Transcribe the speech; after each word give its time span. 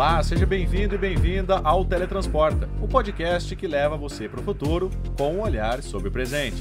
Olá, 0.00 0.22
seja 0.22 0.46
bem-vindo 0.46 0.94
e 0.94 0.98
bem-vinda 0.98 1.58
ao 1.58 1.84
Teletransporta, 1.84 2.70
o 2.80 2.88
podcast 2.88 3.54
que 3.54 3.66
leva 3.66 3.98
você 3.98 4.30
para 4.30 4.40
o 4.40 4.42
futuro 4.42 4.90
com 5.14 5.34
um 5.34 5.42
olhar 5.42 5.82
sobre 5.82 6.08
o 6.08 6.10
presente. 6.10 6.56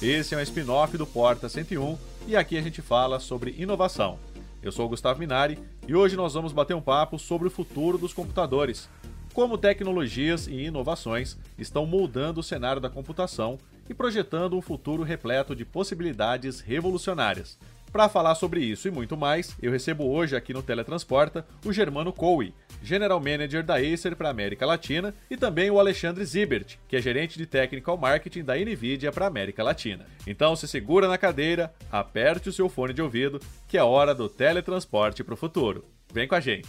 Esse 0.00 0.34
é 0.34 0.38
um 0.38 0.40
spin-off 0.40 0.96
do 0.96 1.06
Porta 1.06 1.50
101 1.50 1.98
e 2.26 2.34
aqui 2.34 2.56
a 2.56 2.62
gente 2.62 2.80
fala 2.80 3.20
sobre 3.20 3.54
inovação. 3.58 4.18
Eu 4.62 4.72
sou 4.72 4.86
o 4.86 4.88
Gustavo 4.88 5.20
Minari 5.20 5.58
e 5.86 5.94
hoje 5.94 6.16
nós 6.16 6.32
vamos 6.32 6.50
bater 6.54 6.72
um 6.72 6.80
papo 6.80 7.18
sobre 7.18 7.46
o 7.46 7.50
futuro 7.50 7.98
dos 7.98 8.14
computadores. 8.14 8.88
Como 9.34 9.58
tecnologias 9.58 10.46
e 10.46 10.62
inovações 10.62 11.36
estão 11.58 11.84
moldando 11.84 12.40
o 12.40 12.42
cenário 12.42 12.80
da 12.80 12.88
computação 12.88 13.58
e 13.86 13.92
projetando 13.92 14.56
um 14.56 14.62
futuro 14.62 15.02
repleto 15.02 15.54
de 15.54 15.62
possibilidades 15.62 16.60
revolucionárias. 16.60 17.58
Para 17.92 18.08
falar 18.08 18.34
sobre 18.34 18.60
isso 18.60 18.86
e 18.86 18.90
muito 18.90 19.16
mais, 19.16 19.56
eu 19.62 19.72
recebo 19.72 20.04
hoje 20.04 20.36
aqui 20.36 20.52
no 20.52 20.62
Teletransporta 20.62 21.46
o 21.64 21.72
Germano 21.72 22.12
Cowie, 22.12 22.54
General 22.82 23.18
Manager 23.18 23.64
da 23.64 23.76
Acer 23.76 24.14
para 24.14 24.28
América 24.28 24.66
Latina, 24.66 25.14
e 25.30 25.36
também 25.36 25.70
o 25.70 25.78
Alexandre 25.80 26.24
Zibert, 26.24 26.76
que 26.86 26.96
é 26.96 27.00
gerente 27.00 27.38
de 27.38 27.46
Technical 27.46 27.96
Marketing 27.96 28.44
da 28.44 28.56
NVIDIA 28.56 29.10
para 29.10 29.26
América 29.26 29.62
Latina. 29.62 30.06
Então 30.26 30.54
se 30.54 30.68
segura 30.68 31.08
na 31.08 31.18
cadeira, 31.18 31.72
aperte 31.90 32.48
o 32.48 32.52
seu 32.52 32.68
fone 32.68 32.92
de 32.92 33.02
ouvido, 33.02 33.40
que 33.66 33.78
é 33.78 33.82
hora 33.82 34.14
do 34.14 34.28
teletransporte 34.28 35.24
para 35.24 35.34
o 35.34 35.36
futuro. 35.36 35.84
Vem 36.12 36.28
com 36.28 36.34
a 36.34 36.40
gente! 36.40 36.68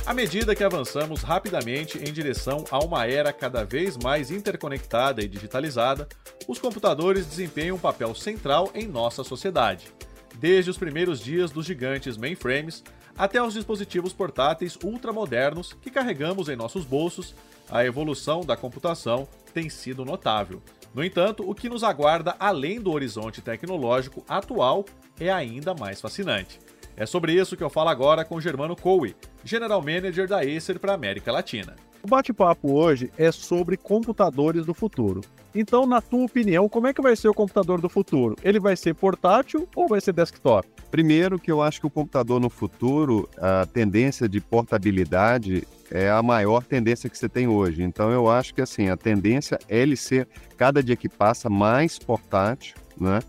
À 0.05 0.13
medida 0.13 0.53
que 0.53 0.63
avançamos 0.65 1.21
rapidamente 1.21 1.97
em 1.97 2.11
direção 2.11 2.65
a 2.69 2.79
uma 2.79 3.05
era 3.05 3.31
cada 3.31 3.63
vez 3.63 3.95
mais 3.95 4.31
interconectada 4.31 5.23
e 5.23 5.29
digitalizada, 5.29 6.09
os 6.45 6.59
computadores 6.59 7.25
desempenham 7.25 7.77
um 7.77 7.79
papel 7.79 8.13
central 8.13 8.69
em 8.73 8.85
nossa 8.85 9.23
sociedade. 9.23 9.87
Desde 10.35 10.69
os 10.69 10.77
primeiros 10.77 11.21
dias 11.21 11.51
dos 11.51 11.65
gigantes 11.65 12.17
mainframes 12.17 12.83
até 13.17 13.41
os 13.41 13.53
dispositivos 13.53 14.11
portáteis 14.11 14.77
ultramodernos 14.83 15.71
que 15.81 15.89
carregamos 15.89 16.49
em 16.49 16.55
nossos 16.55 16.83
bolsos, 16.83 17.33
a 17.69 17.85
evolução 17.85 18.41
da 18.41 18.57
computação 18.57 19.27
tem 19.53 19.69
sido 19.69 20.05
notável. 20.05 20.61
No 20.93 21.03
entanto, 21.03 21.47
o 21.47 21.53
que 21.53 21.69
nos 21.69 21.83
aguarda 21.83 22.35
além 22.39 22.79
do 22.79 22.91
horizonte 22.91 23.41
tecnológico 23.41 24.23
atual 24.27 24.85
é 25.19 25.31
ainda 25.31 25.73
mais 25.73 26.01
fascinante. 26.01 26.59
É 26.95 27.05
sobre 27.05 27.33
isso 27.33 27.55
que 27.55 27.63
eu 27.63 27.69
falo 27.69 27.89
agora 27.89 28.25
com 28.25 28.41
Germano 28.41 28.75
Cowie, 28.75 29.15
General 29.43 29.81
Manager 29.81 30.27
da 30.27 30.39
Acer 30.39 30.79
para 30.79 30.93
América 30.93 31.31
Latina. 31.31 31.75
O 32.03 32.07
bate-papo 32.07 32.73
hoje 32.73 33.11
é 33.17 33.31
sobre 33.31 33.75
computadores 33.75 34.65
do 34.65 34.73
futuro. 34.73 35.21
Então, 35.53 35.85
na 35.85 36.01
tua 36.01 36.25
opinião, 36.25 36.69
como 36.69 36.87
é 36.87 36.93
que 36.93 37.01
vai 37.01 37.15
ser 37.15 37.27
o 37.27 37.33
computador 37.33 37.81
do 37.81 37.89
futuro? 37.89 38.35
Ele 38.43 38.59
vai 38.59 38.75
ser 38.75 38.93
portátil 38.93 39.67
ou 39.75 39.87
vai 39.87 39.99
ser 39.99 40.13
desktop? 40.13 40.67
Primeiro 40.91 41.39
que 41.39 41.51
eu 41.51 41.61
acho 41.61 41.81
que 41.81 41.87
o 41.87 41.89
computador 41.89 42.39
no 42.39 42.49
futuro, 42.49 43.27
a 43.37 43.65
tendência 43.65 44.29
de 44.29 44.39
portabilidade 44.39 45.67
é 45.91 46.09
a 46.09 46.21
maior 46.21 46.63
tendência 46.63 47.09
que 47.09 47.17
você 47.17 47.27
tem 47.27 47.47
hoje. 47.47 47.81
Então 47.81 48.11
eu 48.11 48.29
acho 48.29 48.53
que 48.53 48.61
assim, 48.61 48.89
a 48.89 48.97
tendência 48.97 49.57
é 49.67 49.79
ele 49.79 49.95
ser 49.95 50.27
cada 50.55 50.83
dia 50.83 50.95
que 50.95 51.09
passa 51.09 51.49
mais 51.49 51.97
portátil, 51.97 52.75
né? 52.99 53.19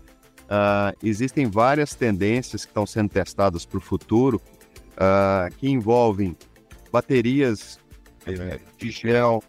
Uh, 0.45 0.97
existem 1.03 1.45
várias 1.45 1.93
tendências 1.93 2.65
que 2.65 2.71
estão 2.71 2.85
sendo 2.85 3.09
testadas 3.09 3.65
para 3.65 3.77
o 3.77 3.81
futuro 3.81 4.41
uh, 4.93 5.53
que 5.57 5.69
envolvem 5.69 6.35
baterias 6.91 7.79
é, 8.25 8.59
de 8.77 8.91
gel, 8.91 9.43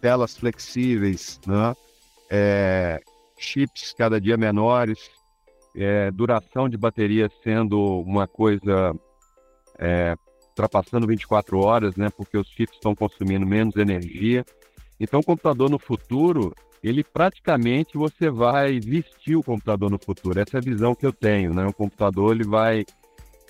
telas 0.00 0.36
flexíveis, 0.36 1.40
né? 1.46 1.74
é, 2.30 3.00
chips 3.38 3.94
cada 3.96 4.20
dia 4.20 4.36
menores, 4.36 5.10
é, 5.74 6.10
duração 6.10 6.68
de 6.68 6.76
bateria 6.76 7.30
sendo 7.42 8.00
uma 8.00 8.26
coisa 8.26 8.94
é, 9.78 10.16
ultrapassando 10.48 11.06
24 11.06 11.58
horas, 11.58 11.96
né? 11.96 12.08
Porque 12.16 12.36
os 12.36 12.48
chips 12.48 12.76
estão 12.76 12.94
consumindo 12.94 13.46
menos 13.46 13.76
energia. 13.76 14.44
Então, 14.98 15.20
o 15.20 15.24
computador 15.24 15.68
no 15.68 15.78
futuro, 15.78 16.54
ele 16.82 17.04
praticamente 17.04 17.98
você 17.98 18.30
vai 18.30 18.80
vestir 18.80 19.36
o 19.36 19.42
computador 19.42 19.90
no 19.90 19.98
futuro. 19.98 20.40
Essa 20.40 20.56
é 20.56 20.58
a 20.58 20.64
visão 20.64 20.94
que 20.94 21.04
eu 21.04 21.12
tenho, 21.12 21.52
né? 21.52 21.66
O 21.66 21.74
computador 21.74 22.34
ele 22.34 22.44
vai 22.44 22.86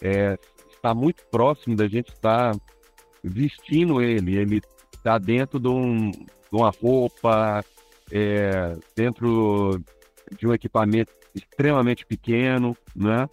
é, 0.02 0.36
estar 0.74 0.94
muito 0.94 1.24
próximo 1.30 1.76
da 1.76 1.86
gente 1.86 2.08
estar 2.08 2.52
vestindo 3.28 4.00
ele. 4.00 4.36
Ele 4.36 4.62
está 4.92 5.18
dentro 5.18 5.58
de, 5.58 5.68
um, 5.68 6.10
de, 6.10 6.26
uma 6.52 6.70
roupa, 6.70 7.64
é, 8.10 8.76
dentro 8.94 9.82
de 10.38 10.46
um 10.46 10.54
equipamento 10.54 11.12
extremamente 11.34 12.04
pequeno, 12.06 12.76
né? 12.94 13.28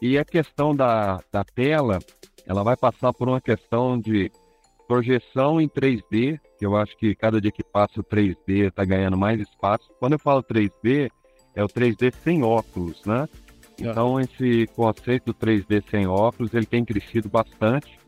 E 0.00 0.18
a 0.18 0.24
questão 0.24 0.74
da, 0.74 1.20
da 1.30 1.44
tela, 1.44 1.98
ela 2.46 2.62
vai 2.62 2.76
passar 2.76 3.12
por 3.12 3.28
uma 3.28 3.40
questão 3.40 3.98
de 3.98 4.30
projeção 4.86 5.60
em 5.60 5.68
3D, 5.68 6.40
que 6.58 6.66
eu 6.66 6.76
acho 6.76 6.96
que 6.96 7.14
cada 7.14 7.40
dia 7.40 7.52
que 7.52 7.62
passa 7.62 8.00
o 8.00 8.04
3D 8.04 8.68
está 8.68 8.84
ganhando 8.84 9.16
mais 9.16 9.40
espaço. 9.40 9.88
Quando 9.98 10.14
eu 10.14 10.18
falo 10.18 10.42
3D, 10.42 11.10
é 11.54 11.62
o 11.62 11.68
3D 11.68 12.12
sem 12.22 12.42
óculos, 12.42 13.04
né? 13.04 13.28
Então, 13.78 14.20
esse 14.20 14.66
conceito 14.76 15.26
do 15.26 15.34
3D 15.34 15.82
sem 15.90 16.06
óculos, 16.06 16.52
ele 16.54 16.66
tem 16.66 16.84
crescido 16.84 17.28
bastante. 17.28 17.98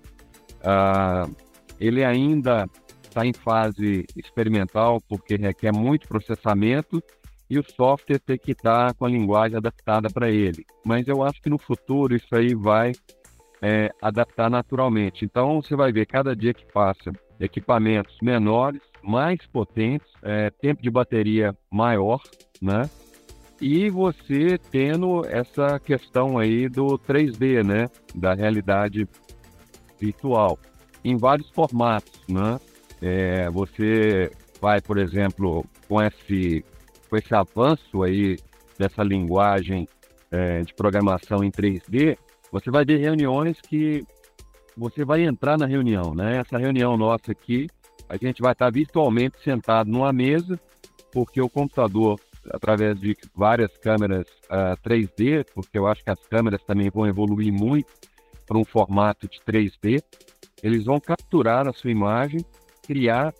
Uh, 0.64 1.34
ele 1.78 2.04
ainda 2.04 2.68
está 3.02 3.24
em 3.24 3.32
fase 3.32 4.04
experimental, 4.16 5.00
porque 5.08 5.36
requer 5.36 5.72
muito 5.72 6.08
processamento 6.08 7.02
e 7.48 7.58
o 7.58 7.64
software 7.64 8.18
tem 8.18 8.38
que 8.38 8.52
estar 8.52 8.94
com 8.94 9.04
a 9.04 9.08
linguagem 9.08 9.56
adaptada 9.56 10.08
para 10.10 10.30
ele. 10.30 10.64
Mas 10.84 11.06
eu 11.06 11.22
acho 11.22 11.40
que 11.40 11.50
no 11.50 11.58
futuro 11.58 12.16
isso 12.16 12.34
aí 12.34 12.54
vai 12.54 12.92
é, 13.62 13.90
adaptar 14.02 14.50
naturalmente. 14.50 15.24
Então, 15.24 15.62
você 15.62 15.76
vai 15.76 15.92
ver 15.92 16.06
cada 16.06 16.34
dia 16.34 16.52
que 16.52 16.66
passa 16.72 17.12
equipamentos 17.38 18.16
menores, 18.22 18.80
mais 19.02 19.38
potentes, 19.46 20.08
é, 20.22 20.50
tempo 20.50 20.82
de 20.82 20.90
bateria 20.90 21.56
maior, 21.70 22.20
né? 22.60 22.88
E 23.60 23.88
você 23.88 24.58
tendo 24.70 25.24
essa 25.26 25.78
questão 25.78 26.38
aí 26.38 26.68
do 26.68 26.98
3D, 26.98 27.62
né? 27.62 27.88
Da 28.14 28.34
realidade 28.34 29.06
virtual, 29.98 30.58
em 31.04 31.16
vários 31.16 31.48
formatos, 31.50 32.20
né? 32.28 32.58
É, 33.02 33.50
você 33.50 34.30
vai, 34.60 34.80
por 34.80 34.96
exemplo, 34.98 35.64
com 35.88 36.00
esse, 36.02 36.64
com 37.10 37.16
esse 37.16 37.34
avanço 37.34 38.02
aí 38.02 38.38
dessa 38.78 39.02
linguagem 39.02 39.86
é, 40.30 40.62
de 40.62 40.74
programação 40.74 41.44
em 41.44 41.50
3D, 41.50 42.16
você 42.50 42.70
vai 42.70 42.84
ter 42.84 42.96
reuniões 42.98 43.60
que 43.60 44.04
você 44.76 45.04
vai 45.04 45.22
entrar 45.22 45.58
na 45.58 45.66
reunião, 45.66 46.14
né? 46.14 46.38
Essa 46.38 46.58
reunião 46.58 46.96
nossa 46.96 47.32
aqui, 47.32 47.68
a 48.08 48.16
gente 48.16 48.42
vai 48.42 48.52
estar 48.52 48.70
virtualmente 48.70 49.38
sentado 49.42 49.90
numa 49.90 50.12
mesa, 50.12 50.58
porque 51.12 51.40
o 51.40 51.48
computador, 51.48 52.18
através 52.50 52.98
de 52.98 53.16
várias 53.34 53.76
câmeras 53.78 54.26
uh, 54.50 54.72
ah, 54.72 54.76
3D, 54.84 55.46
porque 55.54 55.78
eu 55.78 55.86
acho 55.86 56.02
que 56.02 56.10
as 56.10 56.20
câmeras 56.26 56.62
também 56.64 56.90
vão 56.90 57.06
evoluir 57.06 57.52
muito 57.52 57.92
para 58.46 58.58
um 58.58 58.64
formato 58.64 59.28
de 59.28 59.40
3D, 59.40 60.02
eles 60.62 60.84
vão 60.84 60.98
capturar 61.00 61.68
a 61.68 61.72
sua 61.72 61.90
imagem, 61.90 62.40
criar, 62.82 63.34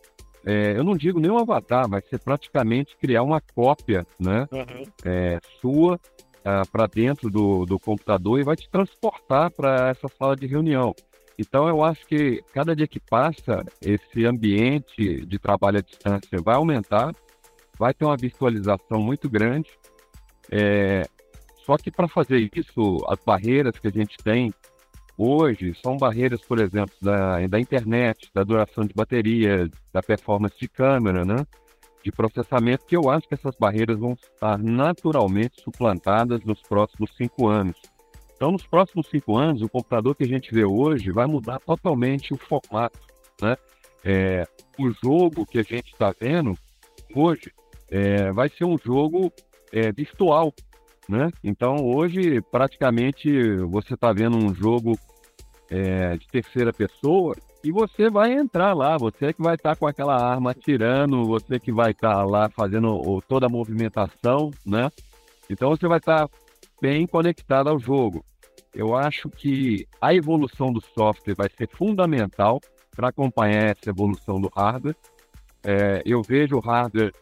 é, 0.45 0.77
eu 0.77 0.85
não 0.85 0.97
digo 0.97 1.21
nem 1.21 1.31
um 1.31 1.39
avatar, 1.39 1.89
vai 1.89 2.03
ser 2.03 2.19
praticamente 2.19 2.97
criar 2.97 3.23
uma 3.23 3.41
cópia, 3.41 4.07
né, 4.19 4.47
uhum. 4.53 4.83
é, 5.05 5.39
sua 5.61 5.99
ah, 6.45 6.63
para 6.71 6.87
dentro 6.87 7.31
do, 7.31 7.65
do 7.65 7.79
computador 7.79 8.39
e 8.39 8.45
vai 8.45 8.55
te 8.55 8.69
transportar 8.69 9.51
para 9.51 9.89
essa 9.89 10.07
sala 10.09 10.37
de 10.37 10.47
reunião. 10.47 10.95
Então, 11.39 11.67
eu 11.67 11.83
acho 11.83 12.07
que 12.07 12.43
cada 12.53 12.77
dia 12.77 12.87
que 12.87 13.01
passa, 13.01 13.65
esse 13.81 14.27
ambiente 14.27 15.25
de 15.25 15.39
trabalho 15.39 15.79
à 15.79 15.81
distância 15.81 16.39
vai 16.43 16.55
aumentar, 16.55 17.15
vai 17.79 17.95
ter 17.95 18.05
uma 18.05 18.17
virtualização 18.17 19.01
muito 19.01 19.29
grande. 19.29 19.71
É, 20.51 21.09
só 21.65 21.79
que 21.79 21.91
para 21.91 22.07
fazer 22.07 22.51
isso, 22.55 23.05
as 23.09 23.19
barreiras 23.25 23.79
que 23.79 23.89
a 23.89 23.91
gente 23.91 24.17
tem 24.19 24.53
hoje 25.17 25.75
são 25.83 25.97
barreiras, 25.97 26.41
por 26.43 26.59
exemplo, 26.59 26.95
da, 27.01 27.47
da 27.47 27.61
internet, 27.61 28.31
da 28.35 28.43
duração 28.43 28.85
de 28.85 28.95
bateria, 28.95 29.69
da 29.93 30.03
performance 30.03 30.57
de 30.59 30.69
câmera, 30.69 31.25
né? 31.25 31.45
de 32.05 32.13
processamento, 32.13 32.85
que 32.85 32.95
eu 32.95 33.09
acho 33.09 33.27
que 33.27 33.35
essas 33.35 33.57
barreiras 33.57 33.99
vão 33.99 34.13
estar 34.13 34.59
naturalmente 34.59 35.63
suplantadas 35.63 36.45
nos 36.45 36.61
próximos 36.61 37.11
cinco 37.17 37.49
anos. 37.49 37.81
Então, 38.37 38.53
nos 38.53 38.67
próximos 38.67 39.09
cinco 39.09 39.37
anos, 39.37 39.63
o 39.63 39.69
computador 39.71 40.15
que 40.15 40.25
a 40.25 40.29
gente 40.29 40.53
vê 40.53 40.65
hoje 40.65 41.11
vai 41.11 41.27
mudar 41.27 41.59
totalmente 41.61 42.35
o 42.35 42.37
formato. 42.37 42.99
Né? 43.41 43.57
É, 44.05 44.47
o 44.79 44.91
jogo 45.03 45.47
que 45.47 45.59
a 45.59 45.63
gente 45.63 45.93
está 45.93 46.13
vendo 46.21 46.55
hoje 47.15 47.51
é, 47.89 48.31
vai 48.33 48.51
ser 48.51 48.65
um 48.65 48.77
jogo 48.77 49.33
é, 49.73 49.91
virtual. 49.91 50.53
Né? 51.09 51.31
Então, 51.43 51.77
hoje, 51.85 52.41
praticamente, 52.51 53.31
você 53.69 53.95
está 53.95 54.13
vendo 54.13 54.37
um 54.37 54.55
jogo 54.55 54.99
é, 55.71 56.17
de 56.17 56.27
terceira 56.29 56.73
pessoa 56.73 57.37
e 57.63 57.73
você 57.73 58.11
vai 58.11 58.33
entrar 58.33 58.75
lá, 58.75 58.97
você 58.97 59.33
que 59.33 59.43
vai 59.43 59.55
estar 59.55 59.71
tá 59.71 59.77
com 59.77 59.87
aquela 59.87 60.17
arma 60.17 60.51
atirando, 60.51 61.25
você 61.25 61.59
que 61.59 61.73
vai 61.73 61.93
estar 61.93 62.17
tá 62.17 62.25
lá 62.25 62.49
fazendo 62.49 63.23
toda 63.27 63.47
a 63.47 63.51
movimentação, 63.51 64.51
né? 64.67 64.91
Então 65.49 65.71
você 65.71 65.89
vai 65.89 65.99
estar 65.99 66.29
tá 66.29 66.37
bem 66.81 67.07
conectado 67.07 67.69
ao 67.69 67.79
jogo. 67.79 68.25
Eu 68.75 68.95
acho 68.95 69.31
que 69.31 69.87
a 70.01 70.13
evolução 70.15 70.73
do 70.73 70.81
software 70.81 71.35
vai 71.35 71.49
ser 71.49 71.69
fundamental 71.69 72.61
para 72.95 73.09
acompanhar 73.09 73.77
essa 73.77 73.89
evolução 73.89 74.41
do 74.41 74.51
hardware. 74.55 74.97
É, 75.63 76.03
eu 76.05 76.23
vejo 76.23 76.57
o 76.57 76.61
hardware 76.61 77.15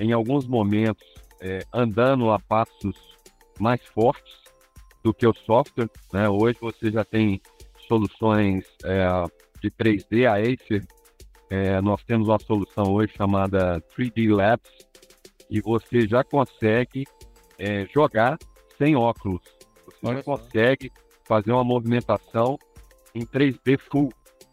em 0.00 0.12
alguns 0.12 0.46
momentos 0.46 1.06
é, 1.40 1.60
andando 1.72 2.30
a 2.30 2.40
passos 2.40 2.96
mais 3.60 3.84
fortes 3.86 4.34
do 5.02 5.12
que 5.14 5.26
o 5.26 5.34
software. 5.34 5.90
Né? 6.12 6.28
Hoje 6.28 6.58
você 6.60 6.90
já 6.90 7.04
tem 7.04 7.40
soluções 7.88 8.64
é, 8.84 9.06
de 9.60 9.70
3D, 9.70 10.26
a 10.26 10.34
Acer, 10.34 10.86
é, 11.48 11.80
nós 11.80 12.02
temos 12.04 12.28
uma 12.28 12.38
solução 12.38 12.92
hoje 12.92 13.12
chamada 13.16 13.80
3D 13.96 14.34
Labs, 14.34 14.70
e 15.48 15.60
você 15.60 16.06
já 16.06 16.24
consegue 16.24 17.04
é, 17.58 17.86
jogar 17.86 18.36
sem 18.76 18.96
óculos. 18.96 19.42
Você 19.84 19.98
Olha 20.02 20.16
já 20.16 20.22
só. 20.24 20.36
consegue 20.36 20.90
fazer 21.24 21.52
uma 21.52 21.64
movimentação 21.64 22.58
em 23.14 23.24
3D 23.24 23.78
full, 23.78 24.12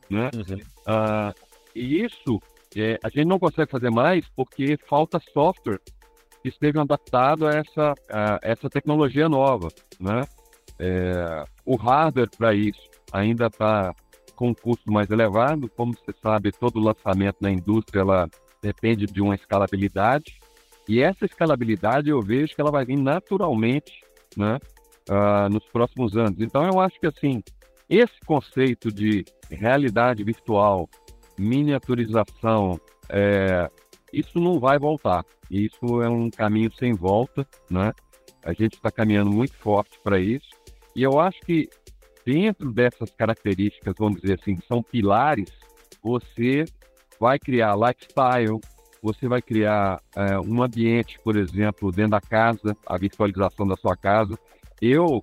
né? 0.09 0.29
Uhum. 0.35 0.57
Uh, 0.57 1.33
e 1.75 2.03
isso 2.03 2.39
é, 2.75 2.99
a 3.03 3.09
gente 3.09 3.25
não 3.25 3.39
consegue 3.39 3.69
fazer 3.69 3.89
mais 3.89 4.27
porque 4.29 4.77
falta 4.87 5.19
software 5.33 5.79
que 6.43 6.49
esteja 6.49 6.81
adaptado 6.81 7.47
a 7.47 7.53
essa, 7.53 7.93
a 8.11 8.39
essa 8.41 8.69
tecnologia 8.69 9.29
nova, 9.29 9.69
né? 9.97 10.25
É, 10.77 11.45
o 11.65 11.77
hardware 11.77 12.29
para 12.37 12.53
isso 12.53 12.89
ainda 13.13 13.47
está 13.47 13.95
com 14.35 14.49
um 14.49 14.53
custo 14.53 14.91
mais 14.91 15.09
elevado. 15.09 15.69
Como 15.69 15.93
você 15.93 16.13
sabe, 16.21 16.51
todo 16.51 16.81
lançamento 16.81 17.37
na 17.39 17.49
indústria 17.49 18.01
ela 18.01 18.29
depende 18.61 19.05
de 19.05 19.21
uma 19.21 19.35
escalabilidade. 19.35 20.37
E 20.87 21.01
essa 21.01 21.25
escalabilidade 21.25 22.09
eu 22.09 22.21
vejo 22.21 22.53
que 22.53 22.59
ela 22.59 22.71
vai 22.71 22.83
vir 22.83 22.97
naturalmente 22.97 24.03
né, 24.35 24.59
uh, 25.09 25.49
nos 25.49 25.63
próximos 25.67 26.17
anos. 26.17 26.41
Então 26.41 26.65
eu 26.65 26.77
acho 26.81 26.99
que 26.99 27.07
assim, 27.07 27.41
esse 27.89 28.19
conceito 28.25 28.91
de 28.91 29.23
realidade 29.49 30.23
virtual, 30.25 30.89
miniaturização, 31.37 32.77
é, 33.07 33.69
isso 34.13 34.39
não 34.39 34.59
vai 34.59 34.77
voltar. 34.77 35.25
Isso 35.49 36.01
é 36.01 36.07
um 36.07 36.29
caminho 36.29 36.71
sem 36.73 36.93
volta, 36.93 37.45
né? 37.69 37.91
A 38.43 38.53
gente 38.53 38.75
está 38.75 38.91
caminhando 38.91 39.31
muito 39.31 39.55
forte 39.55 39.99
para 40.03 40.19
isso. 40.19 40.49
E 40.95 41.01
eu 41.01 41.19
acho 41.19 41.39
que 41.41 41.67
dentro 42.25 42.71
dessas 42.71 43.09
características, 43.11 43.95
vamos 43.97 44.21
dizer 44.21 44.39
assim, 44.39 44.57
são 44.67 44.83
pilares, 44.83 45.49
você 46.01 46.65
vai 47.19 47.39
criar 47.39 47.75
lifestyle, 47.75 48.59
você 49.01 49.27
vai 49.27 49.41
criar 49.41 50.01
é, 50.15 50.39
um 50.39 50.61
ambiente, 50.61 51.19
por 51.23 51.35
exemplo, 51.35 51.91
dentro 51.91 52.11
da 52.11 52.21
casa, 52.21 52.77
a 52.85 52.97
virtualização 52.97 53.67
da 53.67 53.75
sua 53.75 53.97
casa. 53.97 54.37
Eu, 54.81 55.21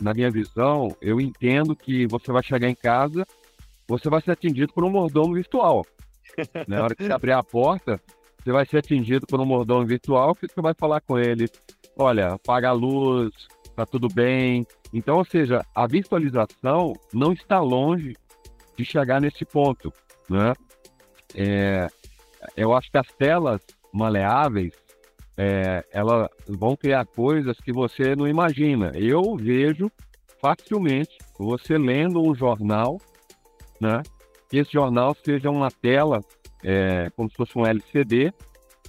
na 0.00 0.14
minha 0.14 0.30
visão, 0.30 0.94
eu 1.00 1.20
entendo 1.20 1.74
que 1.74 2.06
você 2.06 2.30
vai 2.30 2.42
chegar 2.42 2.68
em 2.68 2.74
casa, 2.74 3.26
você 3.88 4.08
vai 4.08 4.22
ser 4.22 4.30
atendido 4.30 4.72
por 4.72 4.84
um 4.84 4.90
mordomo 4.90 5.34
virtual. 5.34 5.84
Na 6.68 6.84
hora 6.84 6.94
que 6.94 7.04
você 7.04 7.12
abrir 7.12 7.32
a 7.32 7.42
porta, 7.42 8.00
você 8.42 8.52
vai 8.52 8.66
ser 8.66 8.78
atingido 8.78 9.26
por 9.26 9.40
um 9.40 9.44
mordomo 9.44 9.86
virtual 9.86 10.34
que 10.34 10.48
você 10.48 10.60
vai 10.60 10.74
falar 10.74 11.00
com 11.00 11.18
ele, 11.18 11.46
olha, 11.96 12.34
apaga 12.34 12.70
a 12.70 12.72
luz, 12.72 13.30
tá 13.76 13.84
tudo 13.84 14.08
bem. 14.08 14.66
Então, 14.92 15.18
ou 15.18 15.24
seja, 15.24 15.64
a 15.74 15.86
virtualização 15.86 16.94
não 17.12 17.32
está 17.32 17.60
longe 17.60 18.16
de 18.76 18.84
chegar 18.84 19.20
nesse 19.20 19.44
ponto, 19.44 19.92
né? 20.28 20.52
É, 21.34 21.86
eu 22.56 22.74
acho 22.74 22.90
que 22.90 22.98
as 22.98 23.08
telas 23.12 23.60
maleáveis, 23.92 24.72
é, 25.36 25.84
elas 25.92 26.28
vão 26.48 26.76
criar 26.76 27.06
coisas 27.06 27.58
que 27.58 27.72
você 27.72 28.16
não 28.16 28.26
imagina. 28.26 28.92
Eu 28.94 29.36
vejo 29.36 29.90
facilmente 30.40 31.18
você 31.38 31.76
lendo 31.76 32.22
um 32.22 32.34
jornal, 32.34 32.98
né? 33.80 34.02
Que 34.48 34.58
esse 34.58 34.72
jornal 34.72 35.14
seja 35.24 35.50
uma 35.50 35.70
tela, 35.70 36.24
é, 36.64 37.10
como 37.16 37.30
se 37.30 37.36
fosse 37.36 37.58
um 37.58 37.66
LCD, 37.66 38.32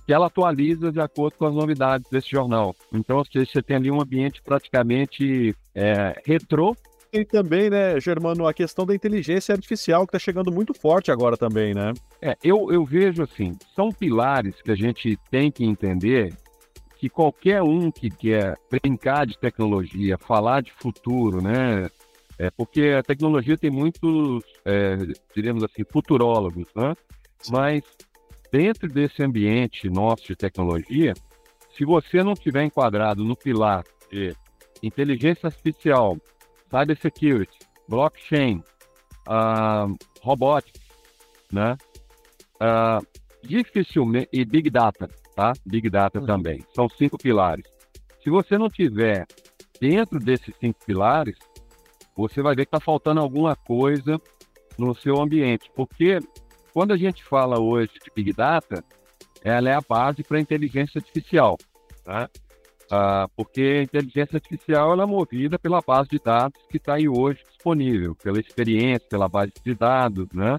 que 0.06 0.13
ela 0.13 0.27
atualiza 0.27 0.91
de 0.91 1.00
acordo 1.00 1.38
com 1.38 1.45
as 1.45 1.53
novidades 1.53 2.09
desse 2.09 2.29
jornal. 2.29 2.75
Então, 2.94 3.23
você 3.23 3.62
tem 3.62 3.77
ali 3.77 3.91
um 3.91 4.01
ambiente 4.01 4.41
praticamente 4.41 5.56
é, 5.75 6.19
retrô. 6.25 6.75
E 7.13 7.25
também, 7.25 7.69
né, 7.69 8.00
Germano, 8.00 8.47
a 8.47 8.53
questão 8.53 8.85
da 8.85 8.95
inteligência 8.95 9.53
artificial 9.53 10.06
que 10.06 10.15
está 10.15 10.19
chegando 10.19 10.51
muito 10.51 10.73
forte 10.73 11.12
agora 11.12 11.35
também, 11.35 11.73
né? 11.73 11.94
É, 12.21 12.38
eu, 12.41 12.71
eu 12.71 12.85
vejo 12.85 13.21
assim, 13.21 13.57
são 13.75 13.89
pilares 13.91 14.62
que 14.62 14.71
a 14.71 14.75
gente 14.75 15.19
tem 15.29 15.51
que 15.51 15.65
entender 15.65 16.33
que 16.97 17.09
qualquer 17.09 17.62
um 17.63 17.91
que 17.91 18.09
quer 18.09 18.57
brincar 18.69 19.25
de 19.25 19.38
tecnologia, 19.38 20.18
falar 20.18 20.62
de 20.62 20.71
futuro, 20.71 21.41
né? 21.41 21.89
É 22.38 22.50
porque 22.50 22.95
a 22.97 23.03
tecnologia 23.03 23.57
tem 23.57 23.69
muitos, 23.69 24.44
é, 24.63 24.97
diríamos 25.35 25.63
assim, 25.63 25.83
futurólogos, 25.91 26.68
né? 26.75 26.95
Mas 27.50 27.84
dentro 28.52 28.88
desse 28.88 29.24
ambiente 29.24 29.90
nosso 29.90 30.28
de 30.28 30.36
tecnologia, 30.36 31.14
se 31.76 31.86
você 31.86 32.24
não 32.24 32.34
tiver 32.34 32.64
enquadrado 32.64 33.24
no 33.24 33.36
pilar 33.36 33.84
de 34.12 34.36
inteligência 34.84 35.48
artificial, 35.48 36.18
cybersecurity, 36.70 37.58
blockchain, 37.88 38.64
uh, 39.28 39.95
robotics, 40.21 40.81
né? 41.52 41.78
Uh, 42.56 43.06
dificilmente 43.44 44.30
e 44.31 44.45
big 44.45 44.69
data, 44.69 45.10
tá? 45.36 45.54
Big 45.66 45.90
data 45.90 46.19
uhum. 46.19 46.26
também. 46.26 46.64
São 46.76 46.88
cinco 46.90 47.18
pilares. 47.18 47.66
Se 48.24 48.30
você 48.30 48.57
não 48.57 48.69
tiver 48.69 49.26
dentro 49.80 50.19
desses 50.19 50.54
cinco 50.60 50.80
pilares, 50.86 51.38
você 52.16 52.42
vai 52.42 52.56
ver 52.56 52.66
que 52.66 52.76
está 52.76 52.80
faltando 52.80 53.19
alguma 53.19 53.56
coisa 53.56 54.21
no 54.78 54.94
seu 54.94 55.19
ambiente, 55.19 55.71
porque 55.76 56.19
quando 56.73 56.92
a 56.92 56.97
gente 56.97 57.23
fala 57.23 57.59
hoje 57.59 57.92
de 57.94 58.11
Big 58.16 58.33
Data, 58.33 58.83
ela 59.44 59.69
é 59.69 59.73
a 59.73 59.81
base 59.81 60.23
para 60.23 60.37
a 60.37 60.42
inteligência 60.42 60.99
artificial, 60.99 61.57
tá? 62.04 62.30
Ah, 62.94 63.28
porque 63.37 63.61
a 63.61 63.83
inteligência 63.83 64.35
artificial 64.35 64.92
ela 64.92 65.04
é 65.04 65.06
movida 65.06 65.57
pela 65.57 65.81
base 65.81 66.09
de 66.09 66.19
dados 66.19 66.61
que 66.69 66.75
está 66.75 66.95
aí 66.95 67.07
hoje 67.07 67.42
disponível, 67.49 68.13
pela 68.16 68.40
experiência, 68.40 69.07
pela 69.09 69.30
base 69.30 69.54
de 69.63 69.73
dados, 69.73 70.28
né? 70.33 70.57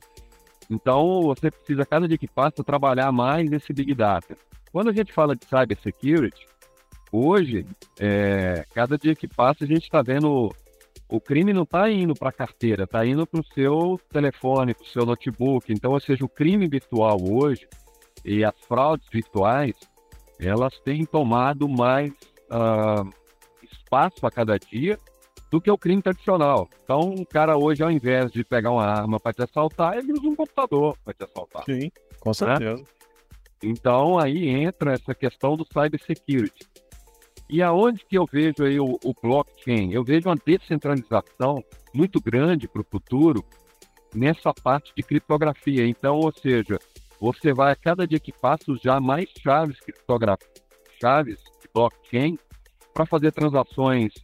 Então, 0.71 1.21
você 1.23 1.51
precisa, 1.51 1.85
cada 1.85 2.09
dia 2.09 2.17
que 2.17 2.27
passa, 2.27 2.65
trabalhar 2.65 3.13
mais 3.13 3.51
nesse 3.51 3.73
Big 3.75 3.95
Data. 3.95 4.35
Quando 4.73 4.89
a 4.89 4.93
gente 4.95 5.13
fala 5.13 5.37
de 5.37 5.45
Cybersecurity, 5.45 6.47
hoje, 7.13 7.67
é, 8.01 8.65
cada 8.75 8.97
dia 8.97 9.15
que 9.15 9.29
passa, 9.29 9.65
a 9.65 9.67
gente 9.67 9.83
está 9.83 10.01
vendo 10.01 10.51
o 11.13 11.21
crime 11.21 11.53
não 11.53 11.65
está 11.65 11.91
indo 11.91 12.15
para 12.15 12.31
a 12.31 12.33
carteira, 12.33 12.85
está 12.85 13.05
indo 13.05 13.27
para 13.27 13.41
o 13.41 13.45
seu 13.45 14.01
telefone, 14.11 14.73
para 14.73 14.83
o 14.83 14.89
seu 14.89 15.05
notebook. 15.05 15.71
Então, 15.71 15.93
ou 15.93 16.01
seja, 16.01 16.25
o 16.25 16.29
crime 16.29 16.67
virtual 16.67 17.19
hoje 17.21 17.69
e 18.25 18.43
as 18.43 18.59
fraudes 18.67 19.07
virtuais, 19.13 19.75
elas 20.41 20.81
têm 20.81 21.05
tomado 21.05 21.69
mais 21.69 22.11
uh, 22.51 23.07
espaço 23.63 24.27
a 24.27 24.31
cada 24.31 24.59
dia 24.59 24.99
do 25.51 25.61
que 25.61 25.71
o 25.71 25.77
crime 25.77 26.01
tradicional. 26.01 26.67
Então, 26.83 27.01
o 27.11 27.27
cara 27.27 27.59
hoje, 27.59 27.83
ao 27.83 27.91
invés 27.91 28.33
de 28.33 28.43
pegar 28.43 28.71
uma 28.71 28.87
arma 28.87 29.21
para 29.21 29.35
te 29.35 29.43
assaltar, 29.43 29.99
ele 29.99 30.15
usa 30.15 30.27
um 30.27 30.35
computador 30.35 30.97
para 31.05 31.13
te 31.13 31.25
assaltar. 31.25 31.65
Sim, 31.67 31.91
com 32.21 32.33
certeza. 32.33 32.77
Né? 32.77 32.85
Então, 33.63 34.19
aí 34.19 34.49
entra 34.49 34.95
essa 34.95 35.15
questão 35.15 35.59
do 35.59 35.67
cybersecurity. 35.67 36.67
E 37.53 37.63
aonde 37.63 38.03
que 38.07 38.17
eu 38.17 38.25
vejo 38.25 38.65
aí 38.65 38.81
o, 38.81 38.99
o 39.05 39.15
blockchain? 39.23 39.93
Eu 39.93 40.03
vejo 40.03 40.27
uma 40.27 40.39
descentralização 40.43 41.63
muito 41.93 42.19
grande 42.19 42.67
para 42.67 42.81
o 42.81 42.87
futuro 42.91 43.45
nessa 44.15 44.55
parte 44.55 44.91
de 44.97 45.03
criptografia. 45.03 45.87
Então, 45.87 46.17
ou 46.17 46.33
seja, 46.33 46.79
você 47.21 47.53
vai 47.53 47.73
a 47.73 47.77
cada 47.77 48.07
dia 48.07 48.19
que 48.19 48.33
passa 48.33 48.73
usar 48.73 49.03
mais 49.03 49.29
chaves 49.43 49.79
criptográficas, 49.81 50.63
chaves 50.99 51.37
de 51.61 51.69
blockchain 51.75 52.39
para 52.95 53.05
fazer 53.05 53.31
transações 53.33 54.15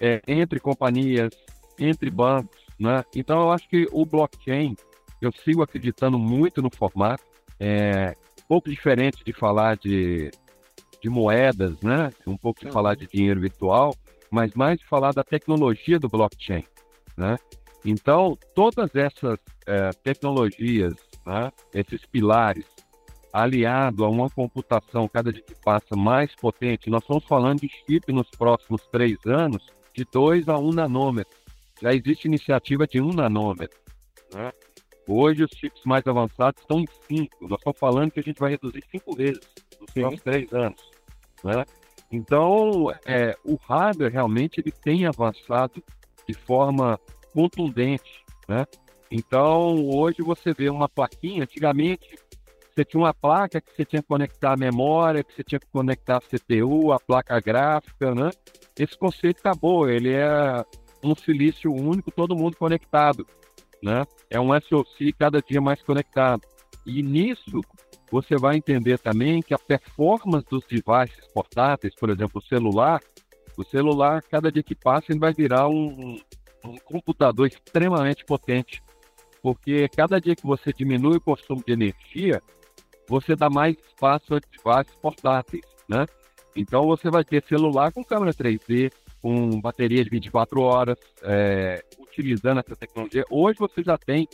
é, 0.00 0.22
entre 0.26 0.58
companhias, 0.58 1.34
entre 1.78 2.10
bancos, 2.10 2.64
né? 2.80 3.04
Então, 3.14 3.38
eu 3.42 3.50
acho 3.50 3.68
que 3.68 3.86
o 3.92 4.06
blockchain, 4.06 4.74
eu 5.20 5.30
sigo 5.44 5.62
acreditando 5.62 6.18
muito 6.18 6.62
no 6.62 6.70
formato. 6.74 7.22
É, 7.60 8.16
pouco 8.48 8.70
diferente 8.70 9.22
de 9.22 9.32
falar 9.34 9.76
de, 9.76 10.30
de 11.00 11.08
moedas, 11.08 11.80
né? 11.80 12.10
Um 12.26 12.36
pouco 12.36 12.64
de 12.64 12.70
falar 12.70 12.94
de 12.94 13.06
dinheiro 13.06 13.40
virtual, 13.40 13.94
mas 14.30 14.54
mais 14.54 14.78
de 14.78 14.86
falar 14.86 15.12
da 15.12 15.24
tecnologia 15.24 15.98
do 15.98 16.08
blockchain, 16.08 16.64
né? 17.16 17.36
Então, 17.84 18.36
todas 18.54 18.94
essas 18.94 19.38
é, 19.66 19.90
tecnologias, 20.02 20.94
né, 21.24 21.52
esses 21.72 22.04
pilares, 22.06 22.66
aliado 23.32 24.04
a 24.04 24.08
uma 24.08 24.28
computação 24.28 25.08
cada 25.08 25.32
dia 25.32 25.42
que 25.42 25.54
passa 25.54 25.94
mais 25.96 26.34
potente, 26.34 26.90
nós 26.90 27.02
estamos 27.02 27.24
falando 27.24 27.60
de 27.60 27.68
chip 27.68 28.12
nos 28.12 28.28
próximos 28.30 28.86
três 28.90 29.16
anos 29.26 29.64
de 29.94 30.04
2 30.04 30.48
a 30.48 30.58
1 30.58 30.68
um 30.68 30.72
nanômetro. 30.72 31.38
Já 31.80 31.94
existe 31.94 32.26
iniciativa 32.26 32.86
de 32.86 33.00
1 33.00 33.08
um 33.08 33.12
nanômetro. 33.12 33.78
Né? 34.34 34.52
Hoje 35.10 35.42
os 35.42 35.50
chips 35.56 35.82
mais 35.86 36.06
avançados 36.06 36.60
estão 36.60 36.80
em 36.80 36.86
5. 37.08 37.48
Nós 37.48 37.58
estamos 37.58 37.78
falando 37.78 38.10
que 38.10 38.20
a 38.20 38.22
gente 38.22 38.38
vai 38.38 38.50
reduzir 38.50 38.84
5 38.90 39.16
vezes 39.16 39.40
nos 39.80 39.90
próximos 39.90 40.22
três 40.22 40.52
anos. 40.52 40.90
Né? 41.42 41.64
Então, 42.12 42.92
é, 43.06 43.34
o 43.42 43.56
hardware 43.56 44.12
realmente 44.12 44.60
ele 44.60 44.70
tem 44.70 45.06
avançado 45.06 45.82
de 46.28 46.34
forma 46.34 47.00
contundente. 47.32 48.22
Né? 48.46 48.66
Então, 49.10 49.88
hoje 49.88 50.20
você 50.20 50.52
vê 50.52 50.68
uma 50.68 50.90
plaquinha, 50.90 51.44
antigamente 51.44 52.18
você 52.78 52.84
tinha 52.84 53.00
uma 53.00 53.14
placa 53.14 53.62
que 53.62 53.74
você 53.74 53.84
tinha 53.86 54.02
que 54.02 54.06
conectar 54.06 54.52
a 54.52 54.56
memória, 54.56 55.24
que 55.24 55.34
você 55.34 55.42
tinha 55.42 55.58
que 55.58 55.66
conectar 55.66 56.18
a 56.18 56.20
CPU, 56.20 56.92
a 56.92 57.00
placa 57.00 57.40
gráfica, 57.40 58.14
né? 58.14 58.30
Esse 58.78 58.96
conceito 58.96 59.40
acabou, 59.40 59.88
ele 59.88 60.12
é 60.12 60.64
um 61.02 61.16
silício 61.16 61.72
único, 61.72 62.12
todo 62.12 62.36
mundo 62.36 62.56
conectado, 62.56 63.26
né? 63.82 64.04
É 64.30 64.40
um 64.40 64.48
SoC 64.60 65.12
cada 65.18 65.40
dia 65.40 65.60
mais 65.60 65.82
conectado. 65.82 66.42
E 66.84 67.02
nisso 67.02 67.60
você 68.10 68.36
vai 68.36 68.56
entender 68.56 68.98
também 68.98 69.42
que 69.42 69.52
a 69.52 69.58
performance 69.58 70.46
dos 70.48 70.64
devices 70.66 71.26
portáteis, 71.32 71.94
por 71.94 72.10
exemplo, 72.10 72.40
o 72.42 72.48
celular, 72.48 73.00
o 73.56 73.64
celular, 73.64 74.22
cada 74.22 74.50
dia 74.50 74.62
que 74.62 74.74
passa, 74.74 75.06
ele 75.10 75.18
vai 75.18 75.32
virar 75.32 75.68
um, 75.68 76.18
um 76.64 76.76
computador 76.84 77.46
extremamente 77.46 78.24
potente. 78.24 78.82
Porque 79.42 79.88
cada 79.88 80.20
dia 80.20 80.34
que 80.34 80.46
você 80.46 80.72
diminui 80.72 81.16
o 81.16 81.20
consumo 81.20 81.62
de 81.64 81.72
energia, 81.72 82.42
você 83.08 83.36
dá 83.36 83.48
mais 83.48 83.76
espaço 83.88 84.34
a 84.34 84.38
devices 84.38 84.96
portáteis, 85.00 85.64
né? 85.88 86.06
Então 86.54 86.86
você 86.86 87.10
vai 87.10 87.24
ter 87.24 87.44
celular 87.46 87.92
com 87.92 88.04
câmera 88.04 88.32
3D, 88.32 88.92
com 89.20 89.60
bateria 89.60 90.02
de 90.04 90.10
24 90.10 90.60
horas, 90.60 90.98
é, 91.22 91.84
utilizando 91.98 92.60
essa 92.60 92.76
tecnologia. 92.76 93.24
Hoje 93.30 93.58
você 93.58 93.82
já 93.82 93.98
tem 93.98 94.28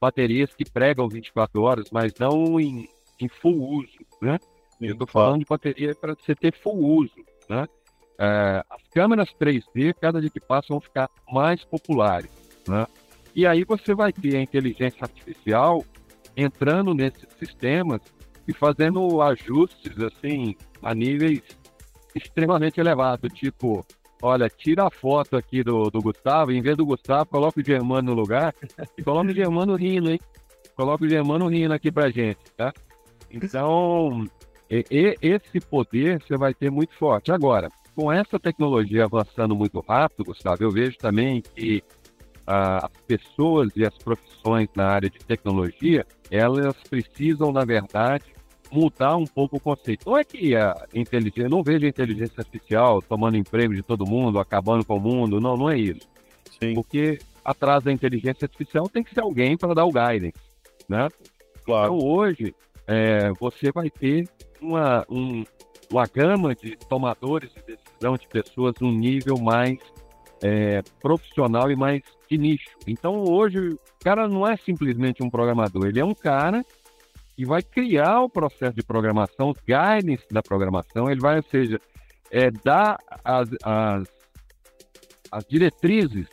baterias 0.00 0.54
que 0.54 0.68
pregam 0.68 1.08
24 1.08 1.62
horas, 1.62 1.86
mas 1.90 2.12
não 2.18 2.58
em, 2.58 2.88
em 3.20 3.28
full 3.28 3.78
uso, 3.78 3.98
né? 4.20 4.38
Eu 4.80 4.94
estou 4.94 5.06
falando 5.06 5.40
de 5.40 5.46
bateria 5.48 5.94
para 5.94 6.14
você 6.14 6.34
ter 6.34 6.52
full 6.54 6.76
uso, 6.76 7.24
né? 7.48 7.66
É, 8.18 8.64
as 8.68 8.82
câmeras 8.92 9.28
3D, 9.40 9.94
cada 10.00 10.20
dia 10.20 10.30
que 10.30 10.40
passa, 10.40 10.68
vão 10.70 10.80
ficar 10.80 11.08
mais 11.30 11.64
populares, 11.64 12.30
né? 12.66 12.86
E 13.34 13.46
aí 13.46 13.64
você 13.64 13.94
vai 13.94 14.12
ter 14.12 14.36
a 14.36 14.42
inteligência 14.42 15.02
artificial 15.02 15.84
entrando 16.36 16.94
nesses 16.94 17.26
sistemas 17.38 18.00
e 18.46 18.52
fazendo 18.52 19.22
ajustes 19.22 19.98
assim 20.00 20.56
a 20.82 20.94
níveis 20.94 21.42
extremamente 22.14 22.80
elevados, 22.80 23.32
tipo, 23.32 23.86
olha, 24.22 24.48
tira 24.48 24.86
a 24.86 24.90
foto 24.90 25.36
aqui 25.36 25.62
do, 25.62 25.90
do 25.90 26.00
Gustavo, 26.00 26.52
em 26.52 26.62
vez 26.62 26.76
do 26.76 26.86
Gustavo, 26.86 27.26
coloca 27.26 27.60
o 27.60 27.64
Germano 27.64 28.14
no 28.14 28.20
lugar 28.20 28.54
e 28.96 29.02
coloca 29.02 29.30
o 29.30 29.34
Germano 29.34 29.74
rindo, 29.74 30.10
hein? 30.10 30.20
Coloca 30.76 31.04
o 31.04 31.08
Germano 31.08 31.48
rindo 31.48 31.74
aqui 31.74 31.90
pra 31.90 32.08
gente, 32.08 32.38
tá? 32.56 32.72
Então, 33.30 34.24
e, 34.70 34.84
e, 34.90 35.16
esse 35.20 35.60
poder 35.60 36.22
você 36.22 36.36
vai 36.36 36.54
ter 36.54 36.70
muito 36.70 36.94
forte. 36.94 37.32
Agora, 37.32 37.68
com 37.94 38.10
essa 38.10 38.38
tecnologia 38.38 39.04
avançando 39.04 39.54
muito 39.54 39.80
rápido, 39.80 40.24
Gustavo, 40.24 40.62
eu 40.62 40.70
vejo 40.70 40.96
também 40.96 41.42
que 41.42 41.82
as 42.46 42.90
pessoas 43.06 43.70
e 43.76 43.84
as 43.84 43.96
profissões 43.98 44.68
na 44.74 44.86
área 44.86 45.10
de 45.10 45.18
tecnologia, 45.18 46.06
elas 46.30 46.74
precisam, 46.88 47.52
na 47.52 47.64
verdade, 47.64 48.24
mudar 48.72 49.16
um 49.16 49.26
pouco 49.26 49.56
o 49.56 49.60
conceito. 49.60 50.08
Não 50.08 50.16
é 50.16 50.24
que 50.24 50.56
a 50.56 50.86
inteligência, 50.94 51.48
não 51.48 51.62
vejo 51.62 51.84
a 51.84 51.88
inteligência 51.88 52.34
artificial 52.38 53.02
tomando 53.02 53.36
emprego 53.36 53.74
de 53.74 53.82
todo 53.82 54.08
mundo, 54.08 54.38
acabando 54.38 54.84
com 54.84 54.96
o 54.96 55.00
mundo, 55.00 55.40
não, 55.40 55.56
não 55.56 55.70
é 55.70 55.78
isso. 55.78 56.08
Sim. 56.58 56.74
Porque 56.74 57.18
atrás 57.44 57.84
da 57.84 57.92
inteligência 57.92 58.46
artificial 58.46 58.88
tem 58.88 59.02
que 59.02 59.12
ser 59.12 59.20
alguém 59.20 59.56
para 59.56 59.74
dar 59.74 59.84
o 59.84 59.92
guidance, 59.92 60.32
né? 60.88 61.08
Claro. 61.64 61.94
Então 61.94 62.08
hoje 62.08 62.54
é, 62.86 63.30
você 63.38 63.70
vai 63.70 63.90
ter 63.90 64.28
uma, 64.60 65.04
um, 65.10 65.44
uma 65.90 66.06
gama 66.06 66.54
de 66.54 66.76
tomadores 66.88 67.50
de 67.52 67.62
decisão 67.62 68.16
de 68.16 68.26
pessoas 68.26 68.74
num 68.80 68.92
nível 68.92 69.36
mais 69.38 69.78
é, 70.42 70.82
profissional 71.00 71.70
e 71.70 71.76
mais 71.76 72.02
de 72.28 72.38
nicho. 72.38 72.70
Então 72.86 73.22
hoje 73.24 73.58
o 73.58 73.78
cara 74.02 74.26
não 74.26 74.46
é 74.46 74.56
simplesmente 74.56 75.22
um 75.22 75.28
programador, 75.28 75.86
ele 75.86 76.00
é 76.00 76.04
um 76.04 76.14
cara 76.14 76.64
que 77.36 77.44
vai 77.44 77.62
criar 77.62 78.20
o 78.20 78.28
processo 78.28 78.74
de 78.74 78.82
programação, 78.82 79.50
os 79.50 79.58
guidance 79.60 80.26
da 80.30 80.42
programação, 80.42 81.10
ele 81.10 81.20
vai, 81.20 81.36
ou 81.36 81.42
seja, 81.44 81.80
é, 82.30 82.50
dar 82.50 82.98
as, 83.24 83.48
as, 83.62 84.08
as 85.30 85.44
diretrizes 85.46 86.26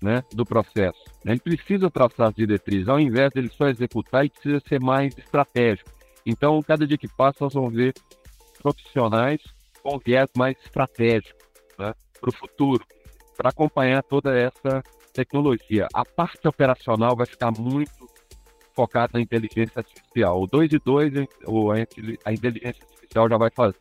né, 0.00 0.22
do 0.32 0.44
processo. 0.44 1.02
Ele 1.24 1.38
precisa 1.38 1.90
traçar 1.90 2.28
as 2.28 2.34
diretrizes, 2.34 2.88
ao 2.88 2.98
invés 2.98 3.30
dele 3.32 3.48
só 3.48 3.68
executar, 3.68 4.22
ele 4.22 4.30
precisa 4.30 4.60
ser 4.68 4.80
mais 4.80 5.16
estratégico. 5.16 5.90
Então, 6.26 6.60
cada 6.62 6.86
dia 6.86 6.98
que 6.98 7.08
passa, 7.08 7.44
nós 7.44 7.54
vamos 7.54 7.72
ver 7.72 7.94
profissionais 8.60 9.40
com 9.82 9.98
viés 9.98 10.28
mais 10.36 10.56
estratégico 10.64 11.38
né, 11.78 11.92
para 12.20 12.30
o 12.30 12.36
futuro 12.36 12.84
para 13.36 13.50
acompanhar 13.50 14.02
toda 14.02 14.36
essa 14.36 14.82
tecnologia. 15.12 15.88
A 15.92 16.04
parte 16.04 16.46
operacional 16.46 17.16
vai 17.16 17.26
ficar 17.26 17.50
muito 17.50 18.06
focada 18.74 19.12
na 19.14 19.20
inteligência 19.20 19.72
artificial. 19.76 20.42
O 20.42 20.46
2 20.46 20.72
e 20.72 20.78
2, 20.78 21.12
a 22.24 22.32
inteligência 22.32 22.84
artificial 22.84 23.28
já 23.28 23.36
vai 23.36 23.50
fazer. 23.50 23.76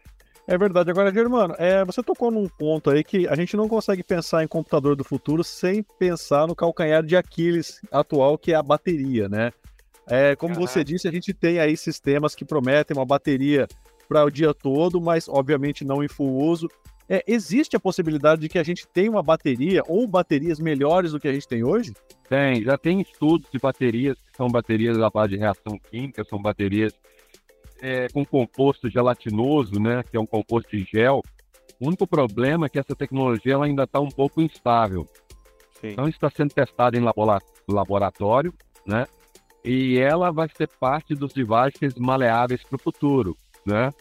É 0.48 0.57
verdade. 0.57 0.89
Agora, 0.89 1.13
Germano, 1.13 1.55
é, 1.57 1.86
você 1.86 2.01
tocou 2.01 2.31
num 2.31 2.48
ponto 2.48 2.89
aí 2.89 3.03
que 3.03 3.27
a 3.27 3.36
gente 3.36 3.55
não 3.55 3.69
consegue 3.69 4.03
pensar 4.03 4.43
em 4.43 4.48
computador 4.48 4.95
do 4.95 5.03
futuro 5.03 5.43
sem 5.43 5.83
pensar 5.83 6.48
no 6.48 6.55
calcanhar 6.55 7.03
de 7.03 7.15
Aquiles 7.15 7.79
atual, 7.91 8.38
que 8.38 8.51
é 8.51 8.55
a 8.55 8.63
bateria, 8.63 9.29
né? 9.29 9.51
É, 10.07 10.36
como 10.36 10.55
você 10.55 10.83
disse, 10.83 11.07
a 11.07 11.12
gente 11.12 11.33
tem 11.33 11.60
aí 11.60 11.77
sistemas 11.77 12.36
que 12.36 12.43
prometem 12.43 12.98
uma 12.98 13.05
bateria 13.05 13.67
para 14.10 14.25
o 14.25 14.31
dia 14.31 14.53
todo, 14.53 15.00
mas 15.00 15.29
obviamente 15.29 15.86
não 15.86 16.03
em 16.03 16.07
full 16.07 16.38
uso. 16.38 16.67
É, 17.10 17.24
existe 17.27 17.75
a 17.75 17.79
possibilidade 17.79 18.41
de 18.41 18.50
que 18.50 18.60
a 18.60 18.63
gente 18.63 18.88
tenha 18.88 19.12
uma 19.12 19.24
bateria 19.24 19.84
ou 19.88 20.08
baterias 20.08 20.60
melhores 20.60 21.12
do 21.12 21.20
que 21.20 21.27
a 21.27 21.34
gente 21.34 21.48
tem 21.48 21.63
hoje? 21.63 21.93
Tem, 22.29 22.63
já 22.63 22.77
tem 22.77 23.01
estudos 23.01 23.50
de 23.51 23.60
baterias 23.60 24.17
que 24.17 24.38
são 24.38 24.48
baterias 24.48 24.98
à 24.98 25.10
base 25.10 25.34
de 25.34 25.38
reação 25.38 25.77
química, 25.89 26.24
são 26.24 26.41
baterias 26.41 26.93
é, 27.81 28.08
com 28.10 28.25
composto 28.25 28.89
gelatinoso, 28.89 29.79
né, 29.79 30.03
que 30.03 30.15
é 30.15 30.20
um 30.20 30.25
composto 30.25 30.75
de 30.75 30.88
gel. 30.91 31.22
O 31.79 31.88
único 31.88 32.05
problema 32.05 32.67
é 32.67 32.70
que 32.70 32.79
essa 32.79 32.96
tecnologia 32.96 33.53
ela 33.53 33.65
ainda 33.65 33.84
está 33.84 34.00
um 34.00 34.10
pouco 34.10 34.41
instável. 34.41 35.05
Sim. 35.81 35.89
Então 35.89 36.08
está 36.08 36.29
sendo 36.29 36.53
testada 36.53 36.96
em 36.96 37.03
laboratório, 37.67 38.53
né? 38.86 39.08
E 39.65 40.00
ela 40.00 40.31
vai 40.31 40.48
ser 40.55 40.67
parte 40.79 41.15
dos 41.15 41.34
devices 41.34 41.96
maleáveis 41.96 42.63
para 42.63 42.75
o 42.75 42.79
futuro, 42.79 43.36
né? 43.65 43.91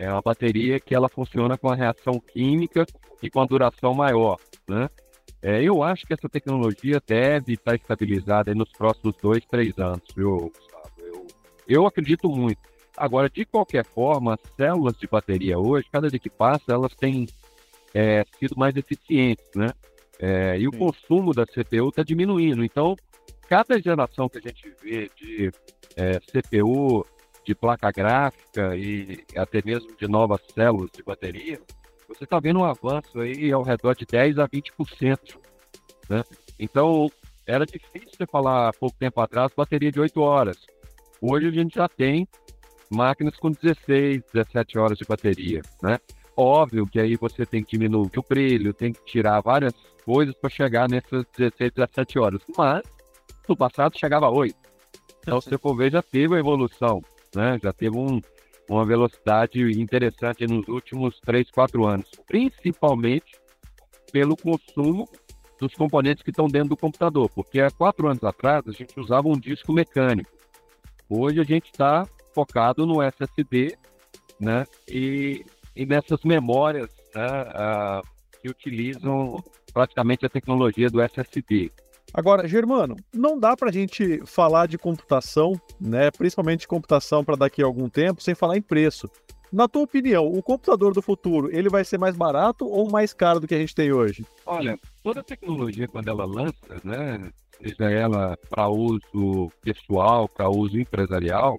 É 0.00 0.10
uma 0.10 0.22
bateria 0.22 0.80
que 0.80 0.94
ela 0.94 1.10
funciona 1.10 1.58
com 1.58 1.68
a 1.68 1.74
reação 1.74 2.18
química 2.18 2.86
e 3.22 3.28
com 3.28 3.38
a 3.38 3.44
duração 3.44 3.92
maior, 3.92 4.38
né? 4.66 4.88
É, 5.42 5.62
eu 5.62 5.82
acho 5.82 6.06
que 6.06 6.14
essa 6.14 6.26
tecnologia 6.26 7.02
deve 7.06 7.52
estar 7.52 7.74
estabilizada 7.74 8.54
nos 8.54 8.72
próximos 8.72 9.14
dois, 9.20 9.44
três 9.44 9.78
anos, 9.78 10.02
viu, 10.16 10.50
Gustavo? 10.54 10.90
Eu, 10.98 11.26
eu 11.68 11.86
acredito 11.86 12.30
muito. 12.30 12.60
Agora, 12.96 13.28
de 13.28 13.44
qualquer 13.44 13.84
forma, 13.84 14.34
as 14.34 14.40
células 14.56 14.96
de 14.96 15.06
bateria 15.06 15.58
hoje, 15.58 15.86
cada 15.92 16.08
dia 16.08 16.18
que 16.18 16.30
passa, 16.30 16.72
elas 16.72 16.94
têm 16.94 17.26
é, 17.92 18.24
sido 18.38 18.56
mais 18.56 18.74
eficientes, 18.76 19.50
né? 19.54 19.68
É, 20.18 20.56
e 20.56 20.60
Sim. 20.60 20.66
o 20.68 20.72
consumo 20.72 21.34
da 21.34 21.44
CPU 21.44 21.90
está 21.90 22.02
diminuindo. 22.02 22.64
Então, 22.64 22.96
cada 23.46 23.78
geração 23.78 24.30
que 24.30 24.38
a 24.38 24.40
gente 24.40 24.74
vê 24.82 25.10
de 25.14 25.52
é, 25.94 26.18
CPU 26.20 27.04
de 27.50 27.54
placa 27.54 27.90
gráfica 27.90 28.76
e 28.76 29.24
até 29.36 29.60
mesmo 29.64 29.96
de 29.96 30.06
novas 30.06 30.40
células 30.54 30.88
de 30.92 31.02
bateria, 31.02 31.60
você 32.08 32.22
está 32.22 32.38
vendo 32.38 32.60
um 32.60 32.64
avanço 32.64 33.18
aí 33.18 33.50
ao 33.50 33.62
redor 33.62 33.96
de 33.96 34.06
10 34.06 34.38
a 34.38 34.48
20%. 34.48 35.18
Né? 36.08 36.22
Então, 36.60 37.10
era 37.44 37.66
difícil 37.66 38.10
você 38.16 38.26
falar 38.26 38.68
há 38.68 38.72
pouco 38.72 38.96
tempo 38.96 39.20
atrás 39.20 39.50
bateria 39.56 39.90
de 39.90 39.98
8 39.98 40.20
horas. 40.20 40.58
Hoje 41.20 41.48
a 41.48 41.50
gente 41.50 41.74
já 41.74 41.88
tem 41.88 42.28
máquinas 42.88 43.36
com 43.36 43.50
16, 43.50 44.22
17 44.32 44.78
horas 44.78 44.96
de 44.96 45.04
bateria. 45.04 45.60
Né? 45.82 45.98
Óbvio 46.36 46.86
que 46.86 47.00
aí 47.00 47.16
você 47.16 47.44
tem 47.44 47.64
que 47.64 47.72
diminuir 47.72 48.16
o 48.16 48.24
brilho, 48.28 48.72
tem 48.72 48.92
que 48.92 49.04
tirar 49.04 49.40
várias 49.40 49.74
coisas 50.04 50.36
para 50.36 50.50
chegar 50.50 50.88
nessas 50.88 51.24
16, 51.36 51.72
17 51.72 52.18
horas. 52.20 52.42
Mas 52.56 52.82
no 53.48 53.56
passado 53.56 53.98
chegava 53.98 54.26
a 54.26 54.30
8. 54.30 54.54
Então, 55.20 55.40
se 55.40 55.50
você 55.50 55.58
for 55.58 55.76
ver, 55.76 55.92
já 55.92 56.02
teve 56.02 56.28
uma 56.28 56.38
evolução 56.38 57.02
né? 57.34 57.58
Já 57.62 57.72
teve 57.72 57.96
um, 57.96 58.20
uma 58.68 58.84
velocidade 58.84 59.60
interessante 59.80 60.46
nos 60.46 60.66
últimos 60.68 61.18
3, 61.20 61.50
4 61.50 61.86
anos, 61.86 62.10
principalmente 62.26 63.38
pelo 64.12 64.36
consumo 64.36 65.08
dos 65.60 65.74
componentes 65.74 66.22
que 66.22 66.30
estão 66.30 66.48
dentro 66.48 66.70
do 66.70 66.76
computador, 66.76 67.28
porque 67.30 67.60
há 67.60 67.70
quatro 67.70 68.08
anos 68.08 68.24
atrás 68.24 68.66
a 68.66 68.72
gente 68.72 68.98
usava 68.98 69.28
um 69.28 69.38
disco 69.38 69.72
mecânico. 69.72 70.30
Hoje 71.08 71.40
a 71.40 71.44
gente 71.44 71.66
está 71.66 72.08
focado 72.34 72.86
no 72.86 73.02
SSD, 73.02 73.76
né? 74.40 74.64
E, 74.88 75.44
e 75.76 75.84
nessas 75.84 76.22
memórias 76.24 76.88
né, 77.14 77.42
uh, 77.42 78.06
que 78.40 78.48
utilizam 78.48 79.42
praticamente 79.72 80.24
a 80.24 80.30
tecnologia 80.30 80.88
do 80.88 81.00
SSD. 81.00 81.70
Agora, 82.12 82.48
Germano, 82.48 82.96
não 83.14 83.38
dá 83.38 83.56
para 83.56 83.68
a 83.68 83.72
gente 83.72 84.20
falar 84.26 84.66
de 84.66 84.76
computação, 84.76 85.60
né, 85.80 86.10
principalmente 86.10 86.66
computação 86.66 87.24
para 87.24 87.36
daqui 87.36 87.62
a 87.62 87.66
algum 87.66 87.88
tempo, 87.88 88.22
sem 88.22 88.34
falar 88.34 88.56
em 88.56 88.62
preço. 88.62 89.08
Na 89.52 89.66
tua 89.66 89.82
opinião, 89.82 90.26
o 90.26 90.42
computador 90.42 90.92
do 90.92 91.02
futuro, 91.02 91.48
ele 91.52 91.68
vai 91.68 91.84
ser 91.84 91.98
mais 91.98 92.16
barato 92.16 92.66
ou 92.66 92.90
mais 92.90 93.12
caro 93.12 93.40
do 93.40 93.48
que 93.48 93.54
a 93.54 93.58
gente 93.58 93.74
tem 93.74 93.92
hoje? 93.92 94.24
Olha, 94.46 94.78
toda 95.02 95.22
tecnologia, 95.22 95.88
quando 95.88 96.08
ela 96.08 96.24
lança, 96.24 96.80
né, 96.84 97.30
seja 97.60 97.90
ela 97.90 98.36
para 98.48 98.68
uso 98.68 99.50
pessoal, 99.62 100.28
para 100.28 100.48
uso 100.48 100.78
empresarial, 100.78 101.58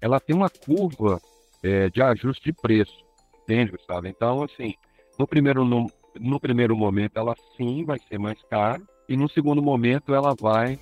ela 0.00 0.20
tem 0.20 0.34
uma 0.34 0.48
curva 0.48 1.20
é, 1.62 1.88
de 1.88 2.02
ajuste 2.02 2.44
de 2.44 2.52
preço, 2.52 2.96
entende, 3.42 3.72
Gustavo? 3.72 4.06
Então, 4.06 4.42
assim, 4.42 4.74
no 5.18 5.26
primeiro, 5.26 5.64
no, 5.64 5.90
no 6.20 6.38
primeiro 6.38 6.76
momento, 6.76 7.16
ela 7.16 7.34
sim 7.56 7.84
vai 7.84 7.98
ser 8.08 8.18
mais 8.18 8.40
cara, 8.44 8.80
e 9.08 9.16
no 9.16 9.28
segundo 9.28 9.62
momento, 9.62 10.14
ela 10.14 10.34
vai 10.38 10.78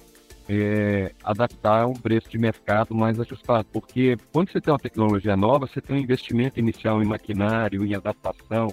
é, 0.49 1.13
adaptar 1.23 1.87
um 1.87 1.95
preço 1.95 2.29
de 2.29 2.39
mercado 2.39 2.95
mais 2.95 3.19
ajustado. 3.19 3.67
Porque 3.73 4.17
quando 4.33 4.51
você 4.51 4.61
tem 4.61 4.73
uma 4.73 4.79
tecnologia 4.79 5.37
nova, 5.37 5.67
você 5.67 5.81
tem 5.81 5.97
um 5.97 6.01
investimento 6.01 6.59
inicial 6.59 7.03
em 7.03 7.07
maquinário, 7.07 7.85
em 7.85 7.95
adaptação. 7.95 8.69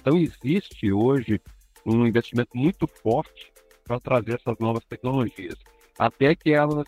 Então, 0.00 0.16
existe 0.16 0.92
hoje 0.92 1.40
um 1.84 2.06
investimento 2.06 2.50
muito 2.54 2.86
forte 2.86 3.52
para 3.84 4.00
trazer 4.00 4.34
essas 4.34 4.58
novas 4.58 4.84
tecnologias, 4.84 5.56
até 5.98 6.34
que 6.34 6.50
elas 6.50 6.86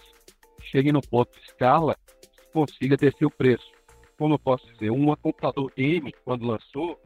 cheguem 0.62 0.92
no 0.92 1.02
ponto 1.02 1.38
de 1.38 1.46
escala 1.46 1.96
consiga 2.56 2.96
descer 2.96 3.26
o 3.26 3.30
preço. 3.30 3.70
Como 4.18 4.35
eu 4.35 4.38
posso 4.38 4.66
dizer, 4.73 4.90
um 4.90 5.14
computador 5.16 5.70
game, 5.76 6.14
quando 6.25 6.46
lançou, 6.46 6.99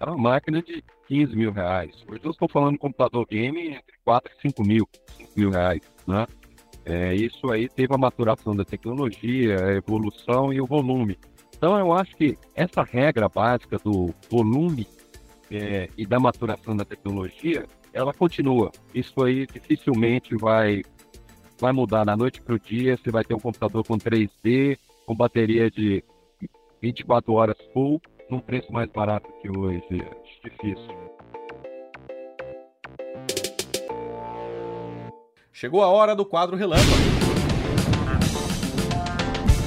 era 0.00 0.12
uma 0.12 0.30
máquina 0.30 0.62
de 0.62 0.84
15 1.08 1.34
mil 1.34 1.52
reais. 1.52 1.94
Hoje 2.08 2.20
eu 2.24 2.30
estou 2.30 2.48
falando 2.48 2.72
de 2.72 2.78
computador 2.78 3.26
game 3.26 3.68
entre 3.68 3.94
4 4.04 4.30
e 4.32 4.48
5 4.48 4.62
mil, 4.62 4.88
5 5.18 5.30
mil 5.36 5.50
reais, 5.50 5.80
né? 6.06 6.26
É, 6.84 7.14
isso 7.14 7.50
aí 7.50 7.68
teve 7.68 7.92
a 7.92 7.98
maturação 7.98 8.54
da 8.54 8.64
tecnologia, 8.64 9.56
a 9.64 9.72
evolução 9.74 10.52
e 10.52 10.60
o 10.60 10.66
volume. 10.66 11.18
Então 11.56 11.76
eu 11.78 11.92
acho 11.92 12.14
que 12.16 12.38
essa 12.54 12.82
regra 12.82 13.28
básica 13.28 13.78
do 13.78 14.14
volume 14.30 14.86
é, 15.50 15.88
e 15.96 16.06
da 16.06 16.20
maturação 16.20 16.76
da 16.76 16.84
tecnologia, 16.84 17.66
ela 17.92 18.12
continua. 18.12 18.70
Isso 18.94 19.24
aí 19.24 19.46
dificilmente 19.46 20.36
vai, 20.36 20.82
vai 21.58 21.72
mudar 21.72 22.04
da 22.04 22.16
noite 22.16 22.40
para 22.40 22.54
o 22.54 22.58
dia. 22.58 22.96
Você 22.96 23.10
vai 23.10 23.24
ter 23.24 23.34
um 23.34 23.40
computador 23.40 23.84
com 23.84 23.96
3D, 23.96 24.78
com 25.06 25.14
bateria 25.14 25.70
de 25.70 26.04
24 26.80 27.32
horas 27.32 27.56
full, 27.72 28.00
num 28.30 28.40
preço 28.40 28.72
mais 28.72 28.90
barato 28.90 29.28
que 29.40 29.48
hoje. 29.48 29.84
É 29.92 30.48
difícil. 30.48 31.16
Chegou 35.52 35.82
a 35.82 35.88
hora 35.88 36.14
do 36.14 36.24
quadro 36.24 36.56
Relâmpago. 36.56 36.90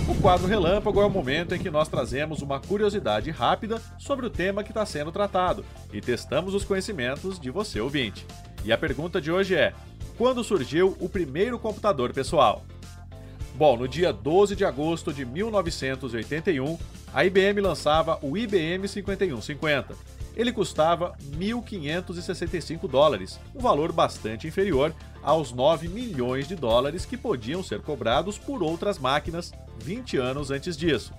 O 0.08 0.22
quadro 0.22 0.48
Relâmpago 0.48 1.02
é 1.02 1.06
o 1.06 1.10
momento 1.10 1.56
em 1.56 1.60
que 1.60 1.72
nós 1.72 1.88
trazemos 1.88 2.42
uma 2.42 2.60
curiosidade 2.60 3.32
rápida 3.32 3.82
sobre 3.98 4.26
o 4.26 4.30
tema 4.30 4.64
que 4.64 4.72
está 4.72 4.86
sendo 4.86 5.12
tratado 5.12 5.66
e 5.94 6.02
testamos 6.02 6.54
os 6.54 6.66
conhecimentos 6.66 7.40
de 7.40 7.50
você 7.50 7.80
ouvinte. 7.80 8.26
E 8.64 8.72
a 8.72 8.78
pergunta 8.78 9.22
de 9.22 9.32
hoje 9.32 9.56
é: 9.56 9.74
quando 10.18 10.44
surgiu 10.44 10.96
o 11.00 11.08
primeiro 11.08 11.58
computador 11.58 12.14
pessoal? 12.14 12.64
Bom, 13.56 13.76
no 13.76 13.88
dia 13.88 14.14
12 14.14 14.56
de 14.56 14.64
agosto 14.64 15.12
de 15.12 15.26
1981, 15.26 16.78
a 17.14 17.26
IBM 17.26 17.62
lançava 17.62 18.20
o 18.22 18.38
IBM 18.38 18.88
5150 18.88 20.20
ele 20.40 20.54
custava 20.54 21.18
1.565 21.38 22.88
dólares, 22.88 23.38
um 23.54 23.60
valor 23.60 23.92
bastante 23.92 24.48
inferior 24.48 24.96
aos 25.22 25.52
9 25.52 25.90
milhões 25.90 26.48
de 26.48 26.56
dólares 26.56 27.06
que 27.06 27.18
podiam 27.18 27.62
ser 27.62 27.82
cobrados 27.82 28.38
por 28.38 28.64
outras 28.64 28.98
máquinas 28.98 29.52
20 29.80 30.16
anos 30.16 30.50
antes 30.50 30.78
disso. 30.78 31.14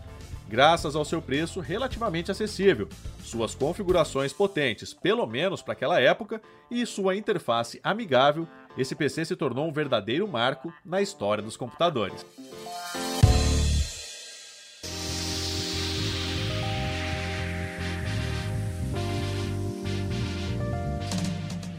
Graças 0.49 0.97
ao 0.97 1.05
seu 1.05 1.21
preço 1.21 1.61
relativamente 1.61 2.31
acessível, 2.31 2.89
suas 3.23 3.55
configurações 3.55 4.33
potentes, 4.33 4.95
pelo 4.95 5.27
menos 5.27 5.61
para 5.61 5.75
aquela 5.75 6.01
época, 6.01 6.41
e 6.71 6.87
sua 6.87 7.15
interface 7.15 7.79
amigável, 7.85 8.49
esse 8.79 8.95
PC 8.95 9.27
se 9.27 9.37
tornou 9.37 9.69
um 9.69 9.73
verdadeiro 9.73 10.27
marco 10.27 10.73
na 10.83 11.03
história 11.03 11.43
dos 11.43 11.59
computadores. 11.59 12.25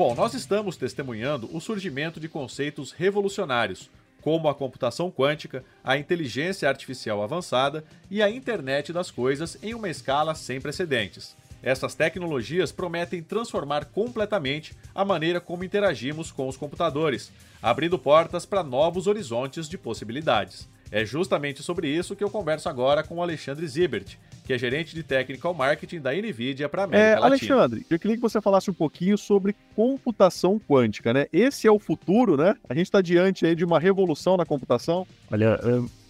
Bom, 0.04 0.16
nós 0.16 0.34
estamos 0.34 0.78
testemunhando 0.78 1.48
o 1.56 1.62
surgimento 1.62 2.20
de 2.20 2.28
conceitos 2.28 2.92
revolucionários, 2.92 3.88
como 4.20 4.50
a 4.50 4.56
computação 4.56 5.12
quântica, 5.12 5.64
a 5.84 5.96
inteligência 5.96 6.68
artificial 6.68 7.22
avançada 7.22 7.84
e 8.10 8.20
a 8.20 8.28
internet 8.28 8.92
das 8.92 9.12
coisas 9.12 9.60
em 9.62 9.76
uma 9.76 9.90
escala 9.90 10.34
sem 10.34 10.60
precedentes. 10.60 11.38
Essas 11.62 11.94
tecnologias 11.94 12.72
prometem 12.72 13.22
transformar 13.22 13.86
completamente 13.86 14.76
a 14.96 15.06
maneira 15.06 15.40
como 15.40 15.64
interagimos 15.64 16.32
com 16.32 16.48
os 16.48 16.58
computadores, 16.58 17.32
abrindo 17.62 18.00
portas 18.00 18.44
para 18.44 18.64
novos 18.64 19.06
horizontes 19.06 19.70
de 19.70 19.78
possibilidades. 19.78 20.68
É 20.92 21.06
justamente 21.06 21.62
sobre 21.62 21.88
isso 21.88 22.16
que 22.16 22.24
eu 22.24 22.30
converso 22.32 22.68
agora 22.68 23.04
com 23.04 23.18
o 23.18 23.22
Alexandre 23.22 23.68
Zibert, 23.68 24.18
que 24.44 24.54
é 24.54 24.58
gerente 24.58 24.96
de 24.96 25.04
Technical 25.04 25.54
Marketing 25.54 26.00
da 26.00 26.12
NVIDIA 26.14 26.68
para 26.68 26.84
a 26.84 26.86
América 26.86 27.08
é, 27.08 27.20
Latina. 27.20 27.28
Alexandre, 27.28 27.86
eu 27.90 28.00
queria 28.00 28.18
que 28.18 28.22
você 28.22 28.42
falasse 28.42 28.70
um 28.70 28.74
pouquinho 28.74 29.18
sobre 29.18 29.56
computação 29.76 30.60
quântica, 30.60 31.14
né? 31.14 31.28
Esse 31.32 31.68
é 31.68 31.72
o 31.72 31.80
futuro, 31.80 32.36
né? 32.36 32.56
A 32.70 32.74
gente 32.74 32.88
está 32.88 33.02
diante 33.02 33.46
aí 33.46 33.56
de 33.56 33.64
uma 33.64 33.80
revolução 33.80 34.38
na 34.38 34.46
computação. 34.46 35.08
Olha, 35.32 35.60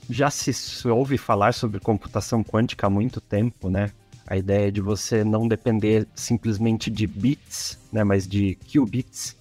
já 0.09 0.29
se 0.29 0.87
ouve 0.87 1.17
falar 1.17 1.53
sobre 1.53 1.79
computação 1.79 2.43
quântica 2.43 2.87
há 2.87 2.89
muito 2.89 3.19
tempo, 3.21 3.69
né? 3.69 3.91
A 4.27 4.37
ideia 4.37 4.71
de 4.71 4.81
você 4.81 5.23
não 5.23 5.47
depender 5.47 6.07
simplesmente 6.15 6.89
de 6.89 7.05
bits, 7.05 7.77
né, 7.91 8.03
mas 8.03 8.27
de 8.27 8.57
qubits, 8.71 9.35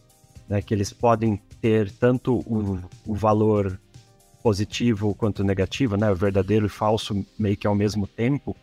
né, 0.48 0.60
que 0.60 0.74
eles 0.74 0.92
podem 0.92 1.40
ter 1.60 1.92
tanto 1.92 2.38
o, 2.38 2.80
o 3.06 3.14
valor 3.14 3.78
positivo 4.42 5.14
quanto 5.14 5.44
negativo, 5.44 5.96
né? 5.96 6.10
O 6.10 6.16
verdadeiro 6.16 6.66
e 6.66 6.68
falso 6.68 7.24
meio 7.38 7.56
que 7.56 7.66
ao 7.66 7.74
mesmo 7.74 8.06
tempo. 8.06 8.56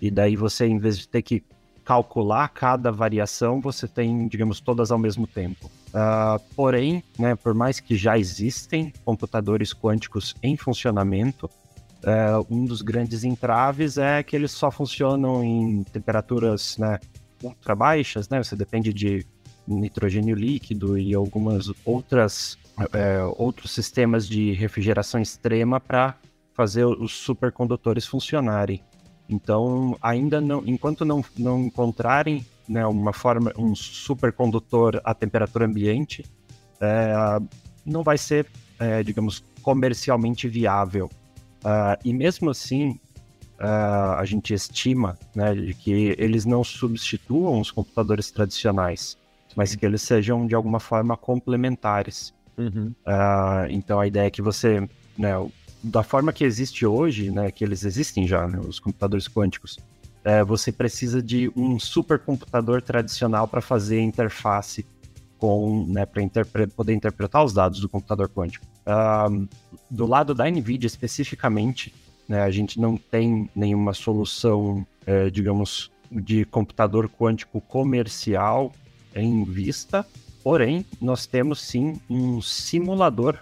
E 0.00 0.10
daí 0.10 0.36
você, 0.36 0.66
em 0.66 0.78
vez 0.78 0.98
de 0.98 1.08
ter 1.08 1.22
que 1.22 1.42
calcular 1.84 2.48
cada 2.48 2.92
variação, 2.92 3.60
você 3.60 3.88
tem, 3.88 4.28
digamos, 4.28 4.60
todas 4.60 4.90
ao 4.90 4.98
mesmo 4.98 5.26
tempo. 5.26 5.70
Uh, 5.88 6.40
porém, 6.54 7.02
né, 7.18 7.34
por 7.34 7.52
mais 7.52 7.80
que 7.80 7.96
já 7.96 8.16
existem 8.18 8.92
computadores 9.04 9.74
quânticos 9.74 10.34
em 10.42 10.56
funcionamento, 10.56 11.46
uh, 11.46 12.46
um 12.48 12.64
dos 12.64 12.80
grandes 12.80 13.24
entraves 13.24 13.98
é 13.98 14.22
que 14.22 14.36
eles 14.36 14.52
só 14.52 14.70
funcionam 14.70 15.42
em 15.42 15.82
temperaturas 15.82 16.78
né, 16.78 16.98
ultra 17.42 17.74
baixas, 17.74 18.28
né? 18.28 18.42
Você 18.42 18.54
depende 18.54 18.92
de 18.92 19.26
nitrogênio 19.66 20.36
líquido 20.36 20.98
e 20.98 21.14
algumas 21.14 21.72
outras 21.84 22.58
é, 22.92 23.22
outros 23.36 23.72
sistemas 23.72 24.26
de 24.26 24.52
refrigeração 24.52 25.20
extrema 25.20 25.78
para 25.78 26.16
fazer 26.54 26.84
os 26.84 27.12
supercondutores 27.12 28.06
funcionarem. 28.06 28.82
Então, 29.30 29.96
ainda 30.02 30.40
não, 30.40 30.62
enquanto 30.66 31.04
não, 31.04 31.24
não 31.38 31.60
encontrarem 31.60 32.44
né, 32.68 32.84
uma 32.84 33.12
forma, 33.12 33.52
um 33.56 33.74
supercondutor 33.76 35.00
à 35.04 35.14
temperatura 35.14 35.66
ambiente, 35.66 36.24
é, 36.80 37.14
não 37.86 38.02
vai 38.02 38.18
ser, 38.18 38.46
é, 38.78 39.02
digamos, 39.04 39.44
comercialmente 39.62 40.48
viável. 40.48 41.08
Uh, 41.60 41.96
e 42.04 42.12
mesmo 42.12 42.50
assim, 42.50 42.98
uh, 43.60 44.16
a 44.16 44.24
gente 44.24 44.52
estima 44.52 45.18
né, 45.34 45.54
de 45.54 45.74
que 45.74 46.14
eles 46.18 46.44
não 46.44 46.64
substituam 46.64 47.60
os 47.60 47.70
computadores 47.70 48.30
tradicionais, 48.30 49.16
mas 49.54 49.76
que 49.76 49.84
eles 49.84 50.02
sejam 50.02 50.46
de 50.46 50.54
alguma 50.54 50.80
forma 50.80 51.16
complementares. 51.16 52.34
Uhum. 52.56 52.94
Uh, 53.06 53.70
então 53.70 54.00
a 54.00 54.06
ideia 54.06 54.26
é 54.26 54.30
que 54.30 54.42
você, 54.42 54.88
né, 55.16 55.34
da 55.82 56.02
forma 56.02 56.32
que 56.32 56.44
existe 56.44 56.84
hoje, 56.84 57.30
né, 57.30 57.50
que 57.50 57.64
eles 57.64 57.84
existem 57.84 58.26
já, 58.26 58.46
né, 58.46 58.58
os 58.60 58.78
computadores 58.78 59.28
quânticos, 59.28 59.78
é, 60.22 60.44
você 60.44 60.70
precisa 60.70 61.22
de 61.22 61.50
um 61.56 61.78
supercomputador 61.78 62.82
tradicional 62.82 63.48
para 63.48 63.60
fazer 63.60 64.00
interface 64.00 64.84
com, 65.38 65.86
né, 65.88 66.04
para 66.04 66.22
interpre 66.22 66.66
poder 66.66 66.92
interpretar 66.92 67.42
os 67.42 67.54
dados 67.54 67.80
do 67.80 67.88
computador 67.88 68.28
quântico. 68.28 68.66
Uh, 68.86 69.48
do 69.90 70.06
lado 70.06 70.34
da 70.34 70.48
NVIDIA 70.50 70.86
especificamente, 70.86 71.94
né, 72.28 72.42
a 72.42 72.50
gente 72.50 72.78
não 72.78 72.96
tem 72.96 73.48
nenhuma 73.56 73.94
solução, 73.94 74.86
é, 75.06 75.30
digamos, 75.30 75.90
de 76.12 76.44
computador 76.44 77.08
quântico 77.08 77.60
comercial 77.60 78.72
em 79.14 79.44
vista, 79.44 80.06
porém, 80.42 80.84
nós 81.00 81.26
temos 81.26 81.60
sim 81.60 81.98
um 82.08 82.42
simulador 82.42 83.38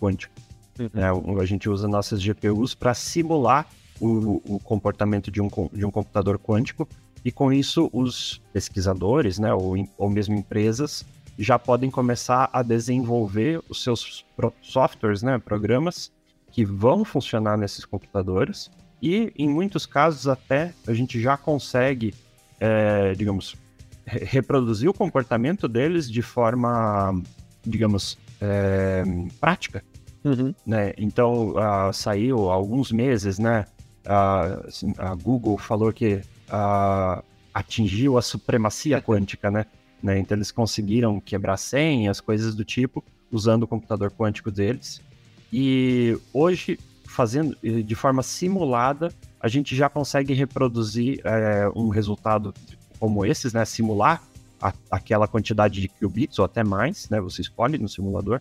quântico. 0.00 0.31
Né? 0.78 1.04
A 1.40 1.44
gente 1.44 1.68
usa 1.68 1.86
nossas 1.86 2.20
GPUs 2.22 2.74
para 2.74 2.94
simular 2.94 3.68
o, 4.00 4.42
o, 4.44 4.58
comportamento 4.58 5.30
de 5.30 5.40
um, 5.40 5.48
de 5.72 5.84
um 5.84 5.90
computador 5.90 6.38
quântico, 6.38 6.88
e 7.24 7.30
com 7.30 7.52
isso 7.52 7.88
os 7.92 8.40
pesquisadores, 8.52 9.38
né, 9.38 9.54
ou, 9.54 9.76
ou 9.96 10.10
mesmo 10.10 10.34
empresas, 10.34 11.04
já 11.38 11.58
podem 11.58 11.90
começar 11.90 12.50
a 12.52 12.62
desenvolver 12.62 13.62
os 13.68 13.82
seus 13.82 14.24
softwares, 14.60 15.22
né, 15.22 15.38
programas 15.38 16.10
que 16.50 16.64
vão 16.64 17.04
funcionar 17.04 17.56
nesses 17.56 17.84
computadores 17.84 18.70
e 19.00 19.32
em 19.36 19.48
muitos 19.48 19.86
casos 19.86 20.28
até 20.28 20.72
a 20.86 20.92
gente 20.92 21.20
já 21.20 21.36
consegue, 21.36 22.14
é, 22.60 23.14
digamos, 23.14 23.56
re 24.04 24.24
reproduzir 24.24 24.88
o 24.88 24.94
comportamento 24.94 25.66
deles 25.66 26.10
de 26.10 26.22
forma, 26.22 27.20
digamos, 27.64 28.18
é, 28.40 29.02
prática. 29.40 29.82
Uhum. 30.24 30.54
Né? 30.66 30.92
Então 30.96 31.50
uh, 31.50 31.92
saiu 31.92 32.50
há 32.50 32.54
alguns 32.54 32.92
meses, 32.92 33.38
né? 33.38 33.66
Uh, 34.04 34.92
a 34.98 35.14
Google 35.14 35.58
falou 35.58 35.92
que 35.92 36.22
uh, 36.48 37.22
atingiu 37.52 38.18
a 38.18 38.22
supremacia 38.22 39.00
quântica, 39.02 39.50
né? 39.50 39.66
né? 40.02 40.18
Então 40.18 40.36
eles 40.36 40.50
conseguiram 40.50 41.20
quebrar 41.20 41.56
senhas, 41.56 42.20
coisas 42.20 42.54
do 42.54 42.64
tipo, 42.64 43.04
usando 43.30 43.64
o 43.64 43.68
computador 43.68 44.10
quântico 44.10 44.50
deles. 44.50 45.00
E 45.52 46.16
hoje, 46.32 46.78
fazendo 47.04 47.56
de 47.62 47.94
forma 47.94 48.22
simulada, 48.22 49.12
a 49.40 49.48
gente 49.48 49.76
já 49.76 49.88
consegue 49.88 50.32
reproduzir 50.32 51.20
é, 51.24 51.68
um 51.74 51.88
resultado 51.88 52.54
como 52.98 53.26
esses, 53.26 53.52
né? 53.52 53.64
Simular 53.64 54.22
a, 54.60 54.72
aquela 54.90 55.26
quantidade 55.26 55.80
de 55.80 55.88
qubits 55.88 56.38
ou 56.38 56.44
até 56.44 56.62
mais, 56.62 57.10
né? 57.10 57.20
Você 57.20 57.42
escolhe 57.42 57.76
no 57.76 57.88
simulador. 57.88 58.40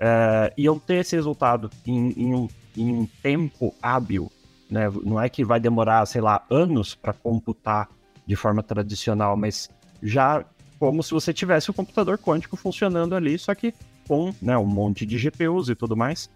É, 0.00 0.52
e 0.56 0.64
eu 0.64 0.78
ter 0.78 0.96
esse 0.96 1.16
resultado 1.16 1.70
em, 1.86 2.12
em, 2.12 2.34
um, 2.34 2.48
em 2.76 2.92
um 2.92 3.06
tempo 3.22 3.74
hábil, 3.82 4.30
né? 4.70 4.90
Não 5.02 5.20
é 5.20 5.28
que 5.28 5.44
vai 5.44 5.58
demorar, 5.58 6.04
sei 6.06 6.20
lá, 6.20 6.44
anos 6.50 6.94
para 6.94 7.12
computar 7.12 7.88
de 8.26 8.36
forma 8.36 8.62
tradicional, 8.62 9.36
mas 9.36 9.68
já 10.02 10.44
como 10.78 11.02
se 11.02 11.10
você 11.10 11.32
tivesse 11.32 11.70
o 11.70 11.74
computador 11.74 12.18
quântico 12.18 12.56
funcionando 12.56 13.14
ali, 13.14 13.38
só 13.38 13.54
que 13.54 13.74
com 14.06 14.32
né, 14.40 14.56
um 14.56 14.66
monte 14.66 15.04
de 15.04 15.18
GPUs 15.18 15.68
e 15.68 15.74
tudo 15.74 15.96
mais. 15.96 16.30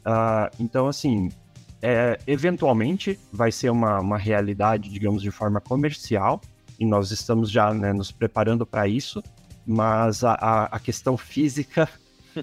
Uh, 0.00 0.50
então, 0.58 0.88
assim, 0.88 1.30
é, 1.82 2.18
eventualmente 2.26 3.18
vai 3.32 3.52
ser 3.52 3.70
uma, 3.70 4.00
uma 4.00 4.16
realidade, 4.16 4.88
digamos, 4.88 5.22
de 5.22 5.30
forma 5.30 5.60
comercial, 5.60 6.40
e 6.78 6.86
nós 6.86 7.10
estamos 7.10 7.50
já 7.50 7.72
né, 7.74 7.92
nos 7.92 8.10
preparando 8.10 8.64
para 8.64 8.88
isso, 8.88 9.22
mas 9.66 10.24
a, 10.24 10.32
a, 10.32 10.64
a, 10.64 10.78
questão 10.80 11.16
física 11.16 11.88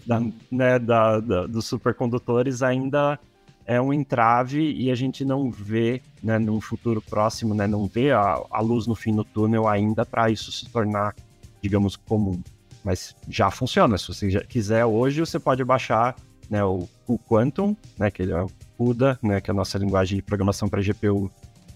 da, 0.06 0.21
né, 0.52 0.80
da, 0.80 1.19
da, 1.19 1.47
dos 1.47 1.65
supercondutores 1.65 2.62
ainda 2.62 3.19
é 3.65 3.80
um 3.80 3.93
entrave 3.93 4.73
e 4.73 4.89
a 4.89 4.95
gente 4.95 5.23
não 5.23 5.52
vê, 5.52 6.02
né, 6.23 6.39
num 6.39 6.60
futuro 6.60 7.02
próximo, 7.02 7.54
né, 7.54 7.67
não 7.67 7.88
vê 7.88 8.12
a, 8.12 8.41
a 8.49 8.62
luz 8.62 8.88
no 8.88 8.95
fim 8.95 9.15
do 9.15 9.23
túnel 9.23 9.67
ainda 9.67 10.06
para 10.06 10.30
isso 10.32 10.52
se 10.52 10.67
tornar, 10.69 11.15
digamos, 11.62 11.95
comum 11.95 12.41
mas 12.84 13.15
já 13.28 13.52
funciona. 13.52 13.97
Se 13.97 14.08
você 14.08 14.43
quiser 14.45 14.86
hoje, 14.86 15.19
você 15.19 15.39
pode 15.39 15.63
baixar 15.63 16.15
né, 16.49 16.63
o, 16.63 16.88
o 17.08 17.17
Quantum, 17.19 17.75
né, 17.97 18.10
que 18.10 18.23
é 18.23 18.41
o 18.41 18.49
CUDA, 18.78 19.19
né, 19.21 19.41
que 19.41 19.49
é 19.49 19.54
a 19.54 19.56
nossa 19.56 19.78
linguagem 19.78 20.17
de 20.17 20.23
programação 20.23 20.67
para 20.67 20.82
GPU, 20.82 21.32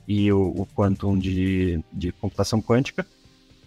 e 0.07 0.31
o, 0.31 0.47
o 0.57 0.67
Quantum 0.75 1.17
de, 1.17 1.83
de 1.91 2.11
computação 2.13 2.61
quântica, 2.61 3.05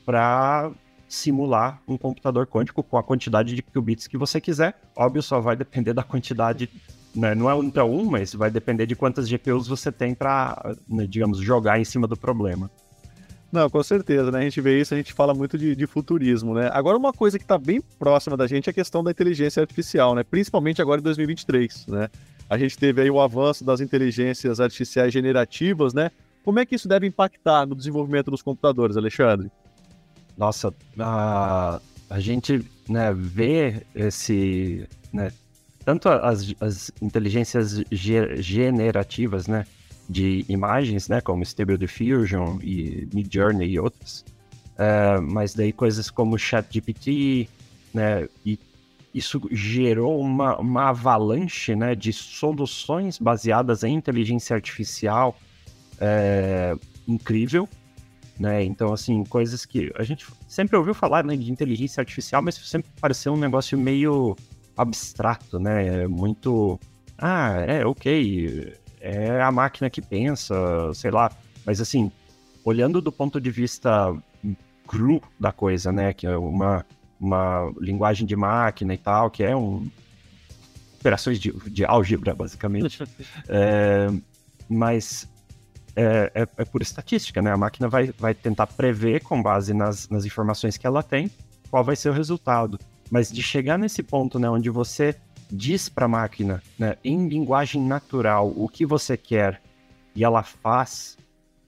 para 0.04 0.70
simular 1.09 1.81
um 1.87 1.97
computador 1.97 2.47
quântico 2.47 2.83
com 2.83 2.97
a 2.99 3.03
quantidade 3.03 3.55
de 3.55 3.62
qubits 3.62 4.07
que 4.07 4.16
você 4.16 4.40
quiser. 4.40 4.79
Óbvio, 4.95 5.23
só 5.23 5.40
vai 5.40 5.57
depender 5.57 5.92
da 5.92 6.03
quantidade, 6.03 6.69
né, 7.14 7.35
não 7.35 7.49
é 7.49 7.55
um 7.55 7.71
para 7.71 7.85
um, 7.85 8.05
mas 8.05 8.35
vai 8.35 8.51
depender 8.51 8.87
de 8.87 8.97
quantas 8.97 9.29
GPUs 9.29 9.69
você 9.69 9.92
tem 9.92 10.14
para, 10.14 10.77
né, 10.88 11.07
digamos, 11.07 11.38
jogar 11.38 11.79
em 11.79 11.85
cima 11.85 12.07
do 12.07 12.16
problema. 12.16 12.71
Não, 13.51 13.71
com 13.71 13.83
certeza, 13.83 14.31
né? 14.31 14.40
A 14.40 14.42
gente 14.42 14.61
vê 14.61 14.81
isso, 14.81 14.92
a 14.92 14.97
gente 14.97 15.12
fala 15.12 15.33
muito 15.33 15.57
de, 15.57 15.77
de 15.77 15.87
futurismo, 15.87 16.53
né? 16.53 16.69
Agora, 16.73 16.99
uma 16.99 17.12
coisa 17.12 17.38
que 17.38 17.45
está 17.45 17.57
bem 17.57 17.81
próxima 17.99 18.37
da 18.37 18.47
gente 18.47 18.69
é 18.69 18.71
a 18.71 18.75
questão 18.75 19.05
da 19.05 19.11
inteligência 19.11 19.61
artificial, 19.61 20.14
né? 20.14 20.25
Principalmente 20.25 20.83
agora 20.83 21.01
em 21.01 21.05
2023, 21.05 21.87
né? 21.87 22.09
A 22.51 22.59
gente 22.59 22.77
teve 22.77 23.03
aí 23.03 23.11
o 23.11 23.21
avanço 23.21 23.64
das 23.64 23.81
inteligências 23.81 24.61
artificiais 24.61 25.12
generativas, 25.12 25.95
né? 25.95 26.11
Como 26.45 26.59
é 26.59 26.66
que 26.66 26.75
isso 26.75 26.87
deve 26.87 27.07
impactar 27.07 27.66
no 27.66 27.75
desenvolvimento 27.75 28.31
dos 28.31 28.42
computadores, 28.42 28.97
Alexandre? 28.97 29.51
Nossa, 30.37 30.72
a, 30.99 31.81
a 32.11 32.20
gente 32.20 32.64
né, 32.88 33.12
vê 33.14 33.83
esse. 33.94 34.87
Né, 35.12 35.33
tanto 35.85 36.09
as, 36.09 36.55
as 36.61 36.90
inteligências 37.01 37.83
ge 37.90 38.42
generativas, 38.42 39.46
né? 39.46 39.64
de 40.09 40.44
imagens, 40.49 41.09
né, 41.09 41.20
como 41.20 41.42
Stable 41.42 41.77
Diffusion 41.77 42.59
e 42.62 43.09
Midjourney 43.12 43.70
e 43.70 43.81
outras, 43.81 44.25
uh, 44.79 45.20
mas 45.20 45.55
daí 45.55 45.72
coisas 45.72 46.11
como 46.11 46.38
ChatGPT, 46.38 47.49
né, 47.92 48.29
e 48.44 48.59
isso 49.12 49.40
gerou 49.51 50.20
uma, 50.20 50.59
uma 50.59 50.90
avalanche, 50.90 51.75
né, 51.75 51.94
de 51.94 52.12
soluções 52.12 53.18
baseadas 53.18 53.83
em 53.83 53.94
inteligência 53.94 54.55
artificial 54.55 55.37
é, 55.99 56.77
incrível, 57.09 57.66
né, 58.38 58.64
então 58.64 58.92
assim, 58.92 59.25
coisas 59.25 59.64
que 59.64 59.92
a 59.96 60.03
gente 60.03 60.27
sempre 60.49 60.77
ouviu 60.77 60.94
falar, 60.94 61.25
né, 61.25 61.37
de 61.37 61.51
inteligência 61.51 62.01
artificial, 62.01 62.42
mas 62.42 62.55
sempre 62.55 62.90
pareceu 63.01 63.33
um 63.33 63.38
negócio 63.38 63.79
meio 63.79 64.37
abstrato, 64.77 65.59
né, 65.59 66.03
é 66.03 66.07
muito, 66.07 66.79
ah, 67.18 67.53
é, 67.66 67.85
ok, 67.85 68.75
é 69.01 69.40
a 69.40 69.53
máquina 69.53 69.88
que 69.88 70.03
pensa, 70.03 70.55
sei 70.94 71.11
lá. 71.11 71.31
Mas 71.64 71.81
assim, 71.81 72.11
olhando 72.64 73.01
do 73.01 73.12
ponto 73.12 73.40
de 73.40 73.51
vista 73.51 74.12
cru 74.87 75.20
da 75.38 75.53
coisa, 75.53 75.92
né? 75.92 76.12
Que 76.12 76.27
é 76.27 76.37
uma, 76.37 76.85
uma 77.20 77.72
linguagem 77.81 78.27
de 78.27 78.37
máquina 78.37 78.94
e 78.94 78.99
tal, 78.99 79.31
que 79.31 79.42
é 79.42 79.55
um. 79.55 79.88
Operações 80.99 81.38
de, 81.38 81.53
de 81.70 81.85
álgebra, 81.85 82.35
basicamente. 82.35 83.03
é, 83.49 84.09
mas 84.68 85.29
é, 85.96 86.30
é, 86.35 86.42
é, 86.42 86.64
por 86.64 86.82
estatística, 86.82 87.40
né? 87.40 87.50
A 87.50 87.56
máquina 87.56 87.88
vai, 87.88 88.12
vai 88.18 88.35
tentar 88.35 88.66
prever, 88.66 89.22
com 89.22 89.42
base 89.42 89.72
nas, 89.72 90.09
nas 90.11 90.26
informações 90.26 90.76
que 90.76 90.87
ela 90.87 91.02
tem, 91.02 91.30
qual 91.70 91.82
vai 91.82 91.96
ser 91.96 92.11
o 92.11 92.12
resultado. 92.12 92.78
Mas 93.11 93.32
de 93.32 93.42
chegar 93.42 93.78
nesse 93.78 94.02
ponto, 94.02 94.38
né, 94.38 94.48
onde 94.50 94.68
você 94.68 95.16
diz 95.50 95.88
para 95.88 96.06
a 96.06 96.09
máquina, 96.09 96.62
né, 96.78 96.96
em 97.02 97.28
linguagem 97.28 97.80
natural, 97.80 98.52
o 98.54 98.68
que 98.68 98.85
você 98.85 99.16
quer 99.16 99.62
e 100.14 100.24
ela 100.24 100.42
faz, 100.42 101.16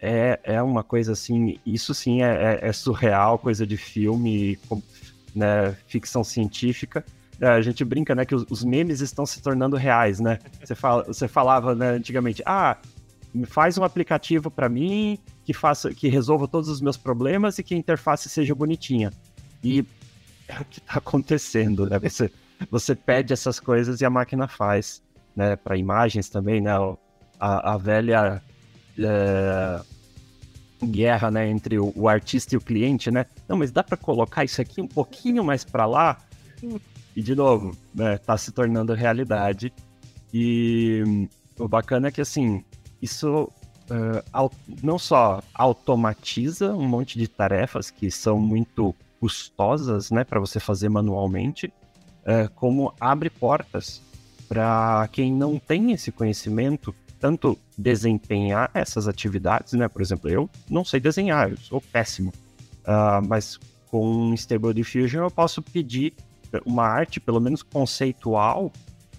é, 0.01 0.39
é 0.43 0.63
uma 0.63 0.83
coisa 0.83 1.13
assim, 1.13 1.59
isso 1.65 1.95
sim 1.95 2.23
é, 2.23 2.59
é, 2.63 2.69
é 2.69 2.73
surreal, 2.73 3.39
coisa 3.39 3.67
de 3.67 3.77
filme, 3.77 4.59
né, 5.35 5.77
ficção 5.87 6.25
científica. 6.25 7.05
É, 7.41 7.47
a 7.47 7.61
gente 7.61 7.85
brinca, 7.85 8.15
né, 8.15 8.25
que 8.25 8.35
os, 8.35 8.45
os, 8.51 8.65
memes 8.65 9.01
estão 9.01 9.25
se 9.25 9.41
tornando 9.41 9.77
reais, 9.77 10.19
né? 10.19 10.39
Você, 10.65 10.75
fala, 10.75 11.05
você 11.05 11.29
falava, 11.29 11.75
né, 11.75 11.91
antigamente, 11.91 12.43
ah, 12.45 12.77
faz 13.47 13.77
um 13.79 13.85
aplicativo 13.85 14.51
para 14.51 14.69
mim 14.69 15.19
que 15.45 15.53
faça, 15.53 15.93
que 15.93 16.09
resolva 16.09 16.49
todos 16.49 16.69
os 16.69 16.81
meus 16.81 16.97
problemas 16.97 17.59
e 17.59 17.63
que 17.63 17.75
a 17.75 17.79
interface 17.79 18.29
seja 18.29 18.55
bonitinha. 18.55 19.13
E 19.63 19.85
é 20.47 20.61
o 20.61 20.65
que 20.65 20.79
está 20.79 20.95
acontecendo, 20.95 21.89
né? 21.89 21.99
Você, 21.99 22.31
você 22.71 22.95
pede 22.95 23.33
essas 23.33 23.61
coisas 23.61 24.01
e 24.01 24.05
a 24.05 24.11
máquina 24.11 24.49
faz, 24.49 25.03
né? 25.37 25.57
Para 25.57 25.77
imagens 25.77 26.29
também, 26.29 26.61
né? 26.61 26.73
A, 27.39 27.75
a 27.75 27.77
velha 27.77 28.43
é, 28.99 29.81
guerra, 30.85 31.31
né? 31.31 31.49
Entre 31.49 31.79
o, 31.79 31.93
o, 31.95 32.09
artista 32.09 32.55
e 32.55 32.59
o 32.59 32.61
cliente, 32.61 33.11
né? 33.11 33.27
Não, 33.49 33.57
mas 33.57 33.71
dá 33.71 33.83
para 33.83 33.97
colocar 33.97 34.45
isso 34.45 34.61
aqui 34.61 34.81
um 34.81 34.89
pouquinho 34.89 35.45
mais 35.45 35.65
para 35.65 35.87
lá? 35.87 36.19
E 37.15 37.23
de 37.23 37.35
novo, 37.35 37.77
né? 37.95 38.19
Tá 38.19 38.37
se 38.37 38.53
tornando 38.53 38.95
realidade. 38.95 39.73
E 40.33 41.29
o 41.59 41.69
bacana 41.69 42.09
é 42.09 42.11
que 42.11 42.21
assim, 42.21 42.65
isso 43.01 43.51
uh, 43.91 44.51
não 44.83 44.99
só 44.99 45.43
automatiza 45.55 46.73
um 46.75 46.87
monte 46.87 47.19
de 47.19 47.29
tarefas 47.29 47.91
que 47.91 48.11
são 48.11 48.39
muito 48.39 48.95
custosas, 49.21 50.11
né, 50.11 50.25
para 50.25 50.39
você 50.39 50.61
fazer 50.61 50.89
manualmente, 50.89 51.73
é, 52.25 52.47
como 52.55 52.93
abre 53.01 53.31
portas 53.31 54.03
para 54.49 55.09
quem 55.13 55.33
não 55.33 55.59
tem 55.59 55.93
esse 55.93 56.13
conhecimento, 56.13 56.95
tanto 57.19 57.59
desempenhar 57.77 58.71
essas 58.75 59.09
atividades, 59.09 59.73
né? 59.73 59.89
Por 59.89 60.01
exemplo, 60.01 60.31
eu 60.31 60.49
não 60.71 60.85
sei 60.85 61.01
desenhar, 61.01 61.51
eu 61.51 61.57
sou 61.57 61.81
péssimo, 61.81 62.33
uh, 62.85 63.27
mas 63.27 63.59
com 63.91 64.33
Stable 64.35 64.73
Diffusion 64.73 65.25
eu 65.25 65.31
posso 65.31 65.61
pedir 65.61 66.15
uma 66.65 66.85
arte, 66.85 67.21
pelo 67.21 67.41
menos 67.41 67.63
conceitual, 67.63 68.73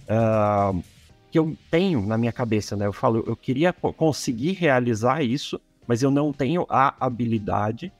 uh, 0.07 0.83
que 1.31 1.37
eu 1.37 1.55
tenho 1.69 2.05
na 2.05 2.17
minha 2.17 2.31
cabeça, 2.31 2.75
né? 2.75 2.85
Eu 2.85 2.93
falo, 2.93 3.23
eu 3.27 3.35
queria 3.35 3.71
conseguir 3.73 4.53
realizar 4.53 5.23
isso, 5.23 5.59
mas 5.87 6.01
eu 6.01 6.11
não 6.11 6.33
tenho 6.33 6.65
a 6.69 6.93
habilidade. 6.99 7.91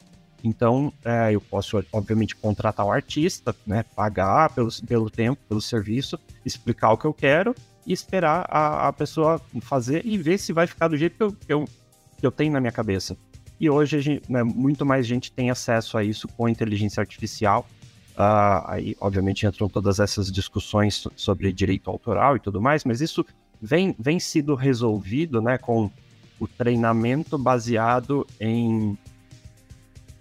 Então, 0.44 0.92
é, 1.04 1.34
eu 1.34 1.42
posso, 1.42 1.84
obviamente, 1.92 2.36
contratar 2.36 2.86
um 2.86 2.92
artista, 2.92 3.56
né? 3.66 3.84
Pagar 3.96 4.50
pelo, 4.52 4.70
pelo 4.88 5.10
tempo, 5.10 5.42
pelo 5.48 5.62
serviço, 5.62 6.18
explicar 6.46 6.92
o 6.92 6.98
que 6.98 7.06
eu 7.06 7.14
quero 7.14 7.54
e 7.86 7.94
esperar 7.94 8.46
a, 8.50 8.88
a 8.88 8.94
pessoa 8.94 9.42
fazer 9.62 10.06
e 10.06 10.18
ver 10.18 10.38
se 10.38 10.54
vai 10.54 10.68
ficar 10.68 10.88
do 10.88 10.98
jeito 10.98 11.18
que 11.18 11.24
eu, 11.24 11.32
que 11.34 11.54
eu, 11.54 11.66
que 12.20 12.26
eu 12.26 12.32
tenho 12.32 12.54
na 12.54 12.60
minha 12.60 12.72
cabeça. 12.72 13.18
E 13.60 13.70
hoje, 13.70 14.00
gente, 14.00 14.32
né, 14.32 14.42
muito 14.42 14.86
mais 14.86 15.06
gente 15.06 15.32
tem 15.32 15.50
acesso 15.50 15.98
a 15.98 16.04
isso 16.04 16.28
com 16.30 16.46
a 16.46 16.52
inteligência 16.52 17.02
artificial. 17.02 17.68
Uh, 18.20 18.66
aí, 18.66 18.98
obviamente, 19.00 19.46
entram 19.46 19.70
todas 19.70 19.98
essas 19.98 20.30
discussões 20.30 21.08
sobre 21.16 21.54
direito 21.54 21.90
autoral 21.90 22.36
e 22.36 22.40
tudo 22.40 22.62
mais, 22.62 22.84
mas 22.84 23.00
isso 23.00 23.26
vem, 23.62 23.96
vem 23.98 24.20
sido 24.20 24.56
resolvido 24.56 25.42
né, 25.42 25.58
com 25.58 25.90
o 26.38 26.46
treinamento 26.46 27.38
baseado 27.38 28.28
em 28.38 28.98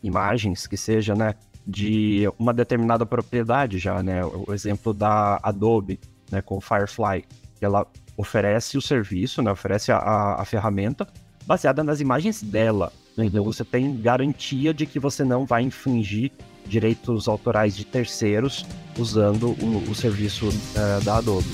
imagens, 0.01 0.65
que 0.69 0.77
seja 0.77 1.17
né, 1.17 1.35
de 1.67 2.31
uma 2.39 2.55
determinada 2.55 3.05
propriedade 3.05 3.81
já, 3.81 4.01
né? 4.01 4.25
O 4.25 4.55
exemplo 4.55 4.95
da 4.95 5.41
Adobe, 5.43 5.99
né, 6.31 6.41
com 6.41 6.59
o 6.59 6.61
Firefly, 6.61 7.25
que 7.59 7.65
ela 7.65 7.85
oferece 8.17 8.79
o 8.79 8.81
serviço, 8.81 9.43
né, 9.43 9.51
oferece 9.51 9.91
a, 9.91 9.99
a, 9.99 10.43
a 10.43 10.45
ferramenta 10.45 11.07
baseada 11.45 11.83
nas 11.83 12.01
imagens 12.01 12.43
dela. 12.43 12.93
Então 13.17 13.43
você 13.43 13.65
tem 13.65 14.01
garantia 14.01 14.73
de 14.73 14.87
que 14.87 15.01
você 15.01 15.25
não 15.25 15.45
vai 15.45 15.63
infringir 15.63 16.31
direitos 16.69 17.29
autorais 17.29 17.77
de 17.77 17.85
terceiros 17.85 18.67
usando 18.99 19.51
o, 19.63 19.91
o 19.91 19.95
serviço 19.95 20.49
uh, 20.49 21.05
da 21.05 21.17
Adobe. 21.17 21.49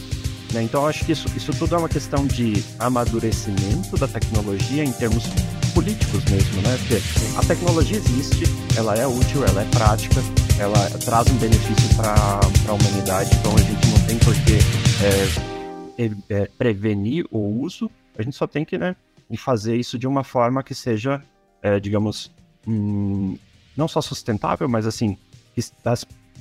Né? 0.53 0.63
Então 0.63 0.87
acho 0.87 1.05
que 1.05 1.13
isso, 1.13 1.29
isso 1.37 1.53
tudo 1.53 1.75
é 1.75 1.79
uma 1.79 1.89
questão 1.89 2.27
de 2.27 2.65
amadurecimento 2.79 3.97
da 3.97 4.07
tecnologia 4.07 4.85
em 4.85 4.93
termos 4.93 5.25
políticos 5.75 6.25
mesmo, 6.27 6.63
né? 6.63 6.79
Porque 6.79 6.97
a 7.37 7.43
tecnologia 7.43 7.97
existe, 7.97 8.45
ela 8.77 8.95
é 8.95 9.07
útil, 9.07 9.45
ela 9.45 9.63
é 9.63 9.65
prática, 9.71 10.21
ela 10.61 10.89
traz 11.05 11.29
um 11.29 11.37
benefício 11.39 11.97
para 11.97 12.15
a 12.15 12.73
humanidade, 12.73 13.35
então 13.37 13.53
a 13.57 13.59
gente 13.59 13.89
não 13.89 14.07
tem 14.07 14.19
por 14.19 14.35
que 14.35 14.59
é, 15.99 16.11
é, 16.43 16.51
prevenir 16.57 17.27
o 17.33 17.61
uso, 17.61 17.91
a 18.17 18.23
gente 18.23 18.37
só 18.37 18.47
tem 18.47 18.65
que 18.65 18.79
né, 18.79 18.95
fazer 19.37 19.77
isso 19.77 19.99
de 19.99 20.07
uma 20.07 20.23
forma 20.23 20.63
que 20.63 20.77
seja 20.77 21.21
é, 21.65 21.81
digamos, 21.81 22.31
hum, 22.69 23.39
não 23.77 23.89
só 23.89 24.01
sustentável, 24.01 24.69
mas 24.69 24.87
assim, 24.87 25.17
que 25.55 25.63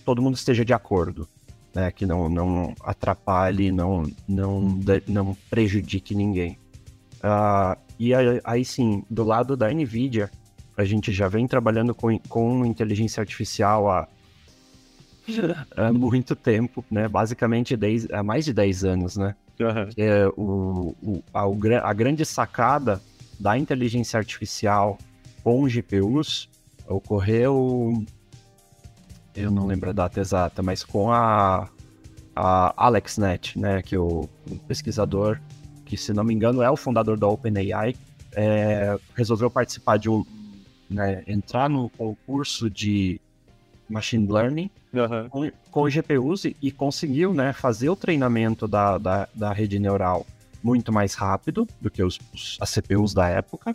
todo 0.04 0.22
mundo 0.22 0.36
esteja 0.36 0.63
de 0.65 0.74
acordo, 0.74 1.28
né? 1.74 1.91
Que 1.91 2.06
não, 2.06 2.30
não 2.30 2.76
atrapalhe, 2.84 3.72
não, 3.72 4.04
não, 4.28 4.80
não 5.08 5.38
prejudique 5.50 6.13
ninguém. 6.13 6.58
Uh, 7.24 7.80
e 7.98 8.13
aí, 8.13 8.41
aí, 8.43 8.65
sim, 8.65 9.04
do 9.10 9.24
lado 9.24 9.56
da 9.56 9.72
NVIDIA, 9.72 10.30
a 10.76 10.84
gente 10.84 11.12
já 11.12 11.28
vem 11.28 11.48
trabalhando 11.48 11.93
com, 11.96 12.17
com 12.19 12.65
inteligência 12.65 13.22
artificial 13.22 13.89
há, 13.89 14.08
há 15.78 15.93
muito 15.93 16.36
tempo, 16.36 16.84
né? 16.91 17.08
Basicamente 17.08 17.78
dez, 17.78 18.08
há 18.12 18.24
mais 18.24 18.46
de 18.46 18.54
10 18.54 18.84
anos, 18.84 19.17
né? 19.17 19.36
Uhum. 19.60 19.89
É, 19.96 20.28
o, 20.36 20.96
o, 21.02 21.24
a, 21.34 21.89
a 21.89 21.93
grande 21.93 22.26
sacada 22.26 23.02
da 23.39 23.58
inteligência 23.58 24.17
artificial 24.17 24.98
com 25.43 25.67
GPUs 25.67 26.50
ocorreu. 26.88 28.04
Eu 29.36 29.50
não 29.50 29.65
lembro 29.65 29.89
a 29.89 29.93
data 29.93 30.19
exata, 30.19 30.62
mas 30.62 30.84
com 30.84 31.12
a, 31.12 31.69
a 32.36 32.86
AlexNet, 32.86 33.58
né? 33.58 33.82
Que 33.82 33.98
o, 33.98 34.30
o 34.50 34.56
pesquisador, 34.67 35.39
que 35.86 35.98
se 35.98 36.13
não 36.13 36.24
me 36.24 36.34
engano 36.34 36.62
é 36.62 36.69
o 36.69 36.78
fundador 36.78 37.17
da 37.17 37.28
OpenAI, 37.28 37.96
é, 38.36 38.98
resolveu 39.15 39.50
participar 39.50 39.98
de 39.98 40.10
um. 40.10 40.26
Né, 40.89 41.24
entrar 41.26 41.69
no 41.69 41.89
concurso 41.89 42.69
de 42.69 43.19
machine 43.89 44.32
learning 44.32 44.69
uhum. 44.93 45.30
com, 45.30 45.52
com 45.72 45.89
GPUs 45.89 46.46
e, 46.46 46.56
e, 46.62 46.72
conseguiu 46.72 47.34
né, 47.34 47.52
fazer 47.52 47.89
o 47.89 47.96
treinamento 47.96 48.67
da, 48.67 48.98
da, 48.98 49.28
da, 49.34 49.54
rede 49.54 49.80
neural 49.80 50.26
muito 50.62 50.91
mais 50.91 51.15
rápido 51.15 51.67
do 51.82 51.89
que 51.89 52.04
os, 52.04 52.19
os, 52.34 52.58
as 52.62 52.69
CPUs 52.72 53.13
da 53.13 53.28
época 53.28 53.74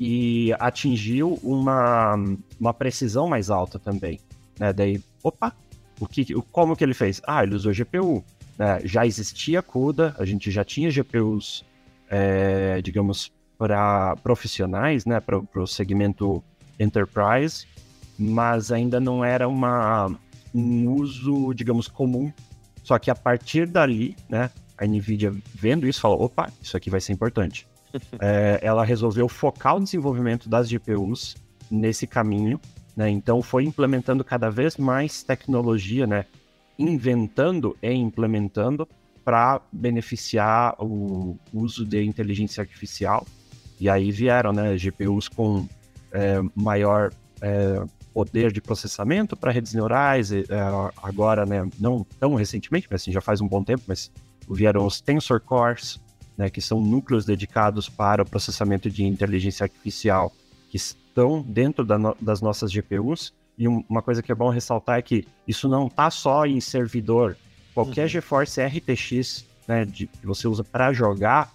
e 0.00 0.54
atingiu 0.58 1.38
uma, 1.42 2.14
uma 2.58 2.72
precisão 2.72 3.28
mais 3.28 3.50
alta 3.50 3.78
também. 3.78 4.18
Né? 4.58 4.72
Daí, 4.72 5.04
opa, 5.22 5.54
o 6.00 6.06
que, 6.06 6.32
como 6.50 6.74
que 6.74 6.82
ele 6.82 6.94
fez? 6.94 7.20
Ah, 7.26 7.42
ele 7.42 7.54
usou 7.54 7.70
GPU. 7.74 8.24
Né? 8.58 8.80
Já 8.84 9.04
existia 9.04 9.60
CUDA, 9.60 10.16
a 10.18 10.24
gente 10.24 10.50
já 10.50 10.64
tinha 10.64 10.90
GPUs, 10.90 11.66
é, 12.08 12.80
digamos, 12.80 13.30
para 13.58 14.16
profissionais, 14.22 15.04
né? 15.04 15.20
para 15.20 15.38
o 15.54 15.66
segmento 15.66 16.42
enterprise, 16.78 17.66
mas 18.18 18.72
ainda 18.72 18.98
não 18.98 19.22
era 19.22 19.46
uma, 19.46 20.10
um 20.54 20.88
uso, 20.94 21.52
digamos, 21.52 21.88
comum. 21.88 22.32
Só 22.82 22.98
que 22.98 23.10
a 23.10 23.14
partir 23.14 23.66
dali, 23.66 24.16
né, 24.30 24.50
a 24.78 24.86
NVIDIA 24.86 25.34
vendo 25.54 25.86
isso, 25.86 26.00
falou, 26.00 26.22
opa, 26.22 26.50
isso 26.62 26.74
aqui 26.74 26.88
vai 26.88 27.02
ser 27.02 27.12
importante. 27.12 27.68
É, 28.20 28.58
ela 28.62 28.84
resolveu 28.84 29.28
focar 29.28 29.76
o 29.76 29.80
desenvolvimento 29.80 30.48
das 30.48 30.68
GPUs 30.68 31.36
nesse 31.70 32.06
caminho, 32.06 32.60
né? 32.96 33.08
Então 33.08 33.42
foi 33.42 33.64
implementando 33.64 34.24
cada 34.24 34.50
vez 34.50 34.76
mais 34.76 35.22
tecnologia, 35.22 36.06
né? 36.06 36.26
Inventando 36.78 37.76
e 37.82 37.92
implementando 37.92 38.88
para 39.24 39.60
beneficiar 39.70 40.74
o 40.78 41.36
uso 41.52 41.84
de 41.84 42.02
inteligência 42.04 42.60
artificial. 42.60 43.26
E 43.78 43.88
aí 43.88 44.10
vieram, 44.10 44.52
né? 44.52 44.76
GPUs 44.76 45.28
com 45.28 45.66
é, 46.12 46.40
maior 46.54 47.12
é, 47.40 47.82
poder 48.12 48.52
de 48.52 48.60
processamento 48.60 49.36
para 49.36 49.52
redes 49.52 49.72
neurais. 49.72 50.32
É, 50.32 50.44
agora, 51.02 51.46
né? 51.46 51.68
Não 51.78 52.04
tão 52.18 52.34
recentemente, 52.34 52.88
mas 52.90 53.02
assim, 53.02 53.12
já 53.12 53.20
faz 53.20 53.40
um 53.40 53.48
bom 53.48 53.62
tempo, 53.62 53.84
mas 53.86 54.10
vieram 54.50 54.84
os 54.84 55.00
Tensor 55.00 55.40
Cores, 55.40 56.00
né, 56.40 56.48
que 56.48 56.62
são 56.62 56.80
núcleos 56.80 57.26
dedicados 57.26 57.86
para 57.86 58.22
o 58.22 58.26
processamento 58.26 58.88
de 58.90 59.04
inteligência 59.04 59.64
artificial, 59.64 60.32
que 60.70 60.78
estão 60.78 61.42
dentro 61.42 61.84
da 61.84 61.98
no, 61.98 62.16
das 62.18 62.40
nossas 62.40 62.72
GPUs. 62.72 63.30
E 63.58 63.68
um, 63.68 63.84
uma 63.90 64.00
coisa 64.00 64.22
que 64.22 64.32
é 64.32 64.34
bom 64.34 64.48
ressaltar 64.48 64.98
é 64.98 65.02
que 65.02 65.28
isso 65.46 65.68
não 65.68 65.86
está 65.86 66.10
só 66.10 66.46
em 66.46 66.58
servidor. 66.58 67.36
Qualquer 67.74 68.04
uhum. 68.04 68.08
GeForce 68.08 68.58
RTX 68.62 69.44
né, 69.68 69.84
de, 69.84 70.06
que 70.06 70.26
você 70.26 70.48
usa 70.48 70.64
para 70.64 70.94
jogar 70.94 71.52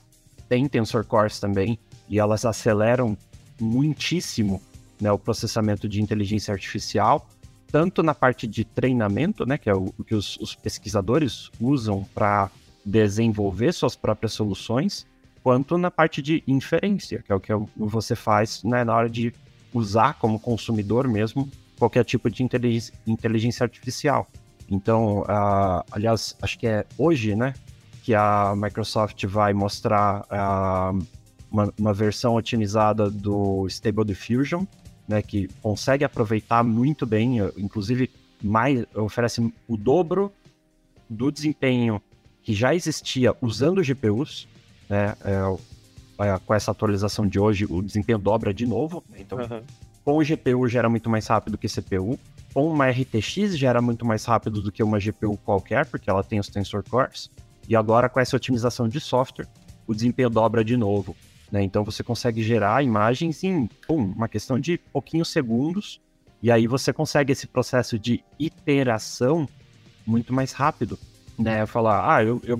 tem 0.48 0.68
Tensor 0.68 1.04
Cores 1.04 1.40
também, 1.40 1.80
e 2.08 2.20
elas 2.20 2.46
aceleram 2.46 3.18
muitíssimo 3.60 4.62
né, 5.02 5.12
o 5.12 5.18
processamento 5.18 5.90
de 5.90 6.00
inteligência 6.00 6.54
artificial, 6.54 7.28
tanto 7.72 8.04
na 8.04 8.14
parte 8.14 8.46
de 8.46 8.64
treinamento, 8.64 9.48
né, 9.48 9.58
que 9.58 9.68
é 9.68 9.74
o, 9.74 9.92
o 9.98 10.04
que 10.04 10.14
os, 10.14 10.38
os 10.38 10.54
pesquisadores 10.54 11.50
usam 11.60 12.04
para 12.14 12.52
desenvolver 12.86 13.74
suas 13.74 13.96
próprias 13.96 14.34
soluções, 14.34 15.08
quanto 15.42 15.78
na 15.78 15.90
parte 15.90 16.22
de 16.22 16.44
inferência, 16.48 17.24
que 17.24 17.32
é 17.32 17.36
o 17.36 17.40
que 17.40 17.52
você 17.76 18.16
faz 18.16 18.64
né, 18.64 18.84
na 18.84 18.96
hora 18.96 19.10
de 19.10 19.34
usar 19.74 20.14
como 20.20 20.40
consumidor 20.40 21.08
mesmo 21.08 21.50
qualquer 21.78 22.06
tipo 22.06 22.30
de 22.30 22.44
inteligência, 22.44 22.94
inteligência 23.06 23.64
artificial. 23.64 24.28
Então, 24.70 25.20
uh, 25.22 25.84
aliás, 25.92 26.36
acho 26.42 26.58
que 26.58 26.66
é 26.66 26.86
hoje, 26.98 27.36
né, 27.36 27.54
que 28.04 28.14
a 28.14 28.54
Microsoft 28.56 29.24
vai 29.26 29.54
mostrar 29.54 30.22
uh, 30.22 31.06
uma, 31.52 31.74
uma, 31.78 31.94
versão 31.94 32.36
otimizada 32.36 33.10
do 33.10 33.68
Stable 33.68 34.06
Diffusion, 34.06 34.66
né, 35.08 35.22
que 35.22 35.48
consegue 35.62 36.04
aproveitar 36.04 36.64
muito 36.64 37.06
bem, 37.06 37.38
inclusive 37.58 38.10
mais 38.42 38.86
oferece 38.96 39.42
o 39.68 39.78
dobro 39.78 40.32
do 41.10 41.32
desempenho 41.32 42.02
que 42.46 42.54
já 42.54 42.76
existia 42.76 43.36
usando 43.42 43.84
GPUs, 43.84 44.48
né? 44.88 45.16
É, 45.26 46.28
é, 46.28 46.40
com 46.46 46.54
essa 46.54 46.72
atualização 46.72 47.28
de 47.28 47.40
hoje, 47.40 47.66
o 47.68 47.82
desempenho 47.82 48.20
dobra 48.20 48.54
de 48.54 48.68
novo. 48.68 49.04
Né? 49.10 49.18
Então, 49.20 49.40
uhum. 49.40 49.62
com 50.06 50.18
o 50.18 50.24
GPU 50.24 50.70
já 50.70 50.80
era 50.80 50.90
muito 50.90 51.10
mais 51.10 51.26
rápido 51.28 51.58
que 51.58 51.68
CPU. 51.68 52.20
Com 52.54 52.72
uma 52.72 52.90
RTX 52.90 53.58
já 53.58 53.70
era 53.70 53.82
muito 53.82 54.06
mais 54.06 54.24
rápido 54.24 54.62
do 54.62 54.72
que 54.72 54.84
uma 54.84 55.00
GPU 55.00 55.36
qualquer, 55.44 55.88
porque 55.88 56.10
ela 56.10 56.24
tem 56.24 56.40
os 56.40 56.48
Tensor 56.48 56.84
Cores. 56.88 57.32
E 57.68 57.76
agora, 57.76 58.08
com 58.08 58.20
essa 58.20 58.36
otimização 58.36 58.88
de 58.88 59.00
software, 59.00 59.48
o 59.88 59.94
desempenho 59.94 60.30
dobra 60.30 60.64
de 60.64 60.78
novo. 60.78 61.18
Né? 61.52 61.64
Então, 61.64 61.84
você 61.84 62.04
consegue 62.04 62.44
gerar 62.44 62.84
imagens 62.84 63.44
em 63.44 63.68
pum, 63.88 64.14
uma 64.16 64.30
questão 64.30 64.60
de 64.60 64.78
pouquinhos 64.94 65.30
segundos. 65.30 66.00
E 66.44 66.52
aí 66.52 66.68
você 66.68 66.94
consegue 66.94 67.34
esse 67.34 67.48
processo 67.48 67.98
de 67.98 68.24
iteração 68.40 69.50
muito 70.06 70.32
mais 70.32 70.54
rápido 70.54 70.98
né? 71.38 71.66
Falar, 71.66 72.16
ah, 72.16 72.24
eu, 72.24 72.42
eu 72.46 72.60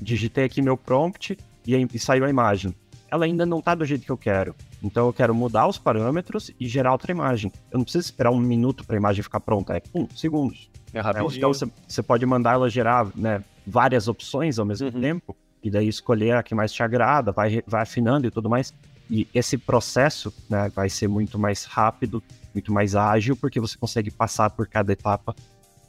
digitei 0.00 0.44
aqui 0.44 0.60
meu 0.60 0.76
prompt 0.76 1.36
e, 1.66 1.74
e 1.74 1.98
saiu 1.98 2.24
a 2.24 2.30
imagem. 2.30 2.74
Ela 3.10 3.24
ainda 3.24 3.46
não 3.46 3.60
está 3.60 3.74
do 3.74 3.84
jeito 3.84 4.04
que 4.04 4.10
eu 4.10 4.16
quero. 4.16 4.54
Então 4.82 5.06
eu 5.06 5.12
quero 5.12 5.34
mudar 5.34 5.66
os 5.66 5.78
parâmetros 5.78 6.50
e 6.58 6.66
gerar 6.66 6.92
outra 6.92 7.12
imagem. 7.12 7.52
Eu 7.70 7.78
não 7.78 7.84
preciso 7.84 8.04
esperar 8.04 8.30
um 8.30 8.38
minuto 8.38 8.84
para 8.84 8.96
a 8.96 8.98
imagem 8.98 9.22
ficar 9.22 9.40
pronta, 9.40 9.76
é 9.76 9.82
um 9.94 10.08
segundos. 10.14 10.70
É 10.92 11.00
rapidinho. 11.00 11.36
Então 11.36 11.52
você, 11.52 11.66
você 11.86 12.02
pode 12.02 12.24
mandar 12.26 12.54
ela 12.54 12.68
gerar 12.68 13.06
né, 13.14 13.42
várias 13.66 14.08
opções 14.08 14.58
ao 14.58 14.64
mesmo 14.64 14.88
uhum. 14.88 15.00
tempo. 15.00 15.36
e 15.62 15.70
daí 15.70 15.88
escolher 15.88 16.36
a 16.36 16.42
que 16.42 16.54
mais 16.54 16.72
te 16.72 16.82
agrada, 16.82 17.32
vai, 17.32 17.62
vai 17.66 17.82
afinando 17.82 18.26
e 18.26 18.30
tudo 18.30 18.48
mais. 18.48 18.72
E 19.10 19.26
esse 19.32 19.56
processo 19.56 20.32
né, 20.48 20.70
vai 20.74 20.88
ser 20.88 21.08
muito 21.08 21.38
mais 21.38 21.64
rápido, 21.64 22.22
muito 22.52 22.72
mais 22.72 22.96
ágil, 22.96 23.36
porque 23.36 23.60
você 23.60 23.76
consegue 23.78 24.10
passar 24.10 24.50
por 24.50 24.66
cada 24.66 24.92
etapa 24.92 25.34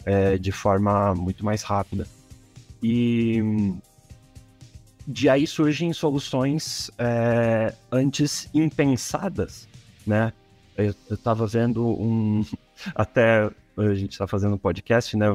é, 0.06 0.38
de 0.38 0.52
forma 0.52 1.14
muito 1.16 1.44
mais 1.44 1.64
rápida. 1.64 2.08
E 2.90 3.44
de 5.06 5.28
aí 5.28 5.46
surgem 5.46 5.92
soluções 5.92 6.90
é, 6.98 7.74
antes 7.92 8.50
impensadas, 8.54 9.68
né? 10.06 10.32
Eu, 10.78 10.96
estava 11.12 11.46
vendo 11.46 11.86
um. 11.86 12.46
Até 12.96 13.50
a 13.76 13.94
gente 13.94 14.14
está 14.14 14.26
fazendo 14.26 14.56
um 14.56 14.58
podcast, 14.58 15.18
né? 15.18 15.26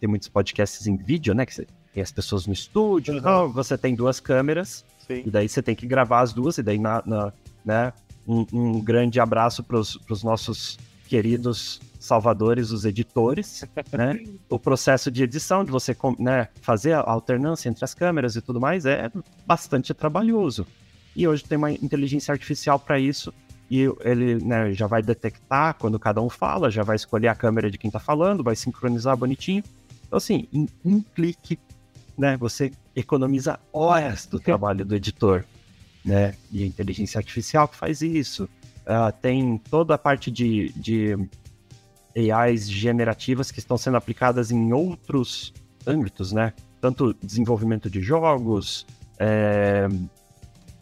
Tem 0.00 0.08
muitos 0.08 0.28
podcasts 0.28 0.86
em 0.86 0.96
vídeo, 0.96 1.34
né? 1.34 1.44
Que 1.44 1.66
tem 1.92 2.02
as 2.02 2.10
pessoas 2.10 2.46
no 2.46 2.54
estúdio, 2.54 3.12
uhum. 3.12 3.20
então 3.20 3.52
você 3.52 3.76
tem 3.76 3.94
duas 3.94 4.18
câmeras, 4.18 4.82
Sim. 5.06 5.24
e 5.26 5.30
daí 5.30 5.46
você 5.46 5.62
tem 5.62 5.74
que 5.74 5.86
gravar 5.86 6.20
as 6.20 6.32
duas, 6.32 6.56
e 6.56 6.62
daí, 6.62 6.78
na, 6.78 7.02
na 7.04 7.32
né? 7.62 7.92
Um, 8.26 8.46
um, 8.52 8.80
grande 8.80 9.20
abraço 9.20 9.62
para 9.62 9.78
os 9.78 10.22
nossos 10.22 10.78
queridos 11.06 11.80
salvadores, 11.98 12.70
os 12.70 12.84
editores, 12.84 13.64
né? 13.92 14.22
O 14.48 14.58
processo 14.58 15.10
de 15.10 15.22
edição, 15.22 15.64
de 15.64 15.70
você 15.70 15.96
né, 16.18 16.48
fazer 16.60 16.92
a 16.92 17.00
alternância 17.00 17.68
entre 17.68 17.84
as 17.84 17.94
câmeras 17.94 18.36
e 18.36 18.40
tudo 18.40 18.60
mais, 18.60 18.86
é 18.86 19.10
bastante 19.46 19.92
trabalhoso. 19.92 20.66
E 21.16 21.26
hoje 21.26 21.44
tem 21.44 21.58
uma 21.58 21.72
inteligência 21.72 22.32
artificial 22.32 22.78
para 22.78 22.98
isso, 22.98 23.32
e 23.70 23.82
ele 24.02 24.36
né, 24.36 24.72
já 24.72 24.86
vai 24.86 25.02
detectar 25.02 25.74
quando 25.74 25.98
cada 25.98 26.22
um 26.22 26.30
fala, 26.30 26.70
já 26.70 26.82
vai 26.82 26.96
escolher 26.96 27.28
a 27.28 27.34
câmera 27.34 27.70
de 27.70 27.76
quem 27.76 27.88
está 27.88 27.98
falando, 27.98 28.42
vai 28.42 28.56
sincronizar 28.56 29.16
bonitinho. 29.16 29.62
Então, 30.06 30.16
assim, 30.16 30.48
em 30.52 30.66
um 30.84 31.02
clique, 31.02 31.58
né, 32.16 32.36
você 32.36 32.72
economiza 32.96 33.60
horas 33.72 34.26
do 34.26 34.40
trabalho 34.40 34.84
do 34.84 34.94
editor, 34.94 35.44
né? 36.04 36.34
E 36.50 36.62
a 36.62 36.66
inteligência 36.66 37.18
artificial 37.18 37.68
que 37.68 37.76
faz 37.76 38.00
isso. 38.00 38.48
Uh, 38.86 39.12
tem 39.20 39.58
toda 39.70 39.94
a 39.94 39.98
parte 39.98 40.30
de, 40.30 40.72
de 40.74 41.14
AIs 42.16 42.68
generativas 42.68 43.50
que 43.50 43.58
estão 43.58 43.76
sendo 43.76 43.96
aplicadas 43.96 44.50
em 44.50 44.72
outros 44.72 45.52
âmbitos, 45.86 46.32
né? 46.32 46.52
Tanto 46.80 47.14
desenvolvimento 47.14 47.90
de 47.90 48.00
jogos, 48.00 48.86
é, 49.18 49.88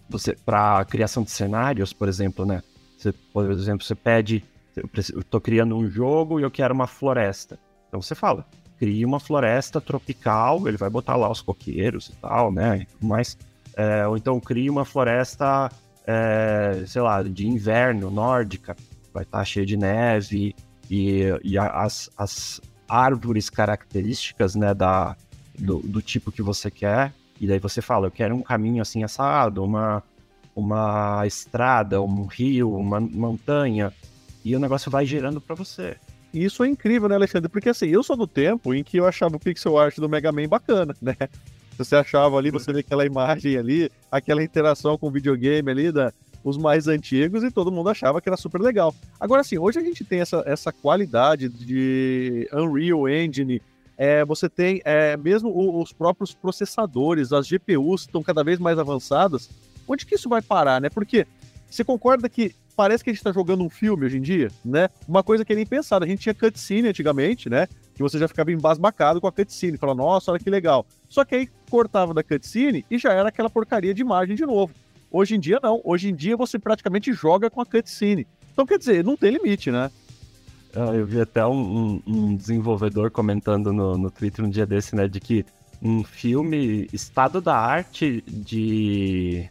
você 0.08 0.36
para 0.44 0.84
criação 0.84 1.22
de 1.22 1.30
cenários, 1.30 1.92
por 1.92 2.08
exemplo, 2.08 2.44
né? 2.44 2.62
Você, 2.98 3.12
por 3.12 3.50
exemplo, 3.50 3.84
você 3.84 3.94
pede, 3.94 4.44
eu 4.76 5.20
estou 5.20 5.40
criando 5.40 5.76
um 5.76 5.88
jogo 5.88 6.40
e 6.40 6.42
eu 6.42 6.50
quero 6.50 6.74
uma 6.74 6.86
floresta. 6.86 7.58
Então 7.88 8.00
você 8.00 8.14
fala, 8.14 8.46
crie 8.78 9.04
uma 9.04 9.20
floresta 9.20 9.80
tropical, 9.80 10.66
ele 10.68 10.76
vai 10.76 10.90
botar 10.90 11.16
lá 11.16 11.30
os 11.30 11.40
coqueiros 11.40 12.08
e 12.08 12.16
tal, 12.16 12.52
né? 12.52 12.86
Mas, 13.00 13.36
é, 13.76 14.06
ou 14.06 14.16
então 14.16 14.40
crie 14.40 14.70
uma 14.70 14.84
floresta, 14.84 15.70
é, 16.06 16.84
sei 16.86 17.02
lá, 17.02 17.22
de 17.22 17.46
inverno, 17.46 18.10
nórdica, 18.10 18.76
vai 19.12 19.24
estar 19.24 19.38
tá 19.38 19.44
cheia 19.44 19.66
de 19.66 19.76
neve, 19.76 20.54
e, 20.90 21.24
e 21.42 21.58
as, 21.58 22.10
as 22.16 22.60
árvores 22.88 23.50
características 23.50 24.54
né, 24.54 24.72
da, 24.74 25.16
do, 25.58 25.78
do, 25.80 26.00
tipo 26.00 26.32
que 26.32 26.42
você 26.42 26.70
quer. 26.70 27.12
E 27.40 27.46
daí 27.46 27.58
você 27.58 27.82
fala, 27.82 28.06
eu 28.06 28.10
quero 28.10 28.34
um 28.34 28.42
caminho 28.42 28.80
assim 28.80 29.02
assado, 29.02 29.62
uma, 29.62 30.02
uma 30.54 31.26
estrada, 31.26 32.00
um 32.00 32.26
rio, 32.26 32.74
uma 32.74 33.00
montanha. 33.00 33.92
E 34.44 34.54
o 34.54 34.60
negócio 34.60 34.90
vai 34.90 35.04
gerando 35.04 35.40
para 35.40 35.54
você. 35.54 35.96
E 36.32 36.44
isso 36.44 36.62
é 36.62 36.68
incrível, 36.68 37.08
né, 37.08 37.14
Alexandre? 37.14 37.48
Porque 37.48 37.68
assim, 37.68 37.86
eu 37.86 38.02
sou 38.02 38.16
do 38.16 38.26
tempo 38.26 38.74
em 38.74 38.84
que 38.84 38.98
eu 38.98 39.06
achava 39.06 39.36
o 39.36 39.40
pixel 39.40 39.78
art 39.78 39.96
do 39.96 40.08
Mega 40.08 40.30
Man 40.30 40.48
bacana, 40.48 40.94
né? 41.00 41.16
Você 41.78 41.94
achava 41.94 42.38
ali, 42.38 42.50
você 42.50 42.72
vê 42.72 42.80
aquela 42.80 43.04
imagem 43.04 43.56
ali, 43.56 43.90
aquela 44.10 44.42
interação 44.42 44.96
com 44.96 45.08
o 45.08 45.10
videogame 45.10 45.70
ali 45.70 45.92
da, 45.92 46.12
os 46.48 46.56
mais 46.56 46.86
antigos 46.86 47.42
e 47.42 47.50
todo 47.50 47.72
mundo 47.72 47.90
achava 47.90 48.20
que 48.20 48.28
era 48.28 48.36
super 48.36 48.60
legal. 48.60 48.94
Agora, 49.18 49.40
assim, 49.40 49.58
hoje 49.58 49.78
a 49.78 49.82
gente 49.82 50.04
tem 50.04 50.20
essa, 50.20 50.42
essa 50.46 50.72
qualidade 50.72 51.48
de 51.48 52.48
Unreal 52.52 53.08
Engine, 53.08 53.60
é, 53.98 54.24
você 54.24 54.48
tem 54.48 54.80
é, 54.84 55.16
mesmo 55.16 55.80
os 55.80 55.92
próprios 55.92 56.34
processadores, 56.34 57.32
as 57.32 57.48
GPUs 57.48 58.02
estão 58.02 58.22
cada 58.22 58.44
vez 58.44 58.58
mais 58.58 58.78
avançadas. 58.78 59.48
Onde 59.88 60.04
que 60.04 60.14
isso 60.14 60.28
vai 60.28 60.42
parar, 60.42 60.80
né? 60.80 60.90
Porque 60.90 61.26
você 61.70 61.82
concorda 61.82 62.28
que 62.28 62.54
parece 62.76 63.02
que 63.02 63.10
a 63.10 63.12
gente 63.12 63.20
está 63.20 63.32
jogando 63.32 63.64
um 63.64 63.70
filme 63.70 64.04
hoje 64.04 64.18
em 64.18 64.22
dia, 64.22 64.50
né? 64.64 64.88
Uma 65.08 65.22
coisa 65.22 65.44
que 65.44 65.54
nem 65.54 65.64
pensada. 65.64 66.04
A 66.04 66.08
gente 66.08 66.20
tinha 66.20 66.34
cutscene 66.34 66.88
antigamente, 66.88 67.48
né? 67.48 67.66
Que 67.94 68.02
você 68.02 68.18
já 68.18 68.28
ficava 68.28 68.52
embasbacado 68.52 69.20
com 69.20 69.26
a 69.26 69.32
cutscene. 69.32 69.78
Fala, 69.78 69.94
nossa, 69.94 70.30
olha 70.30 70.40
que 70.40 70.50
legal. 70.50 70.84
Só 71.08 71.24
que 71.24 71.34
aí 71.34 71.48
cortava 71.70 72.12
da 72.12 72.22
cutscene 72.22 72.84
e 72.90 72.98
já 72.98 73.12
era 73.12 73.30
aquela 73.30 73.48
porcaria 73.48 73.94
de 73.94 74.02
imagem 74.02 74.36
de 74.36 74.44
novo. 74.44 74.72
Hoje 75.16 75.34
em 75.34 75.40
dia, 75.40 75.58
não. 75.62 75.80
Hoje 75.82 76.10
em 76.10 76.14
dia, 76.14 76.36
você 76.36 76.58
praticamente 76.58 77.10
joga 77.10 77.48
com 77.48 77.62
a 77.62 77.64
cutscene. 77.64 78.26
Então, 78.52 78.66
quer 78.66 78.78
dizer, 78.78 79.02
não 79.02 79.16
tem 79.16 79.30
limite, 79.30 79.70
né? 79.70 79.90
Ah, 80.74 80.94
eu 80.94 81.06
vi 81.06 81.18
até 81.18 81.46
um, 81.46 82.02
um 82.06 82.36
desenvolvedor 82.36 83.10
comentando 83.10 83.72
no, 83.72 83.96
no 83.96 84.10
Twitter 84.10 84.44
um 84.44 84.50
dia 84.50 84.66
desse, 84.66 84.94
né? 84.94 85.08
De 85.08 85.18
que 85.18 85.42
um 85.80 86.04
filme 86.04 86.86
estado 86.92 87.40
da 87.40 87.56
arte 87.56 88.22
de. 88.28 89.48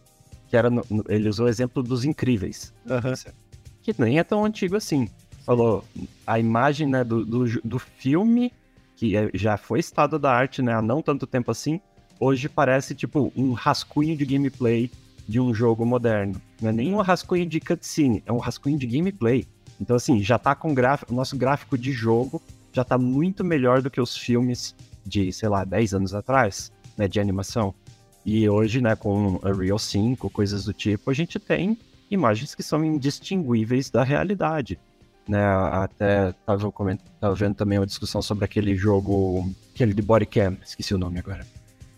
Que 0.49 0.56
era. 0.56 0.69
No, 0.69 0.86
ele 1.10 1.28
usou 1.28 1.47
o 1.47 1.49
exemplo 1.49 1.82
dos 1.82 2.06
incríveis. 2.06 2.71
Uhum. 2.86 3.32
Que 3.82 3.95
nem 3.97 4.19
é 4.19 4.23
tão 4.23 4.45
antigo 4.45 4.75
assim. 4.75 5.10
Falou 5.47 5.84
a 6.28 6.38
imagem 6.38 6.88
né, 6.88 7.04
do, 7.04 7.25
do, 7.25 7.45
do 7.63 7.80
filme, 7.80 8.54
que 8.95 9.17
é, 9.17 9.32
já 9.34 9.58
foi 9.58 9.80
estado 9.80 10.19
da 10.19 10.32
arte 10.32 10.62
né, 10.62 10.75
há 10.75 10.82
não 10.82 11.01
tanto 11.01 11.25
tempo 11.25 11.49
assim, 11.49 11.82
hoje 12.19 12.47
parece 12.49 12.93
tipo 12.93 13.32
um 13.36 13.54
rascunho 13.54 14.15
de 14.15 14.25
gameplay 14.25 14.91
de 15.28 15.40
um 15.40 15.54
jogo 15.54 15.86
moderno. 15.86 16.40
Não 16.62 16.70
é 16.70 16.74
nem 16.74 16.94
um 16.94 17.02
rascunho 17.02 17.46
de 17.46 17.60
cutscene, 17.60 18.24
é 18.26 18.32
um 18.32 18.38
rascunho 18.38 18.78
de 18.78 18.86
gameplay. 18.86 19.46
Então, 19.80 19.96
assim, 19.96 20.22
já 20.22 20.38
tá 20.38 20.56
com 20.56 20.74
gráfico, 20.74 21.12
o 21.12 21.16
nosso 21.16 21.36
gráfico 21.36 21.78
de 21.78 21.92
jogo 21.92 22.42
já 22.72 22.84
tá 22.84 22.98
muito 22.98 23.44
melhor 23.44 23.82
do 23.82 23.90
que 23.90 24.00
os 24.00 24.16
filmes 24.16 24.76
de, 25.06 25.32
sei 25.32 25.50
lá, 25.50 25.64
10 25.64 25.94
anos 25.94 26.14
atrás, 26.14 26.72
né, 26.98 27.08
de 27.08 27.20
animação. 27.20 27.74
E 28.26 28.50
hoje, 28.50 28.82
né, 28.82 28.96
com 28.96 29.40
a 29.44 29.54
Real 29.54 29.78
5, 29.78 30.30
coisas 30.30 30.66
do 30.66 30.74
tipo, 30.74 31.12
a 31.12 31.14
gente 31.14 31.40
tem 31.40 31.78
imagens 32.10 32.56
que 32.56 32.64
são 32.64 32.84
indistinguíveis 32.84 33.90
da 33.90 34.04
realidade. 34.04 34.80
Né, 35.28 35.44
até 35.44 36.34
tava, 36.46 36.72
tava 37.20 37.36
vendo 37.36 37.56
também 37.56 37.80
uma 37.80 37.86
discussão 37.86 38.22
sobre 38.22 38.46
aquele 38.46 38.76
jogo, 38.76 39.50
aquele 39.74 39.94
de 39.94 40.02
bodycam, 40.02 40.58
esqueci 40.64 40.94
o 40.94 40.98
nome 40.98 41.20
agora. 41.20 41.46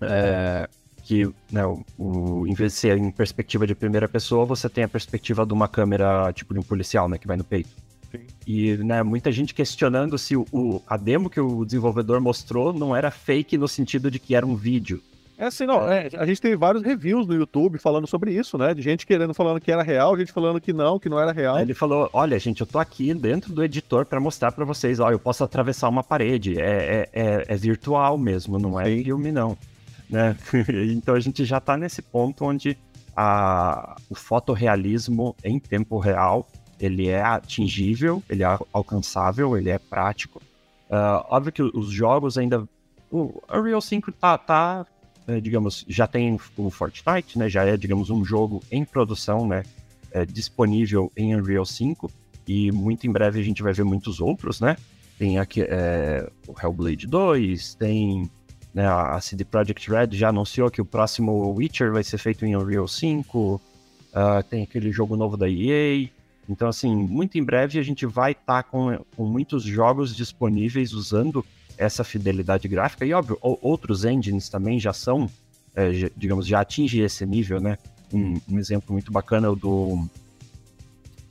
É, 0.01 0.69
que, 1.07 1.25
né, 1.49 1.65
o, 1.65 1.85
o, 1.97 2.45
em 2.45 2.53
vez 2.53 2.73
de 2.73 2.79
ser 2.79 2.97
em 2.97 3.09
perspectiva 3.09 3.65
de 3.65 3.73
primeira 3.73 4.09
pessoa, 4.09 4.45
você 4.45 4.67
tem 4.67 4.83
a 4.83 4.89
perspectiva 4.89 5.45
de 5.45 5.53
uma 5.53 5.65
câmera, 5.65 6.33
tipo 6.33 6.53
de 6.53 6.59
um 6.59 6.63
policial, 6.63 7.07
né, 7.07 7.17
que 7.17 7.25
vai 7.25 7.37
no 7.37 7.45
peito. 7.45 7.69
Sim. 8.11 8.19
E, 8.45 8.75
né, 8.77 9.01
muita 9.03 9.31
gente 9.31 9.53
questionando 9.53 10.17
se 10.17 10.35
o, 10.35 10.45
o, 10.51 10.81
a 10.85 10.97
demo 10.97 11.29
que 11.29 11.39
o 11.39 11.63
desenvolvedor 11.63 12.19
mostrou 12.19 12.73
não 12.73 12.93
era 12.93 13.09
fake 13.09 13.57
no 13.57 13.69
sentido 13.69 14.11
de 14.11 14.19
que 14.19 14.35
era 14.35 14.45
um 14.45 14.53
vídeo. 14.53 15.01
É 15.37 15.45
assim, 15.45 15.65
não, 15.65 15.89
é, 15.89 16.09
a 16.17 16.25
gente 16.25 16.41
tem 16.41 16.57
vários 16.57 16.83
reviews 16.83 17.25
no 17.25 17.35
YouTube 17.35 17.77
falando 17.77 18.05
sobre 18.05 18.33
isso, 18.33 18.57
né? 18.57 18.73
De 18.73 18.81
gente 18.81 19.05
querendo, 19.05 19.33
falando 19.33 19.61
que 19.61 19.71
era 19.71 19.83
real, 19.83 20.17
gente 20.17 20.33
falando 20.33 20.59
que 20.59 20.73
não, 20.73 20.99
que 20.99 21.07
não 21.07 21.19
era 21.19 21.31
real. 21.31 21.57
Ele 21.59 21.75
falou, 21.75 22.09
olha, 22.11 22.37
gente, 22.37 22.59
eu 22.59 22.67
tô 22.67 22.79
aqui 22.79 23.13
dentro 23.13 23.53
do 23.53 23.63
editor 23.63 24.05
para 24.05 24.19
mostrar 24.19 24.51
para 24.51 24.65
vocês, 24.65 24.99
ó, 24.99 25.09
eu 25.09 25.19
posso 25.19 25.43
atravessar 25.43 25.87
uma 25.87 26.03
parede, 26.03 26.59
é, 26.59 26.65
é, 26.65 27.09
é, 27.13 27.45
é 27.47 27.55
virtual 27.55 28.17
mesmo, 28.17 28.59
não 28.59 28.77
é 28.77 28.85
Sim. 28.85 29.03
filme, 29.05 29.31
não 29.31 29.57
né? 30.09 30.35
então 30.91 31.15
a 31.15 31.19
gente 31.19 31.45
já 31.45 31.57
está 31.57 31.77
nesse 31.77 32.01
ponto 32.01 32.45
onde 32.45 32.77
a, 33.15 33.95
o 34.09 34.15
fotorrealismo 34.15 35.35
em 35.43 35.59
tempo 35.59 35.97
real 35.97 36.47
ele 36.79 37.07
é 37.07 37.21
atingível, 37.21 38.21
ele 38.29 38.43
é 38.43 38.59
alcançável, 38.71 39.57
ele 39.57 39.69
é 39.69 39.79
prático. 39.79 40.41
Uh, 40.89 41.25
óbvio 41.29 41.51
que 41.51 41.61
os 41.61 41.89
jogos 41.89 42.37
ainda. 42.37 42.67
O 43.09 43.41
Unreal 43.49 43.81
5 43.81 44.11
tá, 44.11 44.37
tá 44.37 44.85
é, 45.27 45.41
digamos, 45.41 45.85
já 45.87 46.07
tem 46.07 46.37
o 46.57 46.69
Fortnite, 46.69 47.37
né? 47.37 47.49
Já 47.49 47.65
é, 47.65 47.75
digamos, 47.75 48.09
um 48.09 48.23
jogo 48.23 48.61
em 48.71 48.85
produção, 48.85 49.47
né? 49.47 49.63
É, 50.11 50.25
disponível 50.25 51.11
em 51.17 51.35
Unreal 51.35 51.65
5 51.65 52.09
e 52.47 52.71
muito 52.71 53.05
em 53.05 53.11
breve 53.11 53.39
a 53.39 53.43
gente 53.43 53.61
vai 53.61 53.73
ver 53.73 53.83
muitos 53.83 54.21
outros, 54.21 54.61
né? 54.61 54.77
Tem 55.19 55.37
aqui 55.37 55.63
é, 55.63 56.29
o 56.47 56.53
Hellblade 56.57 57.07
2, 57.07 57.75
tem 57.75 58.29
né, 58.77 58.87
a 58.87 59.19
CD 59.19 59.43
Projekt 59.43 59.89
Red 59.89 60.09
já 60.11 60.29
anunciou 60.29 60.69
que 60.69 60.79
o 60.79 60.85
próximo 60.85 61.51
Witcher 61.51 61.91
vai 61.91 62.03
ser 62.03 62.19
feito 62.19 62.45
em 62.45 62.55
Unreal 62.55 62.87
5. 62.87 63.55
Uh, 63.55 63.59
ah, 64.13 64.43
tem 64.43 64.61
aquele 64.61 64.91
jogo 64.91 65.15
novo 65.15 65.35
da 65.35 65.49
EA. 65.49 66.07
Então, 66.47 66.69
assim, 66.69 66.95
muito 66.95 67.39
em 67.39 67.43
breve 67.43 67.79
a 67.79 67.81
gente 67.81 68.05
vai 68.05 68.33
estar 68.33 68.61
tá 68.61 68.63
com, 68.63 69.03
com 69.15 69.25
muitos 69.25 69.63
jogos 69.63 70.15
disponíveis 70.15 70.93
usando 70.93 71.43
essa 71.75 72.03
fidelidade 72.03 72.67
gráfica. 72.67 73.03
E, 73.03 73.11
óbvio, 73.13 73.39
outros 73.41 74.05
engines 74.05 74.47
também 74.47 74.79
já 74.79 74.93
são, 74.93 75.27
é, 75.75 75.91
já, 75.91 76.11
digamos, 76.15 76.45
já 76.45 76.59
atingem 76.59 77.01
esse 77.01 77.25
nível, 77.25 77.59
né? 77.59 77.79
Um, 78.13 78.39
um, 78.47 78.59
exemplo 78.59 78.93
muito 78.93 79.11
bacana 79.11 79.47
é 79.47 79.49
o 79.49 79.55
do 79.55 80.07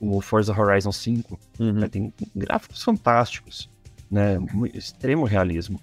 o 0.01 0.19
Forza 0.19 0.51
Horizon 0.51 0.91
5. 0.91 1.39
Uhum. 1.59 1.71
Né? 1.71 1.87
Tem 1.87 2.13
gráficos 2.35 2.83
fantásticos, 2.83 3.69
né? 4.11 4.37
Extremo 4.73 5.23
realismo. 5.23 5.79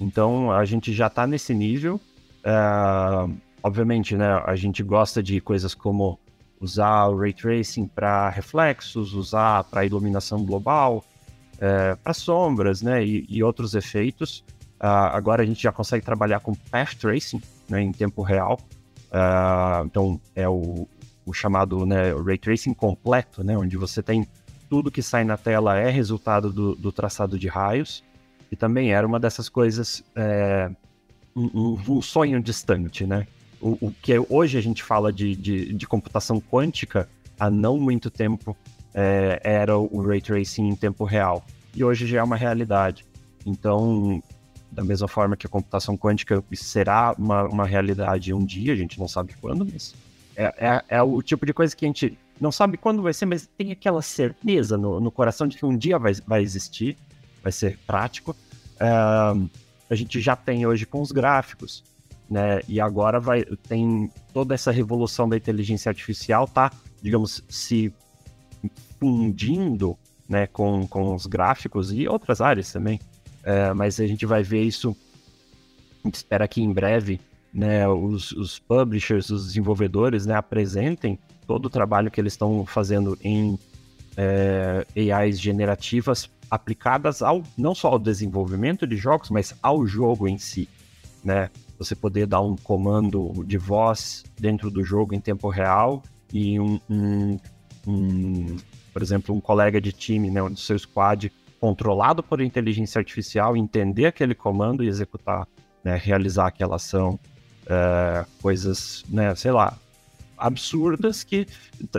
Então 0.00 0.50
a 0.52 0.64
gente 0.64 0.92
já 0.92 1.06
está 1.06 1.26
nesse 1.26 1.54
nível. 1.54 2.00
Uh, 2.44 3.34
obviamente, 3.62 4.16
né, 4.16 4.42
a 4.44 4.54
gente 4.54 4.82
gosta 4.82 5.22
de 5.22 5.40
coisas 5.40 5.74
como 5.74 6.18
usar 6.60 7.06
o 7.06 7.18
ray 7.18 7.32
tracing 7.32 7.86
para 7.86 8.30
reflexos, 8.30 9.12
usar 9.12 9.64
para 9.64 9.84
iluminação 9.84 10.44
global, 10.44 11.04
é, 11.58 11.94
para 11.96 12.14
sombras, 12.14 12.82
né, 12.82 13.04
e, 13.04 13.26
e 13.28 13.42
outros 13.42 13.74
efeitos. 13.74 14.44
Uh, 14.80 15.08
agora 15.12 15.42
a 15.42 15.46
gente 15.46 15.62
já 15.62 15.72
consegue 15.72 16.04
trabalhar 16.04 16.40
com 16.40 16.54
path 16.54 16.94
tracing, 16.94 17.42
né, 17.68 17.80
em 17.82 17.92
tempo 17.92 18.22
real. 18.22 18.58
Uh, 19.06 19.86
então 19.86 20.20
é 20.34 20.48
o, 20.48 20.86
o 21.24 21.32
chamado 21.32 21.86
né, 21.86 22.12
ray 22.12 22.38
tracing 22.38 22.74
completo, 22.74 23.42
né, 23.42 23.56
onde 23.56 23.76
você 23.76 24.02
tem 24.02 24.26
tudo 24.68 24.90
que 24.90 25.02
sai 25.02 25.24
na 25.24 25.36
tela 25.36 25.78
é 25.78 25.90
resultado 25.90 26.52
do, 26.52 26.74
do 26.74 26.92
traçado 26.92 27.38
de 27.38 27.48
raios. 27.48 28.02
E 28.50 28.56
também 28.56 28.92
era 28.92 29.06
uma 29.06 29.18
dessas 29.18 29.48
coisas, 29.48 30.04
é, 30.14 30.70
um, 31.34 31.78
um, 31.88 32.02
sonho 32.02 32.40
distante, 32.42 33.06
né? 33.06 33.26
O, 33.60 33.86
o, 33.86 33.90
que 33.90 34.12
hoje 34.28 34.58
a 34.58 34.60
gente 34.60 34.82
fala 34.82 35.12
de, 35.12 35.34
de, 35.34 35.72
de, 35.72 35.86
computação 35.86 36.40
quântica, 36.40 37.08
há 37.38 37.50
não 37.50 37.78
muito 37.78 38.10
tempo 38.10 38.56
é, 38.94 39.40
era 39.42 39.76
o 39.76 40.00
ray 40.02 40.20
tracing 40.20 40.68
em 40.68 40.76
tempo 40.76 41.04
real. 41.04 41.44
E 41.74 41.82
hoje 41.82 42.06
já 42.06 42.20
é 42.20 42.22
uma 42.22 42.36
realidade. 42.36 43.04
Então, 43.44 44.22
da 44.70 44.84
mesma 44.84 45.08
forma 45.08 45.36
que 45.36 45.46
a 45.46 45.50
computação 45.50 45.96
quântica 45.96 46.42
será 46.54 47.14
uma, 47.18 47.44
uma 47.44 47.66
realidade 47.66 48.32
um 48.32 48.44
dia, 48.44 48.72
a 48.72 48.76
gente 48.76 48.98
não 48.98 49.08
sabe 49.08 49.34
quando, 49.40 49.66
mas 49.66 49.94
é, 50.36 50.54
é, 50.58 50.84
é, 50.88 51.02
o 51.02 51.22
tipo 51.22 51.46
de 51.46 51.54
coisa 51.54 51.74
que 51.74 51.84
a 51.84 51.88
gente 51.88 52.18
não 52.40 52.52
sabe 52.52 52.76
quando 52.76 53.02
vai 53.02 53.14
ser, 53.14 53.24
mas 53.24 53.48
tem 53.56 53.72
aquela 53.72 54.02
certeza 54.02 54.76
no, 54.76 55.00
no 55.00 55.10
coração 55.10 55.46
de 55.46 55.56
que 55.56 55.64
um 55.64 55.76
dia 55.76 55.98
vai, 55.98 56.12
vai 56.26 56.42
existir, 56.42 56.96
vai 57.46 57.52
ser 57.52 57.78
prático. 57.86 58.32
Uh, 58.74 59.48
a 59.88 59.94
gente 59.94 60.20
já 60.20 60.34
tem 60.34 60.66
hoje 60.66 60.84
com 60.84 61.00
os 61.00 61.12
gráficos, 61.12 61.84
né? 62.28 62.60
E 62.66 62.80
agora 62.80 63.20
vai 63.20 63.44
tem 63.44 64.10
toda 64.32 64.52
essa 64.52 64.72
revolução 64.72 65.28
da 65.28 65.36
inteligência 65.36 65.88
artificial, 65.88 66.48
tá, 66.48 66.72
digamos, 67.00 67.44
se 67.48 67.94
fundindo, 68.98 69.96
né, 70.28 70.48
com, 70.48 70.88
com 70.88 71.14
os 71.14 71.26
gráficos 71.26 71.92
e 71.92 72.08
outras 72.08 72.40
áreas 72.40 72.72
também. 72.72 72.98
Uh, 73.42 73.72
mas 73.76 74.00
a 74.00 74.06
gente 74.08 74.26
vai 74.26 74.42
ver 74.42 74.64
isso, 74.64 74.96
a 76.02 76.08
gente 76.08 76.16
espera 76.16 76.48
que 76.48 76.60
em 76.60 76.72
breve, 76.72 77.20
né, 77.54 77.86
os, 77.86 78.32
os 78.32 78.58
publishers, 78.58 79.30
os 79.30 79.46
desenvolvedores, 79.46 80.26
né, 80.26 80.34
apresentem 80.34 81.16
todo 81.46 81.66
o 81.66 81.70
trabalho 81.70 82.10
que 82.10 82.20
eles 82.20 82.32
estão 82.32 82.66
fazendo 82.66 83.16
em 83.22 83.56
é, 84.16 84.84
AIs 85.12 85.38
generativas 85.38 86.28
aplicadas 86.50 87.22
ao 87.22 87.42
não 87.56 87.74
só 87.74 87.88
ao 87.88 87.98
desenvolvimento 87.98 88.86
de 88.86 88.96
jogos, 88.96 89.30
mas 89.30 89.54
ao 89.62 89.86
jogo 89.86 90.28
em 90.28 90.38
si, 90.38 90.68
né? 91.24 91.50
Você 91.78 91.94
poder 91.94 92.26
dar 92.26 92.40
um 92.40 92.56
comando 92.56 93.44
de 93.46 93.58
voz 93.58 94.24
dentro 94.38 94.70
do 94.70 94.82
jogo 94.82 95.14
em 95.14 95.20
tempo 95.20 95.48
real 95.48 96.02
e 96.32 96.58
um, 96.58 96.80
um, 96.88 97.38
um 97.86 98.56
por 98.92 99.02
exemplo, 99.02 99.34
um 99.34 99.40
colega 99.40 99.78
de 99.78 99.92
time, 99.92 100.30
né, 100.30 100.40
do 100.48 100.56
seu 100.56 100.78
squad 100.78 101.30
controlado 101.60 102.22
por 102.22 102.40
inteligência 102.40 102.98
artificial, 102.98 103.56
entender 103.56 104.06
aquele 104.06 104.34
comando 104.34 104.82
e 104.82 104.88
executar, 104.88 105.46
né, 105.84 106.00
realizar 106.02 106.46
aquela 106.46 106.76
ação, 106.76 107.18
é, 107.66 108.24
coisas, 108.40 109.04
né, 109.08 109.34
sei 109.34 109.50
lá, 109.50 109.76
absurdas 110.38 111.24
que, 111.24 111.46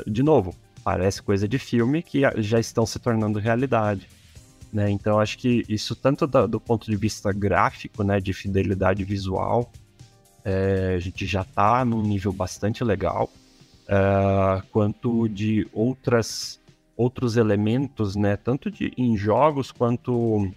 de 0.07 0.23
novo, 0.23 0.55
parece 0.83 1.21
coisa 1.21 1.47
de 1.47 1.59
filme 1.59 2.01
que 2.01 2.21
já 2.37 2.59
estão 2.59 2.85
se 2.85 2.97
tornando 2.97 3.39
realidade. 3.39 4.07
Né? 4.77 4.91
Então 4.91 5.19
acho 5.19 5.39
que 5.39 5.63
isso 5.67 5.95
tanto 5.95 6.27
do, 6.27 6.59
ponto 6.59 6.85
de 6.85 6.95
vista 6.95 7.33
gráfico, 7.33 8.03
né, 8.03 8.19
de 8.19 8.31
fidelidade 8.31 9.03
visual, 9.03 9.71
é, 10.45 10.93
a 10.95 10.99
gente 10.99 11.25
já 11.25 11.41
está 11.41 11.83
num 11.83 12.03
nível 12.03 12.31
bastante 12.31 12.83
legal, 12.83 13.27
é, 13.87 14.61
quanto 14.71 15.27
de 15.27 15.67
outras 15.73 16.61
outros 16.95 17.37
elementos, 17.37 18.15
né, 18.15 18.37
tanto 18.37 18.69
de, 18.69 18.93
em 18.95 19.17
jogos 19.17 19.71
quanto 19.71 20.47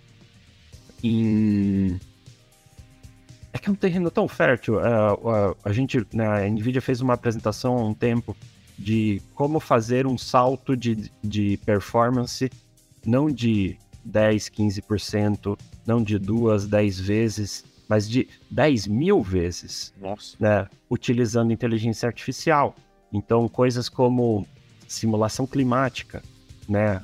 em 1.02 1.98
é 3.54 3.58
que 3.58 3.70
é 3.70 3.72
um 3.72 3.74
terreno 3.74 4.10
tão 4.10 4.28
fértil. 4.28 4.74
Uh, 4.74 5.50
uh, 5.50 5.56
a 5.64 5.72
gente, 5.72 6.06
né, 6.12 6.26
a 6.26 6.48
Nvidia 6.48 6.82
fez 6.82 7.00
uma 7.00 7.14
apresentação 7.14 7.78
há 7.78 7.84
um 7.84 7.94
tempo 7.94 8.36
de 8.78 9.22
como 9.34 9.60
fazer 9.60 10.06
um 10.06 10.18
salto 10.18 10.76
de, 10.76 11.10
de 11.24 11.58
performance, 11.64 12.50
não 13.04 13.30
de 13.30 13.78
10, 14.04 14.48
15%, 14.48 15.58
não 15.86 16.02
de 16.02 16.18
duas, 16.18 16.66
10 16.66 17.00
vezes, 17.00 17.64
mas 17.88 18.08
de 18.08 18.28
10 18.50 18.86
mil 18.86 19.22
vezes. 19.22 19.92
Nossa. 20.00 20.36
Né, 20.38 20.68
utilizando 20.88 21.52
inteligência 21.52 22.06
artificial. 22.06 22.74
Então, 23.12 23.48
coisas 23.48 23.88
como 23.88 24.46
simulação 24.86 25.46
climática, 25.46 26.22
né? 26.68 27.00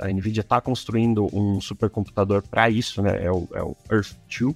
A 0.00 0.08
NVIDIA 0.08 0.40
está 0.40 0.60
construindo 0.60 1.28
um 1.32 1.60
supercomputador 1.60 2.42
para 2.42 2.68
isso, 2.68 3.00
né? 3.00 3.24
É 3.24 3.30
o, 3.30 3.48
é 3.54 3.62
o 3.62 3.76
Earth 3.90 4.16
2, 4.28 4.54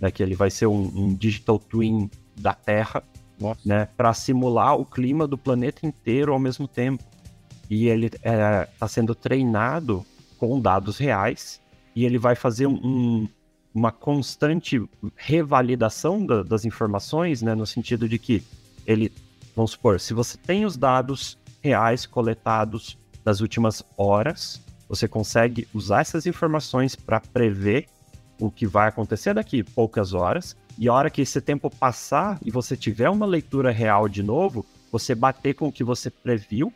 né, 0.00 0.10
que 0.10 0.22
ele 0.22 0.34
vai 0.34 0.50
ser 0.50 0.66
um, 0.66 0.90
um 0.94 1.14
digital 1.14 1.58
twin 1.58 2.10
da 2.34 2.54
Terra, 2.54 3.02
Nossa. 3.38 3.60
né, 3.64 3.86
para 3.96 4.14
simular 4.14 4.76
o 4.76 4.86
clima 4.86 5.26
do 5.26 5.36
planeta 5.36 5.86
inteiro 5.86 6.32
ao 6.32 6.38
mesmo 6.38 6.66
tempo. 6.66 7.04
E 7.68 7.86
ele 7.86 8.06
está 8.06 8.18
é, 8.30 8.64
tá 8.78 8.88
sendo 8.88 9.14
treinado 9.14 10.04
com 10.40 10.58
dados 10.58 10.96
reais 10.96 11.60
e 11.94 12.06
ele 12.06 12.16
vai 12.16 12.34
fazer 12.34 12.66
um, 12.66 13.28
uma 13.74 13.92
constante 13.92 14.82
revalidação 15.14 16.24
da, 16.24 16.42
das 16.42 16.64
informações, 16.64 17.42
né, 17.42 17.54
no 17.54 17.66
sentido 17.66 18.08
de 18.08 18.18
que 18.18 18.42
ele, 18.86 19.12
vamos 19.54 19.72
supor, 19.72 20.00
se 20.00 20.14
você 20.14 20.38
tem 20.38 20.64
os 20.64 20.78
dados 20.78 21.38
reais 21.60 22.06
coletados 22.06 22.96
das 23.22 23.42
últimas 23.42 23.84
horas, 23.98 24.62
você 24.88 25.06
consegue 25.06 25.68
usar 25.74 26.00
essas 26.00 26.24
informações 26.24 26.96
para 26.96 27.20
prever 27.20 27.86
o 28.40 28.50
que 28.50 28.66
vai 28.66 28.88
acontecer 28.88 29.34
daqui 29.34 29.62
poucas 29.62 30.14
horas, 30.14 30.56
e 30.78 30.88
a 30.88 30.94
hora 30.94 31.10
que 31.10 31.20
esse 31.20 31.38
tempo 31.42 31.68
passar 31.68 32.38
e 32.42 32.50
você 32.50 32.74
tiver 32.74 33.10
uma 33.10 33.26
leitura 33.26 33.70
real 33.70 34.08
de 34.08 34.22
novo, 34.22 34.64
você 34.90 35.14
bater 35.14 35.52
com 35.52 35.68
o 35.68 35.72
que 35.72 35.84
você 35.84 36.08
previu 36.08 36.72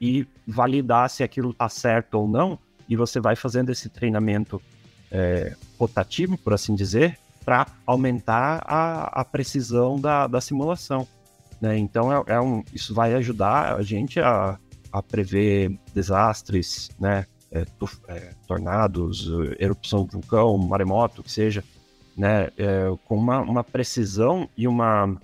e 0.00 0.26
validar 0.44 1.08
se 1.08 1.22
aquilo 1.22 1.50
está 1.50 1.68
certo 1.68 2.14
ou 2.14 2.26
não, 2.26 2.58
e 2.88 2.96
você 2.96 3.20
vai 3.20 3.36
fazendo 3.36 3.70
esse 3.70 3.88
treinamento 3.88 4.60
é, 5.10 5.54
rotativo, 5.78 6.36
por 6.38 6.52
assim 6.52 6.74
dizer, 6.74 7.18
para 7.44 7.66
aumentar 7.86 8.62
a, 8.66 9.20
a 9.20 9.24
precisão 9.24 10.00
da, 10.00 10.26
da 10.26 10.40
simulação. 10.40 11.06
Né? 11.60 11.78
Então, 11.78 12.12
é, 12.12 12.22
é, 12.26 12.40
um, 12.40 12.62
isso 12.72 12.92
vai 12.94 13.14
ajudar 13.14 13.76
a 13.76 13.82
gente 13.82 14.20
a, 14.20 14.58
a 14.92 15.02
prever 15.02 15.78
desastres, 15.94 16.90
né? 16.98 17.24
é, 17.50 17.64
é, 18.08 18.34
tornados, 18.46 19.30
erupção 19.58 20.04
de 20.04 20.12
vulcão, 20.12 20.58
maremoto, 20.58 21.22
que 21.22 21.30
seja, 21.30 21.64
né, 22.16 22.48
é, 22.56 22.92
com 23.04 23.16
uma, 23.16 23.40
uma, 23.40 23.64
precisão 23.64 24.48
e 24.56 24.66
uma, 24.66 25.16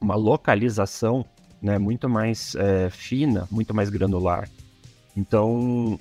uma 0.00 0.14
localização 0.14 1.24
né, 1.60 1.78
muito 1.78 2.08
mais 2.08 2.54
é, 2.54 2.88
fina, 2.90 3.46
muito 3.50 3.74
mais 3.74 3.90
granular. 3.90 4.48
Então, 5.16 5.98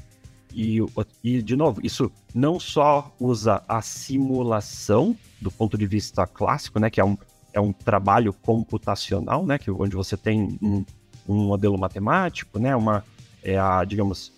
e, 0.54 0.80
e, 1.24 1.42
de 1.42 1.56
novo, 1.56 1.82
isso 1.84 2.12
não 2.34 2.60
só 2.60 3.12
usa 3.20 3.64
a 3.68 3.82
simulação 3.82 5.16
do 5.42 5.52
ponto 5.52 5.78
de 5.78 5.86
vista 5.86 6.26
clássico, 6.28 6.80
né, 6.80 6.90
que 6.90 7.02
é 7.02 7.06
um, 7.06 7.18
é 7.52 7.60
um 7.60 7.74
trabalho 7.74 8.34
computacional, 8.34 9.46
né, 9.46 9.58
que, 9.58 9.70
onde 9.72 9.96
você 9.96 10.16
tem 10.16 10.58
um, 10.62 10.86
um 11.28 11.36
modelo 11.48 11.78
matemático, 11.78 12.60
né, 12.60 12.76
uma, 12.76 13.04
é 13.44 13.58
a, 13.58 13.84
digamos, 13.84 14.32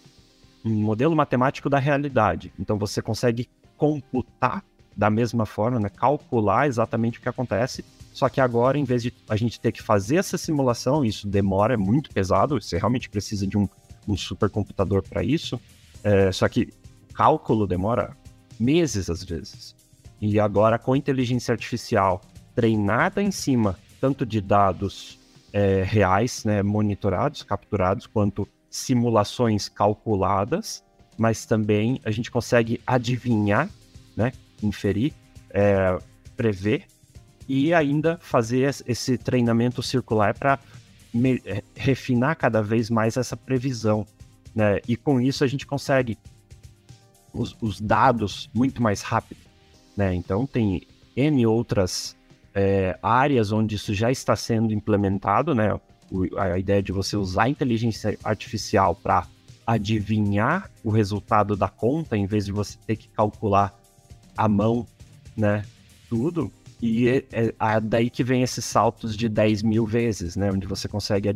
um 0.64 0.74
modelo 0.74 1.16
matemático 1.16 1.70
da 1.70 1.80
realidade. 1.80 2.52
Então 2.60 2.78
você 2.78 3.02
consegue 3.02 3.48
computar 3.78 4.64
da 4.96 5.10
mesma 5.10 5.46
forma, 5.46 5.80
né, 5.80 5.90
calcular 5.90 6.68
exatamente 6.68 7.20
o 7.20 7.22
que 7.22 7.30
acontece. 7.30 7.84
Só 8.14 8.30
que 8.30 8.40
agora, 8.40 8.78
em 8.78 8.86
vez 8.86 9.04
de 9.04 9.14
a 9.28 9.36
gente 9.36 9.60
ter 9.60 9.74
que 9.74 9.82
fazer 9.82 10.16
essa 10.16 10.38
simulação, 10.38 11.04
isso 11.04 11.28
demora, 11.28 11.74
é 11.74 11.78
muito 11.78 12.10
pesado, 12.12 12.60
você 12.62 12.78
realmente 12.78 13.10
precisa 13.10 13.46
de 13.46 13.58
um, 13.58 13.68
um 14.08 14.16
supercomputador 14.16 15.04
para 15.04 15.22
isso. 15.22 15.60
É, 16.06 16.32
só 16.32 16.48
que 16.48 16.72
cálculo 17.16 17.66
demora 17.66 18.16
meses 18.60 19.10
às 19.10 19.24
vezes. 19.24 19.76
E 20.22 20.40
agora, 20.40 20.78
com 20.78 20.96
inteligência 20.96 21.52
artificial 21.52 22.22
treinada 22.54 23.22
em 23.22 23.32
cima 23.32 23.78
tanto 24.00 24.24
de 24.24 24.40
dados 24.40 25.20
é, 25.52 25.82
reais, 25.82 26.46
né, 26.46 26.62
monitorados, 26.62 27.42
capturados, 27.42 28.06
quanto 28.06 28.48
simulações 28.70 29.68
calculadas, 29.68 30.84
mas 31.18 31.46
também 31.46 32.00
a 32.06 32.12
gente 32.12 32.30
consegue 32.30 32.80
adivinhar, 32.86 33.68
né, 34.16 34.32
inferir, 34.62 35.12
é, 35.50 35.98
prever 36.38 36.86
e 37.48 37.74
ainda 37.74 38.20
fazer 38.22 38.76
esse 38.86 39.18
treinamento 39.18 39.82
circular 39.82 40.38
para 40.38 40.60
refinar 41.74 42.36
cada 42.36 42.62
vez 42.62 42.90
mais 42.90 43.18
essa 43.18 43.36
previsão. 43.36 44.06
Né? 44.56 44.80
E 44.88 44.96
com 44.96 45.20
isso 45.20 45.44
a 45.44 45.48
gente 45.48 45.68
consegue 45.68 46.18
os, 47.34 47.56
os 47.62 47.82
dados 47.82 48.50
muito 48.54 48.82
mais 48.82 49.02
rápido. 49.02 49.42
Né? 49.96 50.16
Então 50.16 50.48
tem 50.48 50.88
N 51.16 51.46
outras 51.46 52.16
é, 52.54 52.98
áreas 53.04 53.52
onde 53.52 53.76
isso 53.76 53.94
já 53.94 54.10
está 54.10 54.36
sendo 54.36 54.74
implementado, 54.74 55.54
né? 55.54 55.78
O, 56.10 56.40
a 56.40 56.58
ideia 56.58 56.82
de 56.82 56.92
você 56.92 57.18
usar 57.18 57.44
a 57.44 57.50
inteligência 57.50 58.18
artificial 58.24 58.96
para 58.96 59.28
adivinhar 59.68 60.72
o 60.84 60.90
resultado 60.90 61.56
da 61.56 61.68
conta, 61.68 62.16
em 62.16 62.26
vez 62.26 62.46
de 62.46 62.52
você 62.52 62.78
ter 62.86 62.96
que 62.96 63.10
calcular 63.10 63.78
à 64.38 64.48
mão, 64.48 64.86
né? 65.36 65.66
Tudo. 66.08 66.52
E 66.82 67.10
é, 67.10 67.26
é 67.32 67.80
daí 67.82 68.10
que 68.10 68.24
vem 68.24 68.44
esses 68.44 68.64
saltos 68.64 69.18
de 69.18 69.28
10 69.28 69.64
mil 69.64 69.86
vezes, 69.86 70.36
né? 70.36 70.52
Onde 70.52 70.68
você 70.68 70.88
consegue 70.88 71.28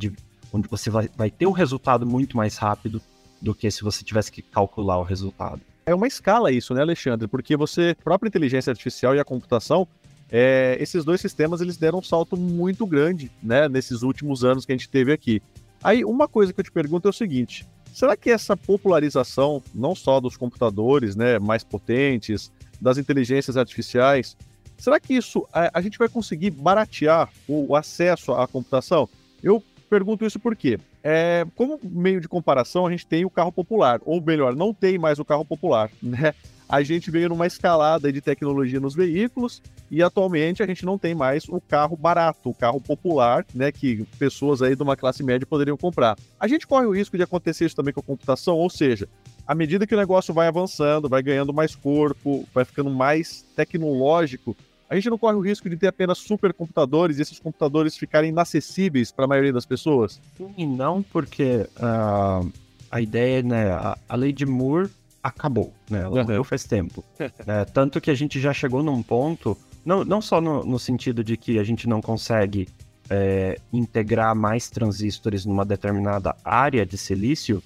onde 0.51 0.67
você 0.67 0.89
vai, 0.89 1.09
vai 1.15 1.29
ter 1.29 1.45
o 1.45 1.49
um 1.49 1.53
resultado 1.53 2.05
muito 2.05 2.35
mais 2.35 2.57
rápido 2.57 3.01
do 3.41 3.53
que 3.55 3.69
se 3.71 3.83
você 3.83 4.03
tivesse 4.03 4.31
que 4.31 4.41
calcular 4.41 4.97
o 4.97 5.03
resultado. 5.03 5.61
É 5.85 5.95
uma 5.95 6.07
escala 6.07 6.51
isso, 6.51 6.73
né, 6.73 6.81
Alexandre? 6.81 7.27
Porque 7.27 7.55
você, 7.55 7.95
a 7.99 8.03
própria 8.03 8.27
inteligência 8.27 8.69
artificial 8.69 9.15
e 9.15 9.19
a 9.19 9.25
computação, 9.25 9.87
é, 10.31 10.77
esses 10.79 11.03
dois 11.03 11.19
sistemas 11.19 11.61
eles 11.61 11.77
deram 11.77 11.99
um 11.99 12.03
salto 12.03 12.37
muito 12.37 12.85
grande, 12.85 13.31
né, 13.41 13.67
nesses 13.67 14.03
últimos 14.03 14.43
anos 14.43 14.65
que 14.65 14.71
a 14.71 14.75
gente 14.75 14.89
teve 14.89 15.11
aqui. 15.11 15.41
Aí, 15.83 16.05
uma 16.05 16.27
coisa 16.27 16.53
que 16.53 16.59
eu 16.59 16.63
te 16.63 16.71
pergunto 16.71 17.07
é 17.07 17.09
o 17.09 17.13
seguinte: 17.13 17.65
será 17.91 18.15
que 18.15 18.29
essa 18.29 18.55
popularização, 18.55 19.63
não 19.73 19.95
só 19.95 20.19
dos 20.19 20.37
computadores, 20.37 21.15
né, 21.15 21.39
mais 21.39 21.63
potentes, 21.63 22.51
das 22.79 22.97
inteligências 22.97 23.57
artificiais, 23.57 24.37
será 24.77 24.99
que 24.99 25.13
isso 25.13 25.47
a, 25.51 25.71
a 25.73 25.81
gente 25.81 25.97
vai 25.97 26.07
conseguir 26.07 26.51
baratear 26.51 27.29
o, 27.47 27.71
o 27.71 27.75
acesso 27.75 28.33
à 28.33 28.47
computação? 28.47 29.09
Eu 29.41 29.63
pergunto 29.89 30.25
isso 30.25 30.39
porque, 30.39 30.79
é, 31.03 31.45
como 31.55 31.79
meio 31.83 32.21
de 32.21 32.27
comparação, 32.27 32.85
a 32.85 32.91
gente 32.91 33.05
tem 33.05 33.25
o 33.25 33.29
carro 33.29 33.51
popular, 33.51 33.99
ou 34.05 34.21
melhor, 34.21 34.55
não 34.55 34.73
tem 34.73 34.97
mais 34.97 35.19
o 35.19 35.25
carro 35.25 35.43
popular, 35.43 35.89
né? 36.01 36.33
A 36.69 36.83
gente 36.83 37.09
veio 37.09 37.29
numa 37.29 37.47
escalada 37.47 38.13
de 38.13 38.21
tecnologia 38.21 38.79
nos 38.79 38.93
veículos 38.93 39.59
e 39.89 40.03
atualmente 40.03 40.61
a 40.61 40.67
gente 40.67 40.85
não 40.85 40.99
tem 40.99 41.15
mais 41.15 41.49
o 41.49 41.59
carro 41.59 41.97
barato, 41.97 42.51
o 42.51 42.53
carro 42.53 42.79
popular, 42.79 43.43
né, 43.55 43.71
que 43.71 44.05
pessoas 44.19 44.61
aí 44.61 44.75
de 44.75 44.83
uma 44.83 44.95
classe 44.95 45.23
média 45.23 45.47
poderiam 45.47 45.75
comprar. 45.75 46.15
A 46.39 46.47
gente 46.47 46.67
corre 46.67 46.85
o 46.85 46.91
risco 46.91 47.17
de 47.17 47.23
acontecer 47.23 47.65
isso 47.65 47.75
também 47.75 47.91
com 47.91 48.01
a 48.01 48.03
computação, 48.03 48.55
ou 48.55 48.69
seja, 48.69 49.09
à 49.47 49.55
medida 49.55 49.87
que 49.87 49.95
o 49.95 49.97
negócio 49.97 50.31
vai 50.31 50.47
avançando, 50.47 51.09
vai 51.09 51.23
ganhando 51.23 51.51
mais 51.51 51.75
corpo, 51.75 52.47
vai 52.53 52.63
ficando 52.63 52.91
mais 52.91 53.43
tecnológico, 53.55 54.55
a 54.89 54.95
gente 54.95 55.09
não 55.09 55.17
corre 55.17 55.35
o 55.35 55.41
risco 55.41 55.69
de 55.69 55.77
ter 55.77 55.87
apenas 55.87 56.17
supercomputadores 56.17 57.19
e 57.19 57.21
esses 57.21 57.39
computadores 57.39 57.95
ficarem 57.95 58.31
inacessíveis 58.31 59.11
para 59.11 59.25
a 59.25 59.27
maioria 59.27 59.53
das 59.53 59.65
pessoas? 59.65 60.19
Sim 60.35 60.65
não, 60.65 61.03
porque 61.03 61.67
uh, 61.77 62.51
a 62.89 62.99
ideia, 62.99 63.43
né, 63.43 63.71
a, 63.71 63.97
a, 64.09 64.15
lei 64.15 64.33
de 64.33 64.45
Moore 64.45 64.89
acabou, 65.21 65.71
né, 65.89 66.01
ela 66.01 66.23
morreu 66.23 66.43
faz 66.43 66.63
tempo. 66.63 67.03
é, 67.19 67.65
tanto 67.65 68.01
que 68.01 68.09
a 68.09 68.15
gente 68.15 68.39
já 68.39 68.51
chegou 68.51 68.81
num 68.81 69.03
ponto, 69.03 69.55
não, 69.85 70.03
não 70.03 70.21
só 70.21 70.41
no, 70.41 70.65
no 70.65 70.79
sentido 70.79 71.23
de 71.23 71.37
que 71.37 71.59
a 71.59 71.63
gente 71.63 71.87
não 71.87 72.01
consegue 72.01 72.67
é, 73.09 73.59
integrar 73.71 74.35
mais 74.35 74.69
transistores 74.69 75.45
numa 75.45 75.65
determinada 75.65 76.35
área 76.43 76.83
de 76.83 76.97
silício, 76.97 77.61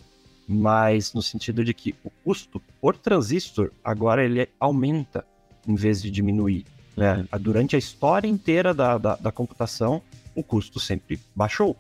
mas 0.46 1.14
no 1.14 1.22
sentido 1.22 1.64
de 1.64 1.74
que 1.74 1.96
o 2.04 2.10
custo 2.24 2.62
por 2.82 2.98
transistor 2.98 3.72
agora 3.82 4.26
ele 4.26 4.50
aumenta 4.60 5.26
em 5.66 5.76
vez 5.76 6.02
de 6.02 6.12
diminuir. 6.12 6.66
Né? 6.96 7.26
Durante 7.40 7.76
a 7.76 7.80
história 7.80 8.28
inteira 8.28 8.74
da, 8.74 8.98
da, 8.98 9.16
da 9.16 9.32
computação, 9.32 10.02
o 10.36 10.44
custo 10.44 10.80
sempre 10.80 11.20
baixou. 11.36 11.76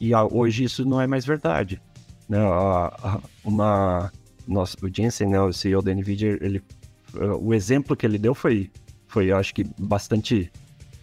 E 0.00 0.12
a, 0.12 0.24
hoje 0.24 0.64
isso 0.64 0.84
não 0.84 1.00
é 1.00 1.06
mais 1.06 1.24
verdade. 1.24 1.80
Né? 2.28 2.38
A, 2.38 2.86
a, 3.02 3.20
uma, 3.44 4.12
nossa, 4.46 4.76
o 4.82 4.88
Jensen, 4.92 5.28
né, 5.28 5.40
o 5.40 5.52
CEO 5.52 5.82
da 5.82 5.94
NVIDIA, 5.94 6.38
ele, 6.40 6.62
o 7.40 7.54
exemplo 7.54 7.96
que 7.96 8.04
ele 8.04 8.18
deu 8.18 8.34
foi, 8.34 8.70
foi 9.06 9.26
eu 9.30 9.36
acho 9.36 9.54
que, 9.54 9.64
bastante 9.78 10.50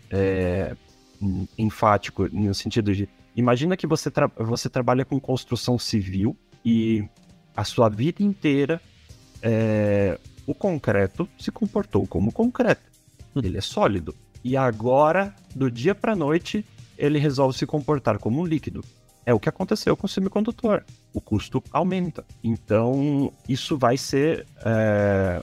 é, 0.09 0.75
enfático, 1.57 2.27
no 2.31 2.53
sentido 2.53 2.93
de, 2.93 3.07
imagina 3.35 3.77
que 3.77 3.87
você, 3.87 4.11
tra 4.11 4.27
você 4.37 4.69
trabalha 4.69 5.05
com 5.05 5.19
construção 5.19 5.79
civil 5.79 6.35
e 6.63 7.07
a 7.55 7.63
sua 7.63 7.89
vida 7.89 8.21
inteira 8.21 8.81
é, 9.41 10.19
o 10.45 10.53
concreto 10.53 11.27
se 11.37 11.51
comportou 11.51 12.05
como 12.05 12.31
concreto 12.31 12.92
ele 13.39 13.57
é 13.57 13.61
sólido. 13.61 14.15
E 14.43 14.57
agora, 14.57 15.33
do 15.55 15.71
dia 15.71 15.95
para 15.95 16.15
noite, 16.15 16.65
ele 16.97 17.17
resolve 17.17 17.57
se 17.57 17.65
comportar 17.65 18.19
como 18.19 18.41
um 18.41 18.45
líquido. 18.45 18.83
É 19.25 19.33
o 19.33 19.39
que 19.39 19.47
aconteceu 19.47 19.95
com 19.95 20.05
o 20.05 20.09
semicondutor. 20.09 20.83
O 21.13 21.21
custo 21.21 21.63
aumenta. 21.71 22.25
Então, 22.43 23.31
isso 23.47 23.77
vai 23.77 23.97
ser. 23.97 24.45
É... 24.65 25.41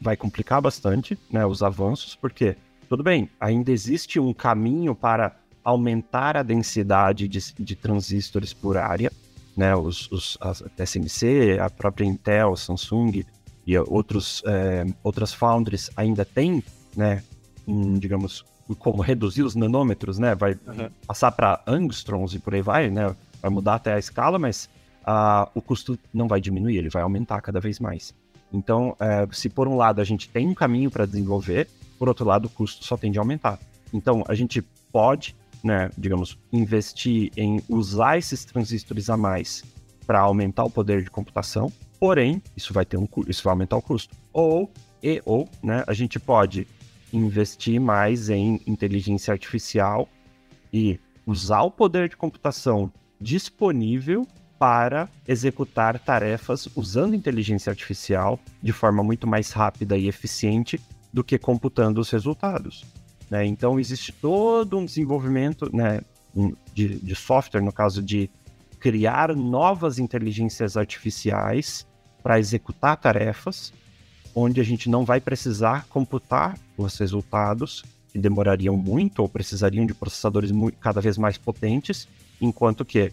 vai 0.00 0.16
complicar 0.16 0.60
bastante 0.60 1.16
né, 1.30 1.46
os 1.46 1.62
avanços, 1.62 2.16
porque, 2.16 2.56
tudo 2.88 3.02
bem, 3.02 3.30
ainda 3.40 3.70
existe 3.70 4.18
um 4.18 4.32
caminho 4.32 4.94
para 4.94 5.36
aumentar 5.62 6.36
a 6.36 6.42
densidade 6.42 7.28
de, 7.28 7.38
de 7.58 7.76
transistores 7.76 8.52
por 8.52 8.76
área. 8.76 9.12
Né, 9.56 9.76
os, 9.76 10.10
os 10.10 10.38
a 10.40 10.54
TSMC, 10.54 11.58
a 11.60 11.68
própria 11.68 12.04
Intel, 12.04 12.56
Samsung 12.56 13.24
e 13.66 13.78
outros, 13.78 14.42
é, 14.46 14.86
outras 15.02 15.34
foundries 15.34 15.90
ainda 15.96 16.24
têm 16.24 16.64
né, 16.96 17.22
um, 17.66 17.98
digamos, 17.98 18.44
como 18.78 19.02
reduzir 19.02 19.42
os 19.42 19.54
nanômetros, 19.54 20.18
né? 20.18 20.34
Vai 20.34 20.52
uhum. 20.52 20.90
passar 21.06 21.32
para 21.32 21.62
angstroms 21.66 22.34
e 22.34 22.38
por 22.38 22.54
aí 22.54 22.62
vai, 22.62 22.90
né? 22.90 23.14
Vai 23.40 23.50
mudar 23.50 23.76
até 23.76 23.94
a 23.94 23.98
escala, 23.98 24.38
mas 24.38 24.68
uh, 25.02 25.50
o 25.54 25.62
custo 25.62 25.98
não 26.12 26.28
vai 26.28 26.40
diminuir, 26.40 26.76
ele 26.76 26.88
vai 26.88 27.02
aumentar 27.02 27.40
cada 27.40 27.60
vez 27.60 27.78
mais. 27.78 28.14
Então, 28.52 28.90
uh, 28.90 29.34
se 29.34 29.48
por 29.48 29.68
um 29.68 29.76
lado 29.76 30.00
a 30.00 30.04
gente 30.04 30.28
tem 30.28 30.46
um 30.48 30.54
caminho 30.54 30.90
para 30.90 31.06
desenvolver, 31.06 31.68
por 31.98 32.08
outro 32.08 32.24
lado 32.24 32.46
o 32.46 32.48
custo 32.48 32.84
só 32.84 32.96
tende 32.96 33.18
a 33.18 33.22
aumentar. 33.22 33.58
Então, 33.92 34.24
a 34.28 34.34
gente 34.34 34.62
pode, 34.92 35.36
né, 35.62 35.90
digamos, 35.96 36.38
investir 36.52 37.30
em 37.36 37.62
usar 37.68 38.18
esses 38.18 38.44
transistores 38.44 39.10
a 39.10 39.16
mais 39.16 39.64
para 40.06 40.20
aumentar 40.20 40.64
o 40.64 40.70
poder 40.70 41.02
de 41.02 41.10
computação, 41.10 41.72
porém, 41.98 42.42
isso 42.56 42.72
vai 42.72 42.84
ter 42.84 42.96
um 42.96 43.06
isso 43.28 43.44
vai 43.44 43.52
aumentar 43.52 43.76
o 43.76 43.82
custo. 43.82 44.16
Ou 44.32 44.70
e 45.02 45.22
ou, 45.24 45.48
né, 45.62 45.84
a 45.86 45.92
gente 45.92 46.18
pode 46.18 46.66
investir 47.12 47.80
mais 47.80 48.28
em 48.28 48.60
inteligência 48.66 49.32
artificial 49.32 50.08
e 50.72 50.98
usar 51.26 51.62
o 51.62 51.70
poder 51.70 52.08
de 52.08 52.16
computação 52.16 52.92
disponível 53.20 54.26
para 54.58 55.08
executar 55.26 55.98
tarefas 55.98 56.68
usando 56.76 57.14
inteligência 57.14 57.70
artificial 57.70 58.38
de 58.62 58.72
forma 58.72 59.02
muito 59.02 59.26
mais 59.26 59.52
rápida 59.52 59.96
e 59.96 60.06
eficiente 60.06 60.80
do 61.12 61.24
que 61.24 61.38
computando 61.38 62.00
os 62.00 62.10
resultados. 62.10 62.84
Né? 63.30 63.46
Então, 63.46 63.80
existe 63.80 64.12
todo 64.12 64.76
um 64.76 64.84
desenvolvimento 64.84 65.74
né, 65.74 66.02
de, 66.74 66.96
de 66.96 67.14
software, 67.14 67.62
no 67.62 67.72
caso 67.72 68.02
de 68.02 68.30
criar 68.78 69.34
novas 69.34 69.98
inteligências 69.98 70.76
artificiais 70.76 71.86
para 72.22 72.38
executar 72.38 72.96
tarefas 72.96 73.72
onde 74.34 74.60
a 74.60 74.64
gente 74.64 74.88
não 74.88 75.04
vai 75.04 75.20
precisar 75.20 75.86
computar 75.88 76.58
os 76.76 76.98
resultados, 76.98 77.84
que 78.12 78.18
demorariam 78.18 78.76
muito 78.76 79.20
ou 79.20 79.28
precisariam 79.28 79.86
de 79.86 79.94
processadores 79.94 80.50
cada 80.80 81.00
vez 81.00 81.16
mais 81.16 81.38
potentes, 81.38 82.08
enquanto 82.40 82.84
que 82.84 83.12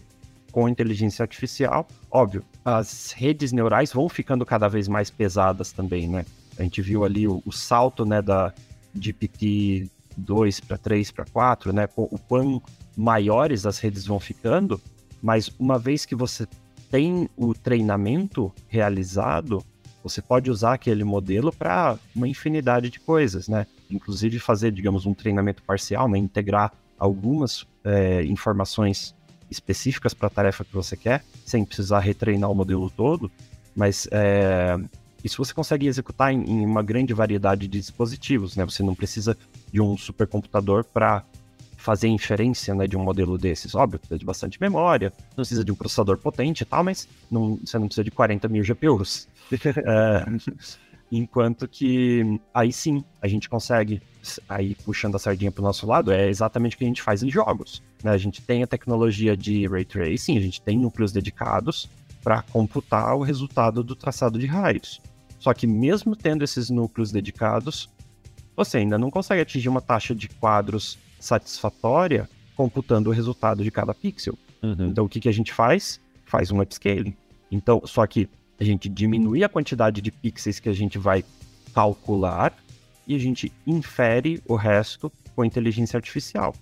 com 0.50 0.68
inteligência 0.68 1.22
artificial, 1.22 1.86
óbvio, 2.10 2.42
as 2.64 3.12
redes 3.12 3.52
neurais 3.52 3.92
vão 3.92 4.08
ficando 4.08 4.44
cada 4.46 4.66
vez 4.68 4.88
mais 4.88 5.10
pesadas 5.10 5.72
também, 5.72 6.08
né? 6.08 6.24
A 6.58 6.62
gente 6.62 6.82
viu 6.82 7.04
ali 7.04 7.28
o, 7.28 7.42
o 7.44 7.52
salto, 7.52 8.04
né, 8.04 8.20
da 8.20 8.52
GPT 8.98 9.88
2 10.16 10.60
para 10.60 10.78
3 10.78 11.10
para 11.10 11.24
4, 11.26 11.72
né? 11.72 11.88
O 11.96 12.18
quão 12.18 12.62
maiores 12.96 13.66
as 13.66 13.78
redes 13.78 14.06
vão 14.06 14.18
ficando, 14.18 14.80
mas 15.22 15.52
uma 15.58 15.78
vez 15.78 16.04
que 16.04 16.14
você 16.14 16.46
tem 16.90 17.28
o 17.36 17.54
treinamento 17.54 18.52
realizado, 18.66 19.62
você 20.02 20.22
pode 20.22 20.50
usar 20.50 20.74
aquele 20.74 21.04
modelo 21.04 21.52
para 21.52 21.98
uma 22.14 22.28
infinidade 22.28 22.90
de 22.90 23.00
coisas, 23.00 23.48
né? 23.48 23.66
Inclusive 23.90 24.38
fazer, 24.38 24.72
digamos, 24.72 25.06
um 25.06 25.14
treinamento 25.14 25.62
parcial, 25.62 26.08
né? 26.08 26.18
Integrar 26.18 26.72
algumas 26.98 27.66
é, 27.84 28.22
informações 28.24 29.14
específicas 29.50 30.12
para 30.14 30.26
a 30.26 30.30
tarefa 30.30 30.64
que 30.64 30.74
você 30.74 30.96
quer, 30.96 31.24
sem 31.44 31.64
precisar 31.64 32.00
retreinar 32.00 32.50
o 32.50 32.54
modelo 32.54 32.90
todo, 32.90 33.30
mas 33.74 34.06
é, 34.10 34.76
isso 35.24 35.42
você 35.42 35.54
consegue 35.54 35.86
executar 35.86 36.32
em, 36.32 36.42
em, 36.44 36.64
uma 36.64 36.82
grande 36.82 37.14
variedade 37.14 37.66
de 37.66 37.78
dispositivos, 37.78 38.56
né? 38.56 38.64
Você 38.64 38.82
não 38.82 38.94
precisa 38.94 39.36
de 39.72 39.80
um 39.80 39.96
supercomputador 39.96 40.84
para 40.84 41.24
fazer 41.78 42.08
inferência 42.08 42.74
né, 42.74 42.86
de 42.86 42.96
um 42.96 43.02
modelo 43.02 43.38
desses. 43.38 43.74
Óbvio, 43.74 44.00
precisa 44.00 44.18
de 44.18 44.26
bastante 44.26 44.60
memória, 44.60 45.12
precisa 45.34 45.64
de 45.64 45.72
um 45.72 45.74
processador 45.76 46.18
potente 46.18 46.62
e 46.62 46.64
tal, 46.66 46.82
mas 46.82 47.08
não, 47.30 47.56
você 47.64 47.78
não 47.78 47.86
precisa 47.86 48.04
de 48.04 48.10
40 48.10 48.48
mil 48.48 48.64
GPUs. 48.64 49.28
é, 49.86 50.26
enquanto 51.10 51.68
que 51.68 52.40
aí 52.52 52.72
sim 52.72 53.02
a 53.22 53.28
gente 53.28 53.48
consegue, 53.48 54.02
aí 54.48 54.74
puxando 54.84 55.14
a 55.14 55.18
sardinha 55.20 55.52
para 55.52 55.62
o 55.62 55.64
nosso 55.64 55.86
lado, 55.86 56.12
é 56.12 56.28
exatamente 56.28 56.74
o 56.74 56.78
que 56.78 56.84
a 56.84 56.88
gente 56.88 57.00
faz 57.00 57.22
em 57.22 57.30
jogos. 57.30 57.80
Né? 58.02 58.10
A 58.10 58.18
gente 58.18 58.42
tem 58.42 58.62
a 58.62 58.66
tecnologia 58.66 59.36
de 59.36 59.66
ray 59.68 59.84
tracing, 59.84 60.36
a 60.36 60.40
gente 60.40 60.60
tem 60.60 60.76
núcleos 60.76 61.12
dedicados 61.12 61.88
para 62.22 62.42
computar 62.42 63.16
o 63.16 63.22
resultado 63.22 63.84
do 63.84 63.94
traçado 63.94 64.36
de 64.36 64.46
raios. 64.46 65.00
Só 65.38 65.54
que 65.54 65.66
mesmo 65.66 66.16
tendo 66.16 66.42
esses 66.42 66.68
núcleos 66.68 67.12
dedicados, 67.12 67.88
você 68.56 68.78
ainda 68.78 68.98
não 68.98 69.12
consegue 69.12 69.40
atingir 69.40 69.68
uma 69.68 69.80
taxa 69.80 70.12
de 70.12 70.28
quadros 70.28 70.98
satisfatória 71.18 72.28
computando 72.56 73.10
o 73.10 73.12
resultado 73.12 73.62
de 73.62 73.70
cada 73.70 73.94
pixel. 73.94 74.36
Uhum. 74.62 74.88
Então, 74.88 75.04
o 75.04 75.08
que, 75.08 75.20
que 75.20 75.28
a 75.28 75.32
gente 75.32 75.52
faz? 75.52 76.00
Faz 76.24 76.50
um 76.50 76.60
upscaling. 76.60 77.16
Então, 77.50 77.82
só 77.84 78.06
que 78.06 78.28
a 78.58 78.64
gente 78.64 78.88
diminui 78.88 79.44
a 79.44 79.48
quantidade 79.48 80.00
de 80.00 80.10
pixels 80.10 80.58
que 80.58 80.68
a 80.68 80.72
gente 80.72 80.98
vai 80.98 81.24
calcular 81.72 82.56
e 83.06 83.14
a 83.14 83.18
gente 83.18 83.52
infere 83.66 84.42
o 84.46 84.56
resto 84.56 85.10
com 85.34 85.44
inteligência 85.44 85.96
artificial. 85.96 86.54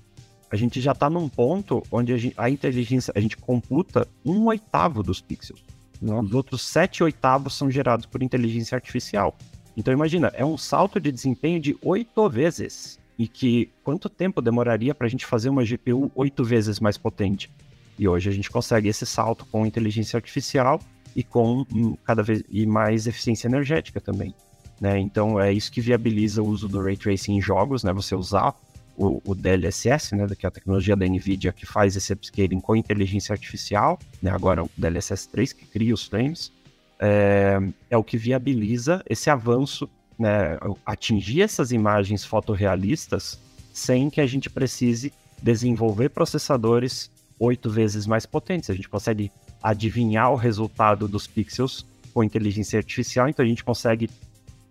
A 0.51 0.57
gente 0.57 0.81
já 0.81 0.93
está 0.93 1.11
num 1.11 1.29
ponto 1.29 1.83
onde 1.91 2.13
a, 2.13 2.17
gente, 2.17 2.35
a, 2.37 2.49
inteligência, 2.49 3.13
a 3.17 3.21
gente 3.21 3.37
computa 3.37 4.07
um 4.25 4.45
oitavo 4.45 5.03
dos 5.03 5.21
pixels. 5.21 5.65
Os 6.01 6.35
outros 6.35 6.63
sete 6.63 7.03
oitavos 7.03 7.55
são 7.55 7.71
gerados 7.71 8.07
por 8.07 8.23
inteligência 8.23 8.77
artificial. 8.77 9.35
Então 9.77 9.93
imagina, 9.93 10.29
é 10.35 10.45
um 10.45 10.57
salto 10.57 11.01
de 11.01 11.11
desempenho 11.11 11.59
de 11.59 11.77
oito 11.83 12.29
vezes. 12.29 12.99
E 13.19 13.27
que 13.27 13.71
quanto 13.83 14.09
tempo 14.09 14.43
demoraria 14.43 14.95
para 14.95 15.07
a 15.07 15.11
gente 15.11 15.25
fazer 15.25 15.49
uma 15.49 15.64
GPU 15.64 16.11
oito 16.14 16.45
vezes 16.45 16.81
mais 16.81 16.99
potente? 16.99 17.51
E 17.99 18.07
hoje 18.07 18.29
a 18.29 18.33
gente 18.33 18.51
consegue 18.51 18.89
esse 18.89 19.07
salto 19.07 19.47
com 19.47 19.64
inteligência 19.64 20.17
artificial 20.17 20.81
e 21.14 21.23
com 21.23 21.64
hum, 21.73 21.97
cada 22.05 22.23
vez 22.23 22.43
e 22.51 22.67
mais 22.67 23.07
eficiência 23.07 23.49
energética 23.49 24.01
também. 24.01 24.35
Né? 24.79 24.99
Então 24.99 25.41
é 25.41 25.53
isso 25.53 25.73
que 25.73 25.81
viabiliza 25.81 26.43
o 26.43 26.49
uso 26.49 26.69
do 26.69 26.83
ray 26.83 26.97
tracing 26.97 27.37
em 27.37 27.41
jogos, 27.41 27.83
né? 27.83 27.93
Você 27.95 28.14
usar 28.14 28.55
o, 28.97 29.23
o, 29.25 29.35
DLSS, 29.35 30.14
né, 30.14 30.27
que 30.39 30.47
é 30.47 30.49
a 30.49 30.51
tecnologia 30.51 30.97
da 30.97 31.07
NVIDIA 31.07 31.53
que 31.53 31.67
faz 31.67 31.97
esse 31.97 32.12
upscaling 32.12 32.61
com 32.61 32.75
inteligência 32.75 33.33
artificial, 33.33 33.99
né, 34.23 34.31
agora 34.31 34.64
o 34.64 34.71
DLSS 34.77 35.29
3 35.29 35.53
que 35.53 35.67
cria 35.67 35.93
os 35.93 36.05
frames, 36.05 36.51
é, 36.99 37.59
é 37.91 37.97
o 37.97 38.03
que 38.03 38.17
viabiliza 38.17 39.03
esse 39.09 39.29
avanço, 39.29 39.89
né, 40.19 40.59
atingir 40.85 41.43
essas 41.43 41.73
imagens 41.73 42.25
fotorrealistas 42.25 43.39
sem 43.73 44.09
que 44.09 44.21
a 44.21 44.27
gente 44.27 44.49
precise 44.49 45.12
desenvolver 45.43 46.09
processadores 46.09 47.11
oito 47.39 47.69
vezes 47.69 48.07
mais 48.07 48.25
potentes. 48.25 48.71
A 48.71 48.75
gente 48.75 48.89
consegue 48.89 49.31
adivinhar 49.62 50.33
o 50.33 50.37
resultado 50.37 51.07
dos 51.07 51.27
pixels 51.27 51.85
com 52.14 52.25
inteligência 52.25 52.79
artificial, 52.79 53.29
então 53.29 53.45
a 53.45 53.49
gente 53.49 53.62
consegue 53.62 54.09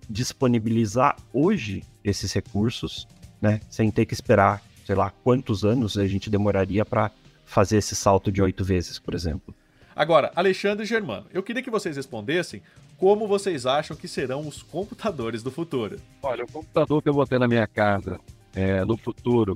disponibilizar 0.10 1.16
hoje 1.32 1.84
esses 2.04 2.34
recursos 2.34 3.08
né? 3.42 3.60
Sem 3.70 3.92
ter 3.92 4.06
que 4.06 4.14
esperar, 4.14 4.62
sei 4.86 4.96
lá, 4.96 5.12
quantos 5.24 5.64
anos 5.64 5.98
a 5.98 6.08
gente 6.08 6.30
demoraria 6.30 6.84
para 6.86 7.12
fazer 7.46 7.78
esse 7.78 7.96
salto 7.96 8.32
de 8.32 8.42
oito 8.42 8.64
vezes, 8.64 8.98
por 8.98 9.14
exemplo. 9.14 9.54
Agora, 9.96 10.32
Alexandre 10.36 10.84
e 10.84 10.88
Germano, 10.88 11.28
eu 11.32 11.44
queria 11.44 11.62
que 11.62 11.70
vocês 11.70 11.96
respondessem 11.96 12.62
como 12.98 13.28
vocês 13.28 13.66
acham 13.66 13.96
que 13.96 14.08
serão 14.08 14.48
os 14.48 14.64
computadores 14.64 15.44
do 15.44 15.52
futuro. 15.52 16.00
Olha, 16.22 16.44
o 16.44 16.52
computador 16.52 17.02
que 17.02 17.10
eu 17.10 17.14
vou 17.14 17.26
ter 17.26 17.40
na 17.40 17.48
minha 17.48 17.68
casa 17.68 18.20
é, 18.54 18.84
no 18.86 18.98
futuro, 18.98 19.54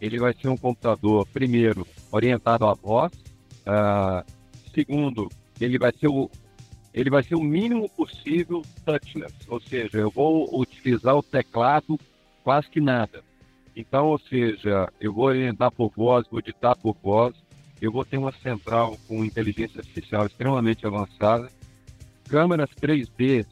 ele 0.00 0.18
vai 0.18 0.34
ser 0.34 0.48
um 0.48 0.56
computador, 0.56 1.26
primeiro, 1.26 1.86
orientado 2.10 2.66
à 2.66 2.72
voz, 2.72 3.12
uh, 3.66 4.24
segundo, 4.74 5.28
ele 5.60 5.78
vai 5.78 5.92
ser 5.92 6.08
o 6.08 6.30
ele 6.92 7.08
vai 7.08 7.22
ser 7.22 7.36
o 7.36 7.40
mínimo 7.40 7.88
possível 7.90 8.62
touchless, 8.84 9.32
ou 9.46 9.60
seja, 9.60 9.98
eu 9.98 10.10
vou 10.10 10.60
utilizar 10.60 11.16
o 11.16 11.22
teclado 11.22 11.96
quase 12.42 12.68
que 12.68 12.80
nada. 12.80 13.22
Então, 13.76 14.08
ou 14.08 14.18
seja, 14.18 14.92
eu 15.00 15.12
vou 15.12 15.26
orientar 15.26 15.70
por 15.70 15.92
voz, 15.96 16.26
vou 16.28 16.42
ditar 16.42 16.74
por 16.74 16.96
voz, 17.00 17.32
eu 17.80 17.92
vou 17.92 18.04
ter 18.04 18.18
uma 18.18 18.32
central 18.32 18.98
com 19.06 19.24
inteligência 19.24 19.78
artificial 19.78 20.26
extremamente 20.26 20.84
avançada, 20.84 21.48
câmeras 22.30 22.70
3D, 22.80 23.44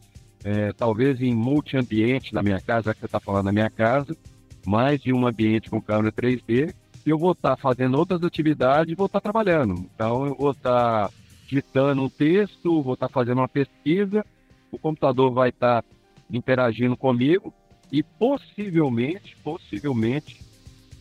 é, 0.45 0.73
talvez 0.73 1.21
em 1.21 1.35
multi-ambiente 1.35 2.33
na 2.33 2.43
minha 2.43 2.61
casa, 2.61 2.87
já 2.87 2.95
que 2.95 3.01
você 3.01 3.07
está 3.07 3.19
falando 3.19 3.47
na 3.47 3.53
minha 3.53 3.69
casa, 3.69 4.17
mais 4.65 5.01
de 5.01 5.13
um 5.13 5.27
ambiente 5.27 5.69
com 5.69 5.83
câmera 5.83 6.13
3D, 6.13 6.73
e 7.05 7.11
eu 7.11 7.19
vou 7.19 7.33
estar 7.33 7.57
tá 7.57 7.57
fazendo 7.57 7.99
outras 7.99 8.23
atividades 8.23 8.93
e 8.93 8.95
vou 8.95 9.07
estar 9.07 9.21
tá 9.21 9.33
trabalhando. 9.33 9.75
Então, 9.95 10.27
eu 10.27 10.35
vou 10.37 10.53
estar 10.53 11.09
tá 11.09 11.15
digitando 11.47 12.03
um 12.03 12.09
texto, 12.09 12.83
vou 12.83 12.95
estar 12.95 13.09
tá 13.09 13.13
fazendo 13.13 13.39
uma 13.39 13.49
pesquisa, 13.49 14.25
o 14.71 14.79
computador 14.79 15.33
vai 15.33 15.49
estar 15.49 15.83
tá 15.83 15.89
interagindo 16.31 16.97
comigo, 16.97 17.53
e 17.91 18.03
possivelmente, 18.03 19.37
possivelmente, 19.43 20.41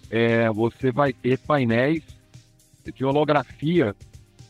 é, 0.09 0.49
você 0.49 0.91
vai 0.91 1.13
ter 1.13 1.37
painéis 1.37 2.01
de 2.95 3.05
holografia 3.05 3.93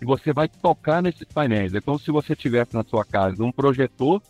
e 0.02 0.06
você 0.06 0.32
vai 0.32 0.48
tocar 0.48 1.02
nesses 1.02 1.26
painéis. 1.26 1.74
É 1.74 1.82
como 1.82 2.00
se 2.00 2.12
você 2.12 2.36
tivesse 2.36 2.74
na 2.74 2.84
sua 2.84 3.04
casa 3.04 3.44
um 3.44 3.52
projetor 3.52 4.22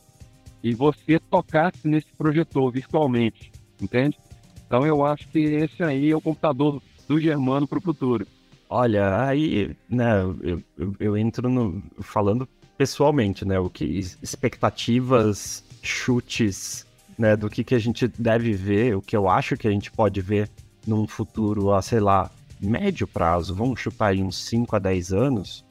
e 0.64 0.74
você 0.74 1.20
tocasse 1.20 1.88
nesse 1.88 2.12
projetor 2.18 2.72
virtualmente, 2.72 3.52
entende? 3.82 4.18
Então 4.66 4.86
eu 4.86 5.06
acho 5.06 5.28
que 5.30 5.40
esse 5.40 5.84
aí 5.84 6.12
é 6.12 6.16
o 6.16 6.22
computador 6.22 6.82
do 7.08 7.20
Germano 7.20 7.68
para 7.68 7.80
o 7.80 7.82
futuro. 7.82 8.28
Olha, 8.70 9.22
aí, 9.22 9.76
né, 9.90 10.22
eu, 10.22 10.62
eu, 10.78 10.96
eu, 11.00 11.18
entro 11.18 11.50
no 11.50 11.82
falando 12.02 12.48
pessoalmente, 12.78 13.46
né, 13.46 13.58
o 13.58 13.70
que 13.70 13.86
expectativas, 14.22 15.64
chutes, 15.82 16.86
né, 17.18 17.38
do 17.38 17.50
que, 17.50 17.64
que 17.64 17.74
a 17.74 17.80
gente 17.80 18.08
deve 18.08 18.52
ver, 18.54 18.96
o 18.98 19.02
que 19.02 19.16
eu 19.16 19.30
acho 19.30 19.56
que 19.56 19.68
a 19.68 19.72
gente 19.72 19.90
pode 19.90 20.20
ver 20.20 20.50
num 20.86 21.08
futuro, 21.08 21.74
a, 21.74 21.82
sei 21.82 22.02
lá, 22.02 22.30
médio 22.60 23.08
prazo, 23.08 23.54
vamos 23.54 23.80
chutar 23.80 24.08
aí 24.08 24.22
uns 24.22 24.38
5 24.46 24.76
a 24.76 24.80
10 24.80 25.14
anos, 25.14 25.66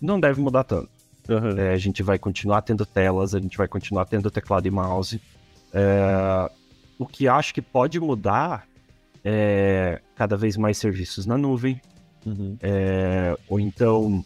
não 0.00 0.18
deve 0.18 0.40
mudar 0.40 0.64
tanto. 0.64 0.90
Uhum. 1.28 1.58
É, 1.58 1.72
a 1.72 1.78
gente 1.78 2.02
vai 2.02 2.18
continuar 2.18 2.62
tendo 2.62 2.84
telas, 2.84 3.34
a 3.34 3.40
gente 3.40 3.56
vai 3.56 3.68
continuar 3.68 4.06
tendo 4.06 4.30
teclado 4.30 4.66
e 4.66 4.70
mouse. 4.70 5.20
É, 5.72 6.50
o 6.98 7.06
que 7.06 7.28
acho 7.28 7.54
que 7.54 7.62
pode 7.62 7.98
mudar 8.00 8.66
é 9.24 10.00
cada 10.16 10.36
vez 10.36 10.56
mais 10.56 10.78
serviços 10.78 11.26
na 11.26 11.38
nuvem, 11.38 11.80
uhum. 12.26 12.56
é, 12.60 13.36
ou 13.48 13.60
então 13.60 14.24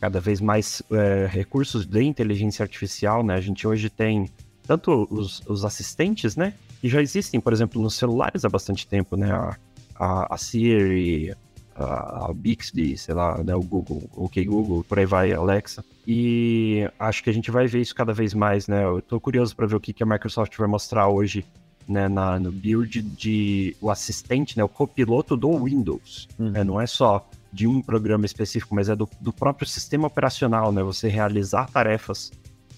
cada 0.00 0.20
vez 0.20 0.40
mais 0.40 0.82
é, 0.90 1.26
recursos 1.26 1.86
de 1.86 2.02
inteligência 2.02 2.62
artificial, 2.62 3.24
né? 3.24 3.34
A 3.34 3.40
gente 3.40 3.66
hoje 3.66 3.90
tem 3.90 4.30
tanto 4.66 5.06
os, 5.10 5.42
os 5.46 5.64
assistentes, 5.64 6.36
né? 6.36 6.54
Que 6.80 6.88
já 6.88 7.00
existem, 7.00 7.40
por 7.40 7.52
exemplo, 7.52 7.80
nos 7.80 7.94
celulares 7.94 8.44
há 8.44 8.48
bastante 8.48 8.86
tempo, 8.86 9.16
né? 9.16 9.32
A, 9.32 9.56
a, 9.98 10.34
a 10.34 10.36
Siri, 10.36 11.34
a, 11.76 12.26
a, 12.26 12.34
Bixby, 12.34 12.96
sei 12.96 13.14
lá, 13.14 13.42
né? 13.42 13.54
o 13.54 13.62
Google, 13.62 14.02
o 14.14 14.24
OK 14.24 14.44
Google, 14.44 14.84
por 14.84 14.98
aí 14.98 15.06
vai, 15.06 15.32
Alexa. 15.32 15.84
E 16.06 16.88
acho 16.98 17.22
que 17.22 17.30
a 17.30 17.32
gente 17.32 17.50
vai 17.50 17.66
ver 17.66 17.80
isso 17.80 17.94
cada 17.94 18.12
vez 18.12 18.32
mais, 18.32 18.66
né? 18.66 18.84
Eu 18.84 19.02
tô 19.02 19.20
curioso 19.20 19.54
para 19.54 19.66
ver 19.66 19.76
o 19.76 19.80
que, 19.80 19.92
que 19.92 20.02
a 20.02 20.06
Microsoft 20.06 20.56
vai 20.56 20.68
mostrar 20.68 21.08
hoje, 21.08 21.44
né? 21.86 22.08
Na, 22.08 22.38
no 22.38 22.50
build 22.50 23.02
de 23.02 23.76
o 23.80 23.90
assistente, 23.90 24.56
né? 24.56 24.64
O 24.64 24.68
copiloto 24.68 25.36
do 25.36 25.64
Windows. 25.64 26.28
Uhum. 26.38 26.50
Né? 26.50 26.64
Não 26.64 26.80
é 26.80 26.86
só 26.86 27.28
de 27.52 27.66
um 27.66 27.82
programa 27.82 28.24
específico, 28.24 28.74
mas 28.74 28.88
é 28.88 28.96
do, 28.96 29.08
do 29.20 29.32
próprio 29.32 29.68
sistema 29.68 30.06
operacional, 30.06 30.72
né? 30.72 30.82
Você 30.82 31.08
realizar 31.08 31.70
tarefas 31.70 32.30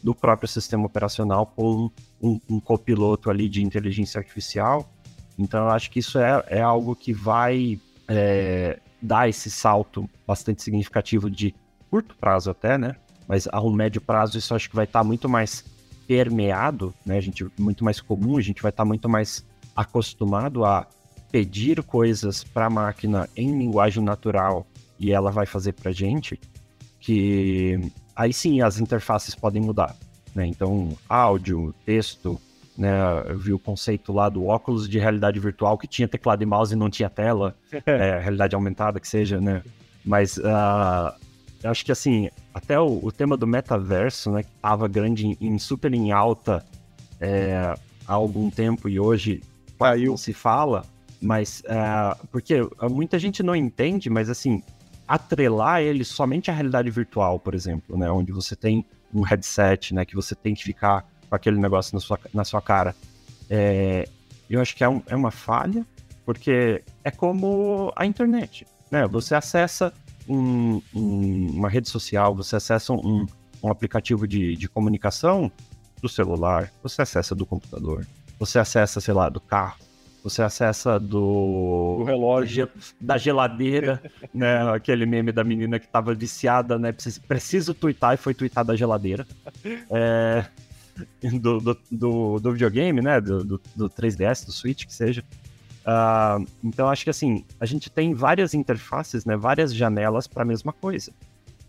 do 0.02 0.14
próprio 0.14 0.48
sistema 0.48 0.86
operacional 0.86 1.46
por 1.46 1.90
um, 2.20 2.40
um 2.48 2.60
copiloto 2.60 3.30
ali 3.30 3.48
de 3.48 3.62
inteligência 3.62 4.18
artificial. 4.18 4.88
Então, 5.38 5.64
eu 5.64 5.70
acho 5.70 5.90
que 5.90 5.98
isso 6.00 6.18
é, 6.18 6.42
é 6.48 6.60
algo 6.60 6.96
que 6.96 7.12
vai 7.12 7.80
é, 8.08 8.78
dar 9.00 9.28
esse 9.28 9.50
salto 9.50 10.08
bastante 10.26 10.62
significativo 10.62 11.30
de 11.30 11.54
curto 11.90 12.14
prazo 12.16 12.50
até, 12.50 12.76
né? 12.76 12.96
Mas 13.26 13.46
a 13.50 13.60
um 13.60 13.72
médio 13.72 14.00
prazo 14.00 14.38
isso 14.38 14.54
acho 14.54 14.68
que 14.68 14.76
vai 14.76 14.84
estar 14.84 15.00
tá 15.00 15.04
muito 15.04 15.28
mais 15.28 15.64
permeado, 16.06 16.94
né? 17.04 17.18
A 17.18 17.20
gente 17.20 17.46
muito 17.58 17.84
mais 17.84 18.00
comum, 18.00 18.36
a 18.36 18.40
gente 18.40 18.62
vai 18.62 18.70
estar 18.70 18.84
tá 18.84 18.88
muito 18.88 19.08
mais 19.08 19.44
acostumado 19.76 20.64
a 20.64 20.86
pedir 21.30 21.82
coisas 21.82 22.42
para 22.42 22.66
a 22.66 22.70
máquina 22.70 23.28
em 23.36 23.56
linguagem 23.56 24.02
natural 24.02 24.66
e 24.98 25.12
ela 25.12 25.30
vai 25.30 25.46
fazer 25.46 25.72
para 25.72 25.92
gente, 25.92 26.40
que 26.98 27.78
aí 28.16 28.32
sim 28.32 28.60
as 28.60 28.80
interfaces 28.80 29.34
podem 29.34 29.62
mudar. 29.62 29.94
Né? 30.34 30.46
Então, 30.46 30.96
áudio, 31.08 31.74
texto, 31.84 32.40
né? 32.78 32.92
Eu 33.26 33.36
vi 33.36 33.52
o 33.52 33.58
conceito 33.58 34.12
lá 34.12 34.28
do 34.28 34.46
óculos 34.46 34.88
de 34.88 35.00
realidade 35.00 35.40
virtual 35.40 35.76
que 35.76 35.88
tinha 35.88 36.06
teclado 36.06 36.42
e 36.42 36.46
mouse 36.46 36.72
e 36.72 36.76
não 36.76 36.88
tinha 36.88 37.10
tela, 37.10 37.56
é, 37.84 38.20
realidade 38.20 38.54
aumentada 38.54 39.00
que 39.00 39.08
seja, 39.08 39.40
né? 39.40 39.64
Mas 40.04 40.38
uh, 40.38 41.12
eu 41.62 41.70
acho 41.70 41.84
que 41.84 41.90
assim, 41.90 42.30
até 42.54 42.78
o, 42.78 43.00
o, 43.02 43.10
tema 43.10 43.36
do 43.36 43.48
metaverso, 43.48 44.30
né, 44.30 44.44
que 44.44 44.50
estava 44.54 44.86
grande 44.86 45.36
em, 45.40 45.58
super 45.58 45.92
em 45.92 46.12
alta 46.12 46.64
é, 47.20 47.74
há 48.06 48.14
algum 48.14 48.48
tempo 48.48 48.88
e 48.88 49.00
hoje 49.00 49.42
não 50.06 50.16
se 50.16 50.32
fala, 50.32 50.84
mas 51.20 51.62
uh, 51.66 52.26
porque 52.28 52.60
muita 52.88 53.18
gente 53.18 53.42
não 53.42 53.56
entende, 53.56 54.08
mas 54.08 54.30
assim, 54.30 54.62
atrelar 55.06 55.82
ele 55.82 56.04
somente 56.04 56.48
à 56.48 56.54
realidade 56.54 56.90
virtual, 56.90 57.40
por 57.40 57.54
exemplo, 57.54 57.98
né? 57.98 58.08
Onde 58.08 58.30
você 58.30 58.54
tem 58.54 58.86
um 59.12 59.22
headset, 59.22 59.92
né? 59.92 60.04
Que 60.04 60.14
você 60.14 60.34
tem 60.34 60.54
que 60.54 60.62
ficar 60.62 61.04
com 61.28 61.34
aquele 61.34 61.58
negócio 61.58 61.94
na 61.94 62.00
sua, 62.00 62.18
na 62.32 62.44
sua 62.44 62.60
cara. 62.60 62.94
É, 63.50 64.08
eu 64.48 64.60
acho 64.60 64.74
que 64.74 64.84
é, 64.84 64.88
um, 64.88 65.02
é 65.06 65.14
uma 65.14 65.30
falha, 65.30 65.86
porque 66.24 66.82
é 67.04 67.10
como 67.10 67.92
a 67.96 68.06
internet, 68.06 68.66
né? 68.90 69.06
Você 69.06 69.34
acessa 69.34 69.92
um, 70.28 70.80
um, 70.94 71.50
uma 71.54 71.68
rede 71.68 71.88
social, 71.88 72.34
você 72.34 72.56
acessa 72.56 72.92
um, 72.92 73.26
um 73.62 73.70
aplicativo 73.70 74.26
de, 74.26 74.56
de 74.56 74.68
comunicação 74.68 75.50
do 76.00 76.08
celular, 76.08 76.70
você 76.82 77.02
acessa 77.02 77.34
do 77.34 77.46
computador, 77.46 78.06
você 78.38 78.58
acessa, 78.58 79.00
sei 79.00 79.14
lá, 79.14 79.28
do 79.28 79.40
carro, 79.40 79.78
você 80.22 80.42
acessa 80.42 80.98
do, 80.98 81.96
do 81.98 82.04
relógio, 82.04 82.68
da 83.00 83.16
geladeira, 83.16 84.02
né? 84.34 84.70
Aquele 84.72 85.06
meme 85.06 85.32
da 85.32 85.44
menina 85.44 85.78
que 85.78 85.86
estava 85.86 86.14
viciada, 86.14 86.78
né? 86.78 86.92
Preciso, 86.92 87.20
preciso 87.22 87.74
twittar 87.74 88.14
e 88.14 88.16
foi 88.16 88.34
twittar 88.34 88.64
da 88.64 88.76
geladeira. 88.76 89.26
É, 89.90 90.44
do, 91.40 91.60
do, 91.60 91.78
do, 91.90 92.38
do, 92.40 92.52
videogame, 92.52 93.00
né? 93.00 93.20
Do, 93.20 93.44
do, 93.44 93.60
do 93.74 93.90
3DS, 93.90 94.44
do 94.46 94.52
Switch, 94.52 94.86
que 94.86 94.94
seja. 94.94 95.24
Uh, 95.80 96.46
então 96.62 96.88
acho 96.88 97.04
que 97.04 97.10
assim, 97.10 97.44
a 97.58 97.64
gente 97.64 97.90
tem 97.90 98.12
várias 98.12 98.52
interfaces, 98.54 99.24
né? 99.24 99.36
Várias 99.36 99.74
janelas 99.74 100.26
para 100.26 100.42
a 100.42 100.46
mesma 100.46 100.72
coisa. 100.72 101.12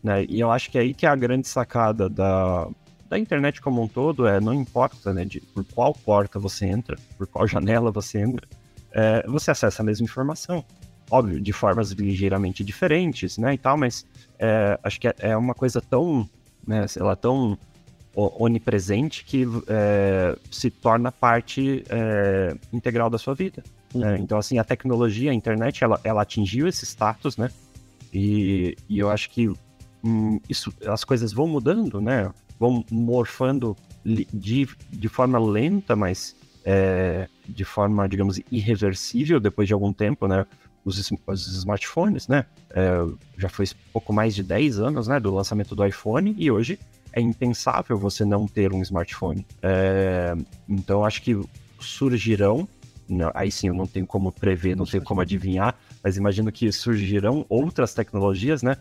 Né? 0.03 0.25
E 0.27 0.39
eu 0.39 0.51
acho 0.51 0.69
que 0.69 0.77
é 0.77 0.81
aí 0.81 0.93
que 0.93 1.05
é 1.05 1.09
a 1.09 1.15
grande 1.15 1.47
sacada 1.47 2.09
da, 2.09 2.67
da 3.09 3.17
internet 3.17 3.61
como 3.61 3.81
um 3.81 3.87
todo 3.87 4.27
é, 4.27 4.39
não 4.39 4.53
importa 4.53 5.13
né, 5.13 5.25
de, 5.25 5.41
por 5.41 5.65
qual 5.65 5.93
porta 5.93 6.39
você 6.39 6.65
entra, 6.65 6.97
por 7.17 7.27
qual 7.27 7.47
janela 7.47 7.91
você 7.91 8.19
entra, 8.19 8.47
é, 8.91 9.25
você 9.27 9.51
acessa 9.51 9.81
a 9.81 9.85
mesma 9.85 10.05
informação. 10.05 10.63
Óbvio, 11.11 11.41
de 11.41 11.51
formas 11.51 11.89
ligeiramente 11.89 12.63
diferentes, 12.63 13.39
né, 13.39 13.55
e 13.55 13.57
tal, 13.57 13.75
mas 13.75 14.05
é, 14.37 14.79
acho 14.83 14.99
que 14.99 15.07
é, 15.07 15.15
é, 15.19 15.35
uma 15.37 15.55
coisa 15.55 15.81
tão, 15.81 16.29
né, 16.65 16.85
sei 16.87 17.01
lá, 17.01 17.15
tão 17.15 17.57
onipresente 18.15 19.23
que 19.23 19.45
é, 19.67 20.37
se 20.51 20.69
torna 20.69 21.11
parte 21.11 21.83
é, 21.89 22.55
integral 22.73 23.09
da 23.09 23.17
sua 23.17 23.33
vida. 23.33 23.63
Né? 23.93 24.11
Uhum. 24.11 24.17
Então, 24.17 24.37
assim, 24.37 24.57
a 24.57 24.63
tecnologia, 24.63 25.31
a 25.31 25.33
internet, 25.33 25.83
ela, 25.83 25.99
ela 26.03 26.21
atingiu 26.21 26.67
esse 26.67 26.85
status, 26.85 27.37
né, 27.37 27.49
e, 28.13 28.75
e 28.87 28.99
eu 28.99 29.09
acho 29.09 29.29
que 29.29 29.51
hum, 30.03 30.39
isso, 30.49 30.73
as 30.87 31.03
coisas 31.03 31.31
vão 31.31 31.47
mudando, 31.47 32.01
né, 32.01 32.31
vão 32.59 32.83
morfando 32.91 33.75
de, 34.05 34.67
de 34.89 35.07
forma 35.07 35.39
lenta, 35.39 35.95
mas 35.95 36.35
é, 36.65 37.27
de 37.47 37.63
forma, 37.63 38.07
digamos, 38.07 38.39
irreversível 38.51 39.39
depois 39.39 39.67
de 39.67 39.73
algum 39.73 39.93
tempo, 39.93 40.27
né? 40.27 40.45
Os, 40.85 41.11
os 41.27 41.47
smartphones, 41.57 42.27
né? 42.27 42.45
É, 42.71 43.05
já 43.37 43.49
foi 43.49 43.65
pouco 43.91 44.13
mais 44.13 44.33
de 44.33 44.43
10 44.43 44.79
anos, 44.79 45.07
né, 45.07 45.19
do 45.19 45.33
lançamento 45.33 45.75
do 45.75 45.85
iPhone 45.85 46.35
e 46.37 46.49
hoje 46.49 46.79
é 47.13 47.21
impensável 47.21 47.97
você 47.97 48.23
não 48.23 48.47
ter 48.47 48.73
um 48.73 48.81
smartphone. 48.81 49.45
É, 49.61 50.35
então, 50.67 51.03
acho 51.03 51.21
que 51.21 51.39
surgirão, 51.79 52.67
não, 53.07 53.31
aí 53.33 53.51
sim 53.51 53.67
eu 53.67 53.73
não 53.73 53.87
tenho 53.87 54.05
como 54.05 54.31
prever, 54.31 54.75
não 54.75 54.85
tenho 54.85 55.03
como 55.03 55.21
adivinhar, 55.21 55.75
mas 56.03 56.17
imagino 56.17 56.51
que 56.51 56.71
surgirão 56.71 57.45
outras 57.49 57.93
tecnologias, 57.93 58.61
né? 58.61 58.77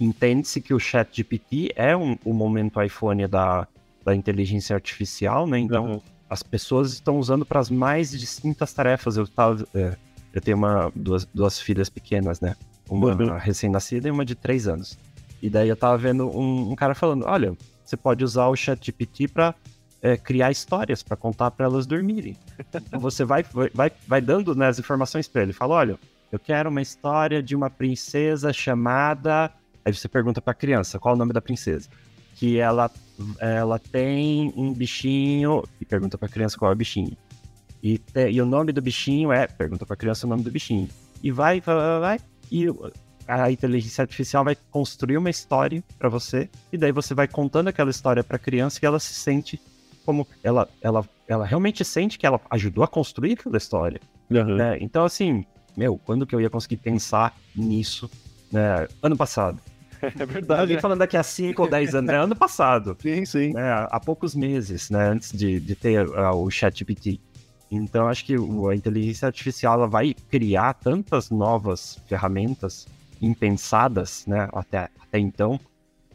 Entende-se 0.00 0.60
que 0.60 0.72
o 0.72 0.78
Chat 0.78 1.16
GPT 1.16 1.72
é 1.76 1.96
um, 1.96 2.16
o 2.24 2.32
momento 2.32 2.80
iPhone 2.80 3.26
da, 3.26 3.66
da 4.04 4.14
inteligência 4.14 4.74
artificial, 4.74 5.46
né? 5.46 5.58
Então, 5.58 5.92
uhum. 5.92 6.00
as 6.30 6.42
pessoas 6.42 6.92
estão 6.92 7.18
usando 7.18 7.44
para 7.44 7.60
as 7.60 7.68
mais 7.68 8.10
distintas 8.12 8.72
tarefas. 8.72 9.16
Eu, 9.16 9.26
tava, 9.26 9.66
é, 9.74 9.96
eu 10.32 10.40
tenho 10.40 10.56
uma, 10.56 10.90
duas, 10.94 11.26
duas 11.26 11.60
filhas 11.60 11.90
pequenas, 11.90 12.40
né? 12.40 12.56
Uma 12.88 13.14
uhum. 13.14 13.36
recém-nascida 13.36 14.08
e 14.08 14.10
uma 14.10 14.24
de 14.24 14.34
três 14.34 14.66
anos. 14.66 14.96
E 15.42 15.48
daí 15.48 15.68
eu 15.68 15.76
tava 15.76 15.96
vendo 15.96 16.28
um, 16.28 16.72
um 16.72 16.76
cara 16.76 16.94
falando: 16.94 17.24
olha, 17.26 17.56
você 17.84 17.96
pode 17.96 18.24
usar 18.24 18.46
o 18.48 18.56
Chat 18.56 18.84
GPT 18.84 19.28
para 19.28 19.54
é, 20.02 20.16
criar 20.16 20.50
histórias 20.50 21.02
para 21.02 21.16
contar 21.16 21.50
para 21.50 21.66
elas 21.66 21.86
dormirem. 21.86 22.36
Então 22.74 23.00
você 23.00 23.24
vai, 23.24 23.44
vai, 23.74 23.92
vai 24.06 24.20
dando 24.20 24.54
né, 24.54 24.68
as 24.68 24.78
informações 24.78 25.28
para 25.28 25.42
ele. 25.42 25.52
Fala: 25.52 25.74
olha, 25.74 25.98
eu 26.30 26.38
quero 26.38 26.70
uma 26.70 26.82
história 26.82 27.42
de 27.42 27.56
uma 27.56 27.70
princesa 27.70 28.52
chamada 28.52 29.52
Aí 29.88 29.94
você 29.94 30.06
pergunta 30.06 30.38
pra 30.42 30.52
criança 30.52 30.98
qual 30.98 31.14
é 31.14 31.16
o 31.16 31.18
nome 31.18 31.32
da 31.32 31.40
princesa. 31.40 31.88
Que 32.34 32.58
ela, 32.58 32.90
ela 33.38 33.78
tem 33.78 34.52
um 34.54 34.70
bichinho. 34.74 35.64
E 35.80 35.84
pergunta 35.86 36.18
pra 36.18 36.28
criança 36.28 36.58
qual 36.58 36.70
é 36.70 36.74
o 36.74 36.76
bichinho. 36.76 37.16
E, 37.82 37.96
te, 37.96 38.30
e 38.30 38.42
o 38.42 38.44
nome 38.44 38.70
do 38.70 38.82
bichinho 38.82 39.32
é. 39.32 39.46
Pergunta 39.46 39.86
pra 39.86 39.96
criança 39.96 40.26
o 40.26 40.28
nome 40.28 40.42
do 40.42 40.50
bichinho. 40.50 40.86
E 41.22 41.32
vai, 41.32 41.62
vai, 41.62 41.74
vai, 41.74 42.00
vai. 42.00 42.20
E 42.52 42.66
a 43.28 43.52
inteligência 43.52 44.00
artificial 44.00 44.42
vai 44.42 44.56
construir 44.70 45.18
uma 45.18 45.28
história 45.28 45.84
para 45.98 46.08
você. 46.08 46.48
E 46.72 46.78
daí 46.78 46.90
você 46.90 47.12
vai 47.12 47.28
contando 47.28 47.68
aquela 47.68 47.90
história 47.90 48.24
pra 48.24 48.38
criança 48.38 48.80
e 48.82 48.86
ela 48.86 48.98
se 48.98 49.12
sente 49.12 49.60
como. 50.04 50.26
Ela, 50.42 50.66
ela, 50.80 51.04
ela 51.28 51.44
realmente 51.44 51.84
sente 51.84 52.18
que 52.18 52.26
ela 52.26 52.40
ajudou 52.50 52.82
a 52.82 52.88
construir 52.88 53.34
aquela 53.34 53.58
história. 53.58 54.00
Uhum. 54.30 54.56
Né? 54.56 54.78
Então, 54.80 55.04
assim, 55.04 55.44
meu, 55.76 55.98
quando 55.98 56.26
que 56.26 56.34
eu 56.34 56.40
ia 56.40 56.48
conseguir 56.48 56.78
pensar 56.78 57.36
nisso 57.54 58.10
né? 58.50 58.88
ano 59.02 59.16
passado? 59.16 59.60
É 60.00 60.24
verdade. 60.24 60.60
Alguém 60.60 60.76
né? 60.76 60.80
falando 60.80 61.00
daqui 61.00 61.16
a 61.16 61.24
5 61.24 61.60
ou 61.60 61.68
10 61.68 61.96
anos, 61.96 62.10
é 62.10 62.16
ano 62.16 62.36
passado. 62.36 62.96
Sim, 63.02 63.24
sim. 63.26 63.52
Né? 63.52 63.68
Há 63.90 63.98
poucos 63.98 64.32
meses, 64.32 64.90
né? 64.90 65.08
Antes 65.08 65.32
de, 65.36 65.58
de 65.58 65.74
ter 65.74 66.06
uh, 66.06 66.36
o 66.36 66.48
ChatGPT. 66.48 67.20
Então, 67.68 68.06
acho 68.06 68.24
que 68.24 68.36
a 68.36 68.74
inteligência 68.76 69.26
artificial 69.26 69.74
ela 69.74 69.88
vai 69.88 70.14
criar 70.30 70.74
tantas 70.74 71.30
novas 71.30 71.98
ferramentas 72.06 72.86
impensadas, 73.20 74.24
né? 74.26 74.48
Até, 74.52 74.88
até 75.00 75.18
então, 75.18 75.58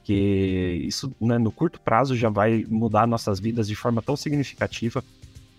que 0.03 0.83
isso, 0.85 1.13
né, 1.19 1.37
no 1.37 1.51
curto 1.51 1.79
prazo, 1.79 2.15
já 2.15 2.29
vai 2.29 2.65
mudar 2.69 3.07
nossas 3.07 3.39
vidas 3.39 3.67
de 3.67 3.75
forma 3.75 4.01
tão 4.01 4.15
significativa 4.15 5.03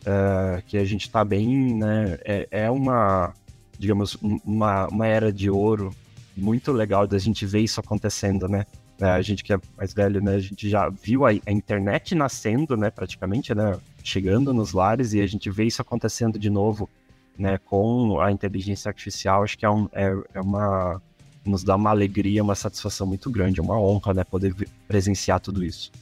uh, 0.03 0.63
que 0.67 0.77
a 0.77 0.85
gente 0.85 1.03
está 1.03 1.25
bem, 1.25 1.75
né? 1.75 2.19
É, 2.25 2.49
é 2.51 2.71
uma, 2.71 3.33
digamos, 3.79 4.17
uma, 4.23 4.87
uma 4.89 5.07
era 5.07 5.33
de 5.33 5.51
ouro 5.51 5.95
muito 6.37 6.73
legal 6.73 7.07
da 7.07 7.19
gente 7.19 7.47
ver 7.47 7.61
isso 7.61 7.81
acontecendo, 7.81 8.49
né? 8.49 8.67
É, 9.01 9.07
a 9.07 9.23
gente 9.23 9.43
que 9.43 9.53
é 9.53 9.59
mais 9.77 9.93
velho, 9.93 10.23
né? 10.23 10.37
A 10.37 10.41
gente 10.41 10.69
já 10.69 10.89
viu 10.89 11.27
a, 11.27 11.31
a, 11.31 11.53
internet 11.53 12.15
nascendo, 12.15 12.77
né? 12.77 12.91
Praticamente, 12.91 13.55
né? 13.55 13.79
Chegando 14.03 14.53
nos 14.53 14.73
lares 14.73 15.15
e 15.15 15.21
a 15.21 15.27
gente 15.27 15.51
vê 15.51 15.65
isso 15.65 15.83
acontecendo 15.83 16.39
de 16.39 16.51
novo, 16.51 16.89
né? 17.37 17.59
Com 17.59 18.21
a 18.21 18.31
inteligência 18.31 18.89
artificial, 18.89 19.43
acho 19.43 19.59
que 19.59 19.65
é, 19.65 19.71
um, 19.71 19.89
é, 19.93 20.15
é 20.35 20.41
uma 20.41 21.03
nos 21.45 21.63
dá 21.63 21.77
uma 21.77 21.91
alegria, 21.91 22.43
uma 22.43 22.55
satisfação 22.55 23.07
muito 23.07 23.31
grande, 23.31 23.61
é 23.61 23.63
uma 23.63 23.79
honra, 23.79 24.15
né? 24.15 24.25
Poder 24.25 24.55
presenciar 24.89 25.41
tudo 25.41 25.65
isso. 25.65 25.93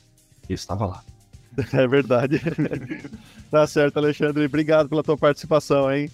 Eu 0.48 0.54
estava 0.54 0.86
lá. 0.86 1.02
É 1.74 1.86
verdade. 1.86 2.40
tá 3.50 3.66
certo, 3.66 3.98
Alexandre. 3.98 4.46
Obrigado 4.46 4.88
pela 4.88 5.02
tua 5.02 5.18
participação, 5.18 5.92
hein? 5.92 6.10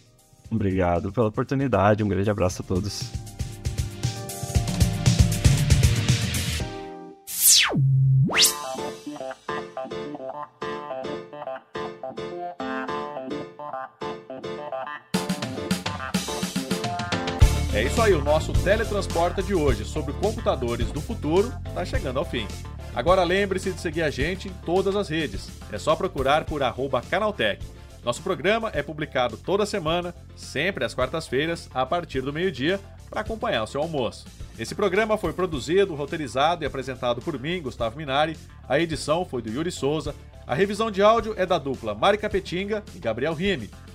Obrigado 0.51 1.13
pela 1.13 1.29
oportunidade. 1.29 2.03
Um 2.03 2.09
grande 2.09 2.29
abraço 2.29 2.63
a 2.63 2.65
todos. 2.65 3.28
Isso 17.99 18.07
aí, 18.07 18.15
o 18.15 18.23
nosso 18.23 18.53
Teletransporta 18.53 19.43
de 19.43 19.53
hoje 19.53 19.85
sobre 19.85 20.13
computadores 20.13 20.87
do 20.93 21.01
futuro 21.01 21.53
está 21.67 21.85
chegando 21.85 22.21
ao 22.21 22.25
fim. 22.25 22.47
Agora 22.95 23.25
lembre-se 23.25 23.73
de 23.73 23.81
seguir 23.81 24.03
a 24.03 24.11
gente 24.11 24.47
em 24.47 24.53
todas 24.65 24.95
as 24.95 25.09
redes. 25.09 25.49
É 25.73 25.79
só 25.79 25.97
procurar 25.97 26.45
por 26.45 26.61
Canaltech. 27.11 27.61
Nosso 28.05 28.23
programa 28.23 28.71
é 28.73 28.85
publicado 28.85 29.37
toda 29.37 29.67
semana, 29.67 30.15
sempre 30.37 30.85
às 30.85 30.95
quartas-feiras, 30.95 31.69
a 31.75 31.85
partir 31.85 32.21
do 32.21 32.33
meio-dia, 32.33 32.79
para 33.11 33.23
acompanhar 33.23 33.65
o 33.65 33.67
seu 33.67 33.83
almoço. 33.83 34.27
Esse 34.57 34.77
programa 34.77 35.19
foi 35.19 35.33
produzido, 35.33 35.97
roteirizado 35.97 36.63
e 36.63 36.69
apresentado 36.69 37.21
por 37.21 37.37
mim, 37.37 37.61
Gustavo 37.61 37.97
Minari. 37.97 38.37
A 38.69 38.79
edição 38.79 39.25
foi 39.25 39.43
do 39.43 39.51
Yuri 39.51 39.73
Souza. 39.73 40.15
A 40.47 40.55
revisão 40.55 40.89
de 40.89 41.03
áudio 41.03 41.35
é 41.37 41.45
da 41.45 41.59
dupla 41.59 41.97
Mari 41.97 42.17
Capetinga 42.17 42.85
e 42.95 43.01
Gabriel 43.01 43.35
Rime. 43.35 43.69